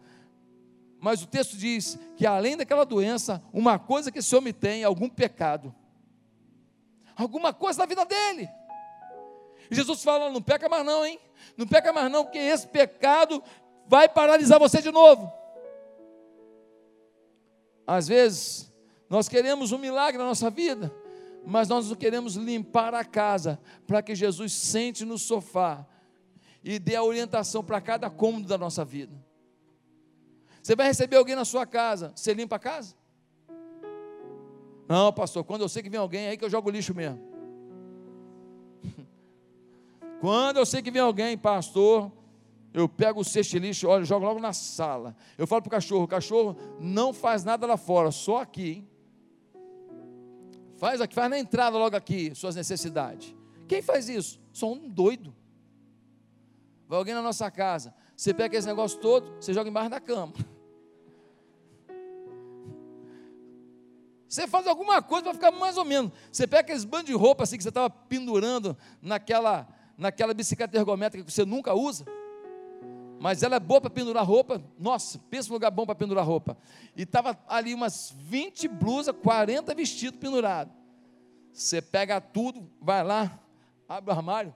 mas 1.00 1.22
o 1.22 1.26
texto 1.26 1.56
diz 1.56 1.98
que 2.14 2.26
além 2.26 2.58
daquela 2.58 2.84
doença, 2.84 3.42
uma 3.50 3.78
coisa 3.78 4.12
que 4.12 4.18
esse 4.18 4.36
homem 4.36 4.52
tem, 4.52 4.84
algum 4.84 5.08
pecado, 5.08 5.74
alguma 7.16 7.54
coisa 7.54 7.78
na 7.78 7.86
vida 7.86 8.04
dele. 8.04 8.50
Jesus 9.74 10.02
fala: 10.02 10.30
Não 10.30 10.42
peca 10.42 10.68
mais, 10.68 10.84
não, 10.84 11.04
hein? 11.04 11.18
Não 11.56 11.66
peca 11.66 11.92
mais, 11.92 12.10
não, 12.10 12.24
porque 12.24 12.38
esse 12.38 12.66
pecado 12.66 13.42
vai 13.86 14.08
paralisar 14.08 14.58
você 14.58 14.80
de 14.80 14.90
novo. 14.90 15.32
Às 17.86 18.08
vezes, 18.08 18.72
nós 19.08 19.28
queremos 19.28 19.72
um 19.72 19.78
milagre 19.78 20.18
na 20.18 20.24
nossa 20.24 20.48
vida, 20.50 20.94
mas 21.44 21.68
nós 21.68 21.88
não 21.88 21.96
queremos 21.96 22.36
limpar 22.36 22.94
a 22.94 23.04
casa 23.04 23.58
para 23.86 24.02
que 24.02 24.14
Jesus 24.14 24.52
sente 24.52 25.04
no 25.04 25.18
sofá 25.18 25.86
e 26.62 26.78
dê 26.78 26.94
a 26.94 27.02
orientação 27.02 27.64
para 27.64 27.80
cada 27.80 28.08
cômodo 28.08 28.46
da 28.46 28.56
nossa 28.56 28.84
vida. 28.84 29.12
Você 30.62 30.76
vai 30.76 30.86
receber 30.86 31.16
alguém 31.16 31.34
na 31.34 31.44
sua 31.44 31.66
casa, 31.66 32.12
você 32.14 32.32
limpa 32.32 32.56
a 32.56 32.58
casa? 32.58 32.94
Não, 34.88 35.12
pastor, 35.12 35.42
quando 35.44 35.62
eu 35.62 35.68
sei 35.68 35.82
que 35.82 35.90
vem 35.90 35.98
alguém, 35.98 36.26
é 36.26 36.28
aí 36.30 36.36
que 36.36 36.44
eu 36.44 36.50
jogo 36.50 36.70
lixo 36.70 36.94
mesmo. 36.94 37.31
Quando 40.22 40.58
eu 40.58 40.64
sei 40.64 40.80
que 40.80 40.90
vem 40.92 41.02
alguém, 41.02 41.36
pastor, 41.36 42.08
eu 42.72 42.88
pego 42.88 43.22
o 43.22 43.24
cesto 43.24 43.50
de 43.50 43.58
lixo, 43.58 43.88
olha, 43.88 44.04
jogo 44.04 44.24
logo 44.24 44.38
na 44.38 44.52
sala. 44.52 45.16
Eu 45.36 45.48
falo 45.48 45.62
para 45.62 45.68
o 45.68 45.70
cachorro: 45.72 46.06
cachorro 46.06 46.56
não 46.78 47.12
faz 47.12 47.42
nada 47.42 47.66
lá 47.66 47.76
fora, 47.76 48.12
só 48.12 48.40
aqui. 48.40 48.70
Hein? 48.70 48.88
Faz 50.76 51.00
aqui, 51.00 51.12
faz 51.12 51.28
na 51.28 51.40
entrada 51.40 51.76
logo 51.76 51.96
aqui, 51.96 52.32
suas 52.36 52.54
necessidades. 52.54 53.34
Quem 53.66 53.82
faz 53.82 54.08
isso? 54.08 54.40
Só 54.52 54.70
um 54.72 54.88
doido. 54.88 55.34
Vai 56.86 57.00
alguém 57.00 57.14
na 57.14 57.22
nossa 57.22 57.50
casa, 57.50 57.92
você 58.16 58.32
pega 58.32 58.56
esse 58.56 58.68
negócio 58.68 59.00
todo, 59.00 59.34
você 59.40 59.52
joga 59.52 59.68
embaixo 59.68 59.90
da 59.90 59.98
cama. 59.98 60.34
Você 64.28 64.46
faz 64.46 64.68
alguma 64.68 65.02
coisa 65.02 65.24
para 65.24 65.34
ficar 65.34 65.50
mais 65.50 65.76
ou 65.76 65.84
menos. 65.84 66.12
Você 66.30 66.46
pega 66.46 66.60
aqueles 66.60 66.84
bandos 66.84 67.06
de 67.06 67.12
roupa 67.12 67.42
assim 67.42 67.56
que 67.56 67.64
você 67.64 67.70
estava 67.70 67.90
pendurando 67.90 68.76
naquela, 69.02 69.68
naquela 69.96 70.34
bicicleta 70.34 70.76
ergométrica 70.76 71.24
que 71.24 71.32
você 71.32 71.44
nunca 71.44 71.74
usa 71.74 72.04
mas 73.22 73.40
ela 73.44 73.54
é 73.54 73.60
boa 73.60 73.80
para 73.80 73.88
pendurar 73.88 74.26
roupa. 74.26 74.60
Nossa, 74.76 75.20
pensa 75.30 75.48
um 75.48 75.52
lugar 75.52 75.70
bom 75.70 75.86
para 75.86 75.94
pendurar 75.94 76.26
roupa. 76.26 76.58
E 76.96 77.02
estava 77.02 77.38
ali 77.46 77.72
umas 77.72 78.12
20 78.18 78.66
blusas, 78.66 79.14
40 79.22 79.72
vestidos 79.76 80.18
pendurados. 80.18 80.74
Você 81.52 81.80
pega 81.80 82.20
tudo, 82.20 82.68
vai 82.80 83.04
lá, 83.04 83.38
abre 83.88 84.10
o 84.10 84.12
armário. 84.12 84.52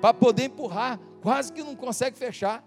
Para 0.00 0.14
poder 0.14 0.44
empurrar, 0.44 1.00
quase 1.20 1.52
que 1.52 1.64
não 1.64 1.74
consegue 1.74 2.16
fechar. 2.16 2.64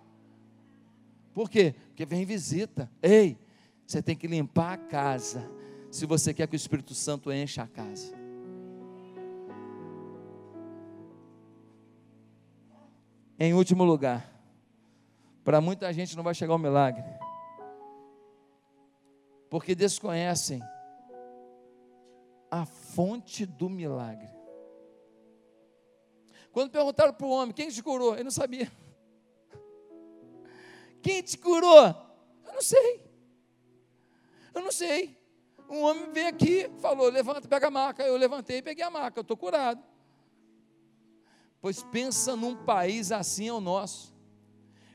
Por 1.34 1.49
quê? 1.49 1.74
Porque 1.88 2.05
vem 2.05 2.26
visita. 2.26 2.91
Ei, 3.01 3.38
você 3.88 4.01
tem 4.01 4.17
que 4.17 4.28
limpar 4.28 4.74
a 4.74 4.78
casa. 4.78 5.49
Se 5.92 6.06
você 6.06 6.34
quer 6.34 6.48
que 6.48 6.56
o 6.56 6.58
Espírito 6.58 6.94
Santo 6.94 7.32
encha 7.32 7.64
a 7.64 7.68
casa. 7.68 8.14
Em 13.40 13.54
último 13.54 13.84
lugar, 13.84 14.30
para 15.44 15.62
muita 15.62 15.92
gente 15.94 16.16
não 16.16 16.24
vai 16.24 16.36
chegar 16.36 16.54
o 16.54 16.60
milagre, 16.60 17.04
porque 19.50 19.74
desconhecem 19.74 20.62
a 22.52 22.66
fonte 22.66 23.46
do 23.46 23.70
milagre. 23.70 24.30
Quando 26.52 26.72
perguntaram 26.72 27.14
para 27.14 27.26
o 27.26 27.30
homem, 27.30 27.54
quem 27.54 27.70
te 27.70 27.82
curou? 27.82 28.14
Ele 28.14 28.24
não 28.24 28.32
sabia. 28.32 28.72
Quem 31.02 31.22
te 31.22 31.38
curou? 31.38 31.96
Eu 32.46 32.54
não 32.54 32.62
sei. 32.62 33.06
Eu 34.54 34.62
não 34.62 34.72
sei. 34.72 35.18
Um 35.70 35.84
homem 35.84 36.11
veio 36.11 36.28
aqui, 36.28 36.70
falou: 36.80 37.09
levanta, 37.09 37.47
pega 37.47 37.67
a 37.67 37.72
maca. 37.72 38.03
Eu 38.03 38.17
levantei 38.17 38.57
e 38.57 38.61
peguei 38.61 38.84
a 38.84 38.89
maca, 38.89 39.20
eu 39.20 39.22
estou 39.22 39.38
curado. 39.38 39.84
Pois 41.61 41.84
pensa 41.84 42.36
num 42.36 42.55
país 42.55 43.11
assim 43.11 43.49
é 43.49 43.53
o 43.53 43.61
nosso. 43.61 44.15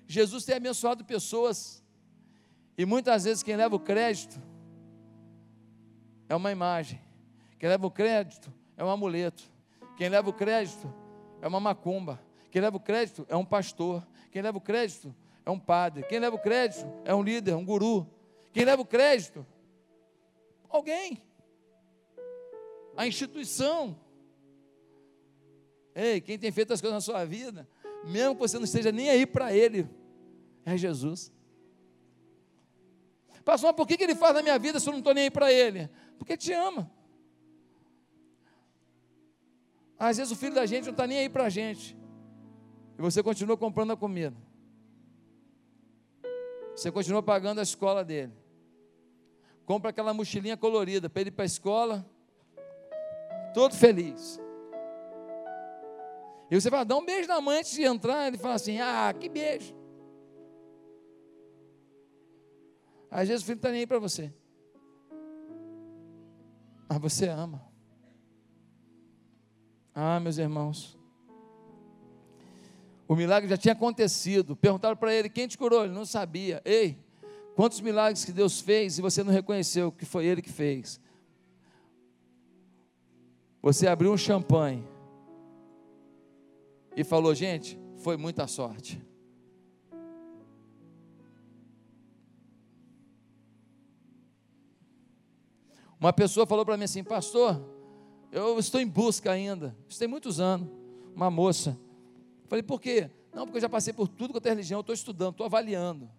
Jesus 0.06 0.44
tem 0.44 0.56
abençoado 0.56 1.04
pessoas 1.04 1.82
E 2.76 2.84
muitas 2.84 3.24
vezes 3.24 3.42
quem 3.42 3.56
leva 3.56 3.76
o 3.76 3.80
crédito 3.80 4.40
é 6.28 6.34
uma 6.34 6.50
imagem. 6.50 7.00
Quem 7.58 7.68
leva 7.68 7.86
o 7.86 7.90
crédito 7.90 8.52
é 8.76 8.84
um 8.84 8.90
amuleto. 8.90 9.44
Quem 9.96 10.08
leva 10.08 10.28
o 10.28 10.32
crédito 10.32 10.92
é 11.40 11.46
uma 11.46 11.60
macumba. 11.60 12.20
Quem 12.50 12.60
leva 12.60 12.76
o 12.76 12.80
crédito 12.80 13.24
é 13.28 13.36
um 13.36 13.44
pastor. 13.44 14.04
Quem 14.32 14.42
leva 14.42 14.58
o 14.58 14.60
crédito 14.60 15.14
é 15.46 15.50
um 15.50 15.58
padre. 15.58 16.02
Quem 16.04 16.18
leva 16.18 16.34
o 16.34 16.38
crédito 16.38 16.84
é 17.04 17.14
um 17.14 17.22
líder, 17.22 17.54
um 17.54 17.64
guru. 17.64 18.08
Quem 18.52 18.64
leva 18.64 18.82
o 18.82 18.86
crédito? 18.86 19.46
Alguém. 20.74 21.22
A 22.96 23.06
instituição. 23.06 23.96
Ei, 25.94 26.20
quem 26.20 26.36
tem 26.36 26.50
feito 26.50 26.72
as 26.72 26.80
coisas 26.80 26.96
na 26.96 27.00
sua 27.00 27.24
vida, 27.24 27.68
mesmo 28.04 28.34
que 28.34 28.40
você 28.40 28.56
não 28.56 28.64
esteja 28.64 28.90
nem 28.90 29.08
aí 29.08 29.24
para 29.24 29.54
Ele, 29.54 29.88
é 30.64 30.76
Jesus. 30.76 31.32
Pastor, 33.44 33.68
mas 33.68 33.76
por 33.76 33.86
que, 33.86 34.02
ele 34.02 34.16
faz 34.16 34.34
na 34.34 34.42
minha 34.42 34.58
vida 34.58 34.80
se 34.80 34.88
eu 34.88 34.92
não 34.92 34.98
estou 34.98 35.14
nem 35.14 35.24
aí 35.24 35.30
para 35.30 35.52
Ele? 35.52 35.88
Porque 36.18 36.36
te 36.36 36.52
ama. 36.52 36.90
Às 39.96 40.16
vezes 40.16 40.32
o 40.32 40.36
filho 40.36 40.56
da 40.56 40.66
gente 40.66 40.86
não 40.86 40.90
está 40.92 41.06
nem 41.06 41.18
aí 41.18 41.28
para 41.28 41.44
a 41.44 41.50
gente. 41.50 41.96
E 42.98 43.00
você 43.00 43.22
continua 43.22 43.56
comprando 43.56 43.92
a 43.92 43.96
comida. 43.96 44.36
Você 46.74 46.90
continua 46.90 47.22
pagando 47.22 47.60
a 47.60 47.62
escola 47.62 48.04
dele. 48.04 48.43
Compra 49.64 49.90
aquela 49.90 50.12
mochilinha 50.12 50.56
colorida 50.56 51.08
para 51.08 51.22
ele 51.22 51.28
ir 51.28 51.32
para 51.32 51.44
a 51.44 51.46
escola, 51.46 52.04
todo 53.54 53.74
feliz. 53.74 54.40
E 56.50 56.60
você 56.60 56.68
vai 56.68 56.84
dar 56.84 56.96
um 56.96 57.04
beijo 57.04 57.26
na 57.26 57.40
mãe 57.40 57.58
antes 57.58 57.72
de 57.72 57.82
entrar, 57.82 58.26
ele 58.26 58.36
fala 58.36 58.54
assim: 58.54 58.78
Ah, 58.78 59.14
que 59.18 59.28
beijo. 59.28 59.74
Às 63.10 63.28
vezes 63.28 63.42
o 63.42 63.46
filho 63.46 63.56
não 63.56 63.60
está 63.60 63.70
nem 63.70 63.80
aí 63.80 63.86
para 63.86 63.98
você. 63.98 64.32
Mas 66.88 66.98
você 66.98 67.28
ama. 67.28 67.62
Ah, 69.94 70.18
meus 70.20 70.36
irmãos. 70.36 70.98
O 73.06 73.14
milagre 73.14 73.48
já 73.48 73.56
tinha 73.56 73.72
acontecido. 73.72 74.56
Perguntaram 74.56 74.96
para 74.96 75.14
ele: 75.14 75.28
quem 75.28 75.46
te 75.46 75.56
curou? 75.56 75.84
Ele 75.84 75.94
não 75.94 76.04
sabia. 76.04 76.60
Ei, 76.64 77.03
quantos 77.54 77.80
milagres 77.80 78.24
que 78.24 78.32
Deus 78.32 78.60
fez 78.60 78.98
e 78.98 79.02
você 79.02 79.22
não 79.22 79.32
reconheceu 79.32 79.90
que 79.90 80.04
foi 80.04 80.26
Ele 80.26 80.42
que 80.42 80.52
fez? 80.52 81.00
Você 83.62 83.86
abriu 83.86 84.12
um 84.12 84.16
champanhe 84.16 84.86
e 86.96 87.02
falou: 87.02 87.34
gente, 87.34 87.78
foi 87.96 88.16
muita 88.16 88.46
sorte. 88.46 89.02
Uma 95.98 96.12
pessoa 96.12 96.46
falou 96.46 96.66
para 96.66 96.76
mim 96.76 96.84
assim, 96.84 97.02
pastor, 97.02 97.66
eu 98.30 98.58
estou 98.58 98.78
em 98.78 98.86
busca 98.86 99.32
ainda. 99.32 99.74
Isso 99.88 99.98
tem 99.98 100.06
muitos 100.06 100.38
anos. 100.38 100.68
Uma 101.16 101.30
moça. 101.30 101.78
Falei, 102.46 102.62
por 102.62 102.78
quê? 102.78 103.10
Não, 103.32 103.46
porque 103.46 103.56
eu 103.56 103.62
já 103.62 103.68
passei 103.70 103.92
por 103.94 104.06
tudo 104.06 104.32
quanto 104.34 104.44
é 104.44 104.50
religião, 104.50 104.80
estou 104.80 104.94
estudando, 104.94 105.30
estou 105.30 105.46
avaliando. 105.46 106.10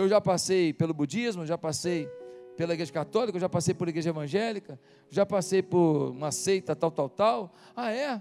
Eu 0.00 0.08
já 0.08 0.20
passei 0.20 0.72
pelo 0.72 0.94
budismo, 0.94 1.44
já 1.44 1.58
passei 1.58 2.08
pela 2.56 2.74
igreja 2.74 2.92
católica, 2.92 3.38
já 3.38 3.48
passei 3.48 3.74
por 3.74 3.88
igreja 3.88 4.10
evangélica, 4.10 4.80
já 5.08 5.26
passei 5.26 5.62
por 5.62 6.10
uma 6.10 6.32
seita 6.32 6.74
tal, 6.74 6.90
tal, 6.90 7.08
tal. 7.08 7.52
Ah, 7.76 7.92
é? 7.92 8.20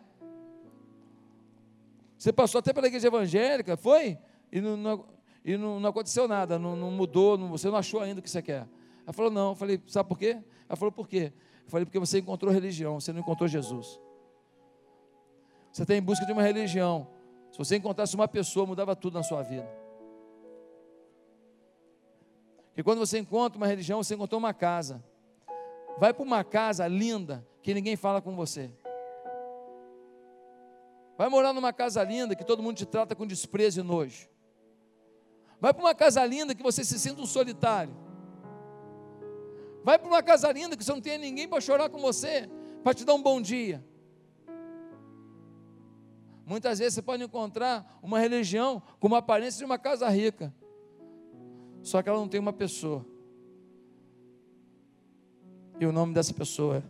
Você 2.18 2.34
passou 2.34 2.60
até 2.60 2.74
pela 2.74 2.88
igreja 2.88 3.08
evangélica, 3.08 3.78
foi? 3.78 4.18
E 4.52 4.60
não, 4.60 4.76
não 4.76 5.06
e 5.44 5.58
não, 5.58 5.80
não 5.80 5.90
aconteceu 5.90 6.28
nada, 6.28 6.60
não, 6.60 6.76
não 6.76 6.92
mudou, 6.92 7.38
não, 7.38 7.48
você 7.50 7.70
não 7.70 7.78
achou 7.78 8.02
ainda 8.02 8.20
o 8.20 8.24
que 8.24 8.30
você 8.30 8.42
quer. 8.42 8.68
Ela 9.04 9.14
falou, 9.14 9.32
não. 9.32 9.50
Eu 9.50 9.56
falei, 9.56 9.82
sabe 9.88 10.10
por 10.10 10.20
quê? 10.20 10.38
Ela 10.68 10.76
falou, 10.76 10.92
por 10.92 11.08
quê? 11.08 11.32
Eu 11.64 11.72
falei, 11.72 11.86
porque 11.86 11.98
você 11.98 12.20
encontrou 12.20 12.52
religião, 12.52 13.00
você 13.00 13.14
não 13.14 13.22
encontrou 13.22 13.48
Jesus. 13.48 14.00
Você 15.72 15.84
está 15.84 15.96
em 15.96 16.02
busca 16.02 16.26
de 16.26 16.34
uma 16.34 16.44
religião. 16.44 17.08
Se 17.52 17.58
você 17.58 17.78
encontrasse 17.78 18.16
uma 18.16 18.28
pessoa, 18.28 18.66
mudava 18.66 18.96
tudo 18.96 19.14
na 19.14 19.24
sua 19.24 19.42
vida. 19.42 19.68
Porque 22.80 22.90
quando 22.92 23.00
você 23.00 23.20
encontra 23.20 23.58
uma 23.58 23.68
religião, 23.68 24.02
você 24.02 24.16
encontrou 24.16 24.40
uma 24.40 24.54
casa. 24.54 25.04
Vai 25.98 26.14
para 26.14 26.24
uma 26.24 26.46
casa 26.46 26.88
linda 26.88 27.46
que 27.62 27.74
ninguém 27.74 27.98
fala 27.98 28.22
com 28.22 28.38
você. 28.38 28.72
Vai 31.18 31.28
morar 31.28 31.52
numa 31.52 31.74
casa 31.74 32.02
linda 32.06 32.38
que 32.38 32.46
todo 32.46 32.64
mundo 32.64 32.78
te 32.78 32.86
trata 32.86 33.18
com 33.18 33.28
desprezo 33.28 33.82
e 33.82 33.84
nojo. 33.84 34.30
Vai 35.60 35.74
para 35.74 35.84
uma 35.84 35.94
casa 35.94 36.26
linda 36.26 36.56
que 36.56 36.64
você 36.64 36.86
se 36.86 36.98
sinta 36.98 37.22
um 37.22 37.26
solitário. 37.26 37.94
Vai 39.84 40.00
para 40.00 40.08
uma 40.08 40.24
casa 40.24 40.50
linda 40.50 40.78
que 40.78 40.84
você 40.86 40.94
não 40.94 41.02
tem 41.02 41.18
ninguém 41.18 41.50
para 41.50 41.60
chorar 41.60 41.90
com 41.90 42.00
você, 42.00 42.50
para 42.82 42.94
te 42.94 43.04
dar 43.04 43.14
um 43.14 43.22
bom 43.22 43.42
dia. 43.42 43.86
Muitas 46.46 46.80
vezes 46.80 46.94
você 46.94 47.02
pode 47.02 47.22
encontrar 47.22 48.00
uma 48.02 48.20
religião 48.20 48.82
com 49.02 49.08
uma 49.08 49.18
aparência 49.18 49.58
de 49.58 49.66
uma 49.66 49.78
casa 49.78 50.08
rica, 50.08 50.56
só 51.90 52.04
que 52.04 52.10
ela 52.10 52.20
não 52.20 52.30
tem 52.30 52.40
uma 52.40 52.54
pessoa. 52.54 53.04
E 55.80 55.86
o 55.88 55.92
nome 55.92 56.14
dessa 56.14 56.32
pessoa 56.32 56.84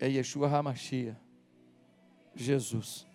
é 0.00 0.08
Yeshua 0.08 0.48
Hamashia, 0.48 1.16
Jesus. 2.34 3.06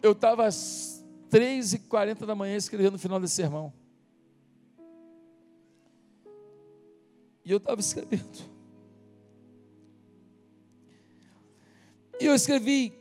Eu 0.00 0.12
estava 0.12 0.46
às 0.46 1.04
3h40 1.30 2.24
da 2.24 2.34
manhã 2.34 2.56
escrevendo 2.56 2.94
o 2.94 2.98
final 2.98 3.20
desse 3.20 3.34
sermão. 3.34 3.70
E 7.44 7.50
eu 7.50 7.58
estava 7.58 7.80
escrevendo. 7.80 8.52
Eu 12.32 12.36
escrevi 12.36 12.98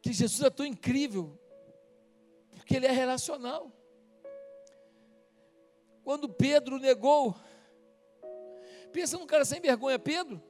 que 0.00 0.12
Jesus 0.12 0.42
é 0.42 0.50
tão 0.50 0.64
incrível, 0.64 1.38
porque 2.54 2.76
ele 2.76 2.86
é 2.86 2.90
relacional. 2.90 3.72
Quando 6.02 6.28
Pedro 6.28 6.78
negou, 6.78 7.34
pensa 8.92 9.18
num 9.18 9.26
cara 9.26 9.44
sem 9.44 9.60
vergonha, 9.60 9.98
Pedro. 9.98 10.42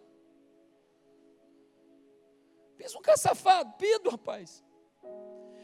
Pensa 2.77 2.95
num 2.95 3.03
cara 3.03 3.17
safado, 3.17 3.75
Pedro, 3.77 4.11
rapaz. 4.11 4.65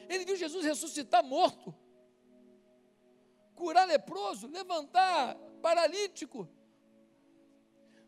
Ele 0.09 0.25
viu 0.25 0.37
Jesus 0.37 0.65
ressuscitar 0.65 1.23
morto, 1.23 1.75
curar 3.55 3.87
leproso, 3.87 4.49
levantar 4.49 5.37
paralítico. 5.63 6.49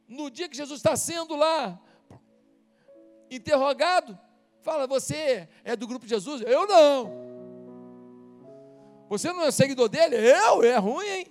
No 0.08 0.30
dia 0.30 0.48
que 0.48 0.56
Jesus 0.56 0.80
está 0.80 0.96
sendo 0.96 1.36
lá 1.36 1.80
interrogado, 3.30 4.18
fala: 4.60 4.86
Você 4.86 5.48
é 5.64 5.76
do 5.76 5.86
grupo 5.86 6.06
de 6.06 6.10
Jesus? 6.10 6.42
Eu 6.42 6.66
não. 6.66 7.26
Você 9.08 9.32
não 9.32 9.42
é 9.42 9.50
seguidor 9.50 9.88
dele? 9.88 10.16
Eu? 10.16 10.62
É 10.62 10.76
ruim, 10.78 11.06
hein? 11.06 11.26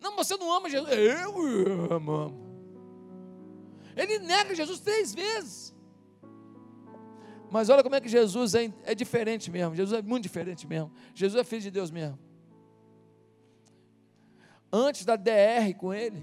Não, 0.00 0.16
você 0.16 0.36
não 0.36 0.52
ama 0.52 0.68
Jesus? 0.68 0.92
Eu 0.92 1.92
amo. 1.92 2.46
Ele 3.96 4.18
nega 4.18 4.54
Jesus 4.54 4.80
três 4.80 5.14
vezes. 5.14 5.74
Mas 7.50 7.68
olha 7.68 7.82
como 7.82 7.94
é 7.94 8.00
que 8.00 8.08
Jesus 8.08 8.54
é, 8.54 8.72
é 8.84 8.94
diferente 8.94 9.50
mesmo. 9.50 9.74
Jesus 9.74 9.98
é 9.98 10.02
muito 10.02 10.22
diferente 10.24 10.66
mesmo. 10.66 10.92
Jesus 11.14 11.40
é 11.40 11.44
filho 11.44 11.62
de 11.62 11.70
Deus 11.70 11.90
mesmo 11.90 12.18
antes 14.72 15.04
da 15.04 15.16
DR 15.16 15.74
com 15.76 15.92
ele, 15.92 16.22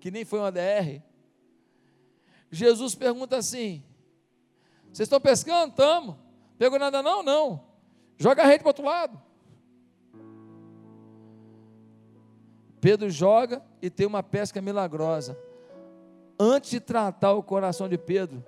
que 0.00 0.10
nem 0.10 0.24
foi 0.24 0.38
uma 0.38 0.50
DR, 0.50 1.02
Jesus 2.50 2.94
pergunta 2.94 3.36
assim: 3.36 3.82
Vocês 4.92 5.06
estão 5.06 5.20
pescando? 5.20 5.70
Estamos. 5.70 6.16
Pegou 6.58 6.78
nada 6.78 7.02
não? 7.02 7.22
Não. 7.22 7.64
Joga 8.16 8.42
a 8.42 8.46
rede 8.46 8.62
para 8.62 8.68
o 8.68 8.70
outro 8.70 8.84
lado. 8.84 9.22
Pedro 12.80 13.10
joga 13.10 13.62
e 13.82 13.90
tem 13.90 14.06
uma 14.06 14.22
pesca 14.22 14.60
milagrosa. 14.60 15.38
Antes 16.38 16.70
de 16.70 16.80
tratar 16.80 17.32
o 17.32 17.42
coração 17.42 17.88
de 17.88 17.98
Pedro, 17.98 18.44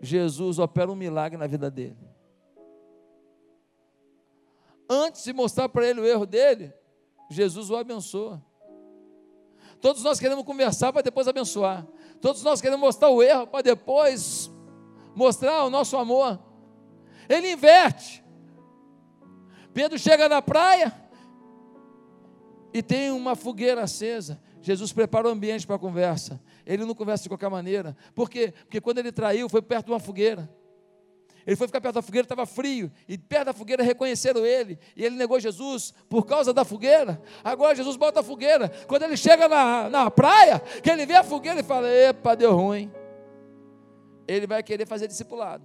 Jesus 0.00 0.58
opera 0.58 0.90
um 0.90 0.96
milagre 0.96 1.36
na 1.38 1.46
vida 1.46 1.70
dele. 1.70 1.96
Antes 4.88 5.24
de 5.24 5.32
mostrar 5.32 5.68
para 5.68 5.86
ele 5.86 6.00
o 6.00 6.06
erro 6.06 6.26
dele, 6.26 6.72
Jesus 7.30 7.70
o 7.70 7.76
abençoa. 7.76 8.42
Todos 9.80 10.02
nós 10.02 10.18
queremos 10.18 10.44
conversar 10.44 10.92
para 10.92 11.02
depois 11.02 11.28
abençoar. 11.28 11.86
Todos 12.20 12.42
nós 12.42 12.60
queremos 12.60 12.80
mostrar 12.80 13.10
o 13.10 13.22
erro 13.22 13.46
para 13.46 13.62
depois 13.62 14.50
mostrar 15.14 15.64
o 15.64 15.70
nosso 15.70 15.96
amor. 15.96 16.38
Ele 17.28 17.52
inverte. 17.52 18.24
Pedro 19.72 19.98
chega 19.98 20.28
na 20.28 20.40
praia 20.40 20.94
e 22.72 22.82
tem 22.82 23.10
uma 23.10 23.34
fogueira 23.36 23.82
acesa. 23.82 24.40
Jesus 24.60 24.92
prepara 24.92 25.28
o 25.28 25.30
ambiente 25.30 25.66
para 25.66 25.76
a 25.76 25.78
conversa. 25.78 26.40
Ele 26.64 26.84
não 26.84 26.94
conversa 26.94 27.24
de 27.24 27.28
qualquer 27.28 27.50
maneira. 27.50 27.96
Por 28.14 28.30
quê? 28.30 28.54
Porque 28.64 28.80
quando 28.80 28.98
ele 28.98 29.12
traiu, 29.12 29.48
foi 29.48 29.60
perto 29.60 29.86
de 29.86 29.92
uma 29.92 30.00
fogueira. 30.00 30.50
Ele 31.46 31.56
foi 31.56 31.66
ficar 31.66 31.80
perto 31.80 31.96
da 31.96 32.02
fogueira, 32.02 32.24
estava 32.24 32.46
frio, 32.46 32.90
e 33.06 33.18
perto 33.18 33.46
da 33.46 33.52
fogueira 33.52 33.82
reconheceram 33.82 34.46
ele, 34.46 34.78
e 34.96 35.04
ele 35.04 35.16
negou 35.16 35.38
Jesus 35.38 35.92
por 36.08 36.24
causa 36.24 36.52
da 36.54 36.64
fogueira. 36.64 37.20
Agora 37.42 37.74
Jesus 37.74 37.96
bota 37.96 38.20
a 38.20 38.22
fogueira. 38.22 38.70
Quando 38.86 39.02
ele 39.02 39.16
chega 39.16 39.48
na, 39.48 39.90
na 39.90 40.10
praia, 40.10 40.60
que 40.60 40.90
ele 40.90 41.04
vê 41.04 41.14
a 41.14 41.24
fogueira, 41.24 41.58
ele 41.58 41.66
fala: 41.66 41.88
Epa, 41.88 42.34
deu 42.34 42.54
ruim. 42.54 42.90
Ele 44.26 44.46
vai 44.46 44.62
querer 44.62 44.86
fazer 44.86 45.06
discipulado. 45.06 45.64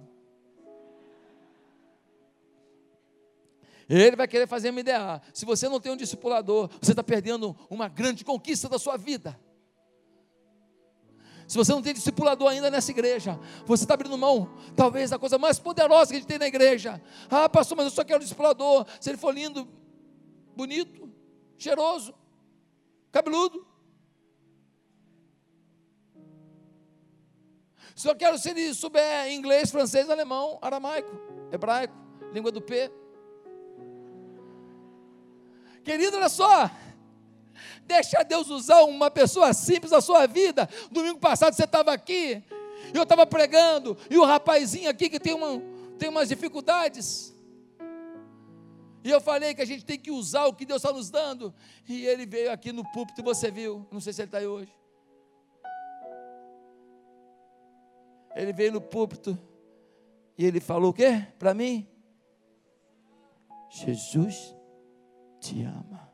Ele 3.88 4.14
vai 4.14 4.28
querer 4.28 4.46
fazer 4.46 4.70
MDA. 4.70 5.20
Se 5.34 5.44
você 5.44 5.68
não 5.68 5.80
tem 5.80 5.90
um 5.90 5.96
discipulador, 5.96 6.70
você 6.80 6.92
está 6.92 7.02
perdendo 7.02 7.56
uma 7.68 7.88
grande 7.88 8.24
conquista 8.24 8.68
da 8.68 8.78
sua 8.78 8.96
vida. 8.96 9.36
Se 11.50 11.58
você 11.58 11.72
não 11.72 11.82
tem 11.82 11.92
discipulador 11.92 12.48
ainda 12.48 12.70
nessa 12.70 12.92
igreja, 12.92 13.36
você 13.66 13.82
está 13.82 13.94
abrindo 13.94 14.16
mão, 14.16 14.54
talvez, 14.76 15.10
da 15.10 15.18
coisa 15.18 15.36
mais 15.36 15.58
poderosa 15.58 16.12
que 16.12 16.16
a 16.16 16.20
gente 16.20 16.28
tem 16.28 16.38
na 16.38 16.46
igreja. 16.46 17.02
Ah, 17.28 17.48
pastor, 17.48 17.76
mas 17.76 17.86
eu 17.86 17.90
só 17.90 18.04
quero 18.04 18.18
um 18.18 18.22
discipulador. 18.22 18.86
Se 19.00 19.10
ele 19.10 19.18
for 19.18 19.34
lindo, 19.34 19.66
bonito, 20.54 21.12
cheiroso, 21.58 22.14
cabeludo. 23.10 23.66
Só 27.96 28.14
quero 28.14 28.38
se 28.38 28.50
ele 28.50 28.72
souber 28.72 29.32
inglês, 29.32 29.72
francês, 29.72 30.08
alemão, 30.08 30.56
aramaico, 30.62 31.10
hebraico, 31.50 31.96
língua 32.32 32.52
do 32.52 32.62
P. 32.62 32.92
Querido, 35.82 36.16
olha 36.16 36.28
só. 36.28 36.70
Deixa 37.84 38.22
Deus 38.22 38.48
usar 38.48 38.82
uma 38.82 39.10
pessoa 39.10 39.52
simples 39.52 39.92
na 39.92 40.00
sua 40.00 40.26
vida. 40.26 40.68
Domingo 40.90 41.18
passado 41.18 41.54
você 41.54 41.64
estava 41.64 41.92
aqui, 41.92 42.42
eu 42.94 43.02
estava 43.02 43.26
pregando, 43.26 43.96
e 44.08 44.18
o 44.18 44.24
rapazinho 44.24 44.90
aqui 44.90 45.08
que 45.08 45.20
tem, 45.20 45.34
uma, 45.34 45.62
tem 45.98 46.08
umas 46.08 46.28
dificuldades. 46.28 47.34
E 49.02 49.10
eu 49.10 49.20
falei 49.20 49.54
que 49.54 49.62
a 49.62 49.66
gente 49.66 49.84
tem 49.84 49.98
que 49.98 50.10
usar 50.10 50.46
o 50.46 50.52
que 50.52 50.66
Deus 50.66 50.82
está 50.82 50.92
nos 50.92 51.10
dando. 51.10 51.54
E 51.88 52.06
ele 52.06 52.26
veio 52.26 52.52
aqui 52.52 52.70
no 52.70 52.84
púlpito 52.92 53.22
você 53.22 53.50
viu. 53.50 53.86
Não 53.90 54.00
sei 54.00 54.12
se 54.12 54.20
ele 54.20 54.28
está 54.28 54.38
aí 54.38 54.46
hoje. 54.46 54.72
Ele 58.34 58.52
veio 58.52 58.72
no 58.72 58.80
púlpito 58.80 59.38
e 60.36 60.44
ele 60.44 60.60
falou 60.60 60.90
o 60.90 60.94
quê 60.94 61.26
para 61.38 61.52
mim? 61.52 61.88
Jesus 63.70 64.54
te 65.40 65.62
ama. 65.62 66.09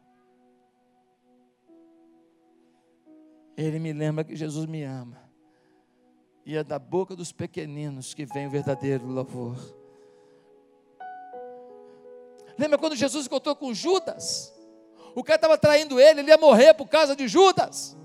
Ele 3.56 3.78
me 3.78 3.92
lembra 3.92 4.22
que 4.22 4.36
Jesus 4.36 4.66
me 4.66 4.82
ama. 4.82 5.18
E 6.44 6.56
é 6.56 6.62
da 6.62 6.78
boca 6.78 7.16
dos 7.16 7.32
pequeninos 7.32 8.14
que 8.14 8.26
vem 8.26 8.46
o 8.46 8.50
verdadeiro 8.50 9.06
louvor. 9.06 9.56
Lembra 12.58 12.78
quando 12.78 12.94
Jesus 12.94 13.26
encontrou 13.26 13.56
com 13.56 13.74
Judas? 13.74 14.54
O 15.14 15.24
cara 15.24 15.36
estava 15.36 15.58
traindo 15.58 15.98
ele, 15.98 16.20
ele 16.20 16.30
ia 16.30 16.38
morrer 16.38 16.74
por 16.74 16.88
causa 16.88 17.16
de 17.16 17.26
Judas. 17.26 17.96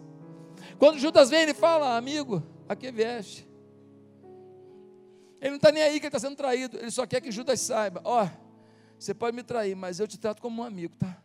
Quando 0.80 0.98
Judas 0.98 1.30
vem, 1.30 1.42
ele 1.42 1.54
fala: 1.54 1.96
Amigo, 1.96 2.42
aqui 2.68 2.92
vieste. 2.92 3.48
Ele 5.40 5.52
não 5.52 5.58
está 5.58 5.72
nem 5.72 5.84
aí 5.84 6.00
que 6.00 6.06
ele 6.06 6.08
está 6.08 6.20
sendo 6.20 6.36
traído, 6.36 6.78
ele 6.78 6.92
só 6.92 7.06
quer 7.06 7.22
que 7.22 7.32
Judas 7.32 7.60
saiba: 7.60 8.02
Ó, 8.04 8.24
oh, 8.24 8.30
você 8.98 9.14
pode 9.14 9.36
me 9.36 9.44
trair, 9.44 9.76
mas 9.76 10.00
eu 10.00 10.08
te 10.08 10.18
trato 10.18 10.42
como 10.42 10.62
um 10.62 10.66
amigo, 10.66 10.96
tá? 10.96 11.22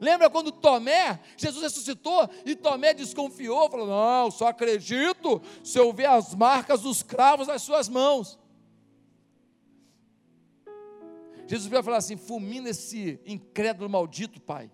Lembra 0.00 0.30
quando 0.30 0.50
Tomé, 0.50 1.20
Jesus 1.36 1.62
ressuscitou 1.62 2.28
e 2.46 2.56
Tomé 2.56 2.94
desconfiou, 2.94 3.70
falou: 3.70 3.86
Não, 3.86 4.30
só 4.30 4.48
acredito 4.48 5.42
se 5.62 5.78
eu 5.78 5.92
ver 5.92 6.06
as 6.06 6.34
marcas 6.34 6.80
dos 6.80 7.02
cravos 7.02 7.46
nas 7.46 7.60
suas 7.60 7.86
mãos. 7.86 8.38
Jesus 11.46 11.68
veio 11.68 11.82
falar 11.82 11.98
assim: 11.98 12.16
fulmina 12.16 12.70
esse 12.70 13.20
incrédulo 13.26 13.90
maldito, 13.90 14.40
pai. 14.40 14.70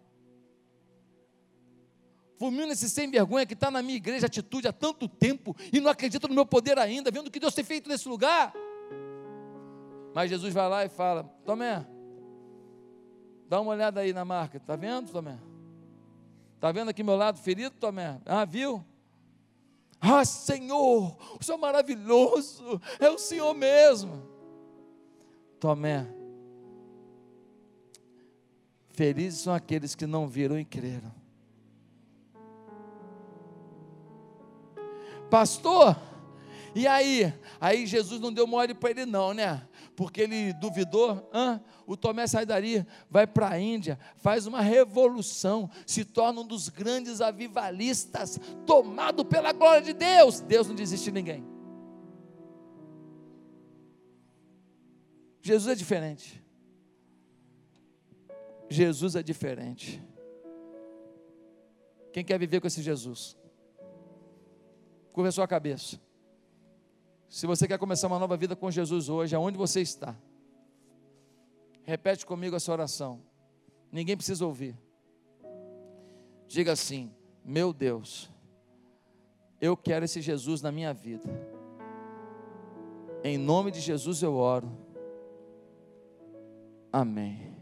Fulmina 2.39 2.72
esse 2.72 2.89
sem 2.89 3.11
vergonha 3.11 3.47
que 3.47 3.55
está 3.55 3.70
na 3.70 3.83
minha 3.83 3.97
igreja 3.97 4.27
atitude 4.27 4.68
há 4.68 4.72
tanto 4.72 5.09
tempo 5.09 5.57
e 5.72 5.81
não 5.81 5.91
acredita 5.91 6.29
no 6.29 6.35
meu 6.35 6.47
poder 6.47 6.79
ainda, 6.79 7.11
vendo 7.11 7.27
o 7.27 7.31
que 7.31 7.41
Deus 7.41 7.55
tem 7.55 7.64
feito 7.64 7.89
nesse 7.89 8.09
lugar. 8.09 8.53
Mas 10.14 10.31
Jesus 10.31 10.55
vai 10.55 10.68
lá 10.68 10.85
e 10.85 10.89
fala: 10.89 11.24
Tomé, 11.45 11.85
Dá 13.49 13.61
uma 13.61 13.72
olhada 13.72 14.01
aí 14.01 14.12
na 14.12 14.24
marca. 14.24 14.57
Está 14.57 14.76
vendo, 14.76 15.11
Tomé? 15.11 15.38
Está 16.55 16.72
vendo 16.72 16.88
aqui 16.88 17.03
meu 17.03 17.16
lado 17.16 17.38
ferido, 17.38 17.74
Tomé? 17.78 18.20
Ah, 18.24 18.44
viu? 18.44 18.84
Ah, 20.01 20.24
Senhor, 20.24 21.16
o 21.40 21.44
Senhor 21.44 21.59
é 21.59 21.61
maravilhoso, 21.61 22.80
é 23.01 23.09
o 23.09 23.18
Senhor 23.18 23.55
mesmo. 23.55 24.22
Tomé, 25.59 26.07
felizes 28.90 29.40
são 29.40 29.55
aqueles 29.55 29.94
que 29.94 30.07
não 30.07 30.26
viram 30.26 30.59
e 30.59 30.64
creram. 30.64 31.12
Pastor, 35.30 35.97
e 36.74 36.86
aí? 36.86 37.32
Aí 37.61 37.86
Jesus 37.86 38.20
não 38.20 38.32
deu 38.32 38.47
mole 38.47 38.74
para 38.74 38.90
ele, 38.90 39.07
não, 39.07 39.34
né? 39.34 39.66
Porque 39.97 40.20
ele 40.20 40.53
duvidou, 40.53 41.28
ah, 41.32 41.59
o 41.86 41.97
Tomé 41.97 42.26
sai 42.26 42.44
dali, 42.44 42.86
vai 43.11 43.26
para 43.26 43.49
a 43.49 43.59
Índia, 43.59 43.99
faz 44.16 44.47
uma 44.47 44.61
revolução, 44.61 45.70
se 45.86 46.05
torna 46.05 46.42
um 46.42 46.47
dos 46.47 46.68
grandes 46.68 47.22
avivalistas, 47.22 48.38
tomado 48.66 49.24
pela 49.24 49.53
glória 49.53 49.80
de 49.80 49.94
Deus. 49.94 50.40
Deus 50.40 50.68
não 50.68 50.74
desiste 50.74 51.07
de 51.07 51.12
ninguém. 51.12 51.44
Jesus 55.40 55.72
é 55.72 55.74
diferente. 55.74 56.44
Jesus 58.68 59.16
é 59.16 59.22
diferente. 59.22 60.03
Quem 62.12 62.24
quer 62.24 62.38
viver 62.38 62.61
com 62.61 62.66
esse 62.66 62.82
Jesus? 62.82 63.36
Curva 65.12 65.28
a 65.28 65.32
sua 65.32 65.49
cabeça. 65.49 66.01
Se 67.37 67.47
você 67.47 67.68
quer 67.68 67.76
começar 67.78 68.07
uma 68.07 68.18
nova 68.18 68.34
vida 68.34 68.57
com 68.57 68.70
Jesus 68.70 69.11
hoje, 69.11 69.37
aonde 69.37 69.59
você 69.59 69.82
está? 69.82 70.16
Repete 71.84 72.24
comigo 72.24 72.57
essa 72.57 72.72
oração. 72.72 73.20
Ninguém 73.93 74.16
precisa 74.16 74.47
ouvir. 74.47 74.74
Diga 76.49 76.72
assim: 76.72 77.14
Meu 77.45 77.74
Deus, 77.74 78.30
eu 79.61 79.76
quero 79.76 80.07
esse 80.07 80.22
Jesus 80.22 80.62
na 80.62 80.72
minha 80.72 80.95
vida. 80.95 81.28
Em 83.22 83.37
nome 83.37 83.70
de 83.70 83.80
Jesus 83.80 84.22
eu 84.22 84.34
oro. 84.34 84.72
Amém. 86.91 87.55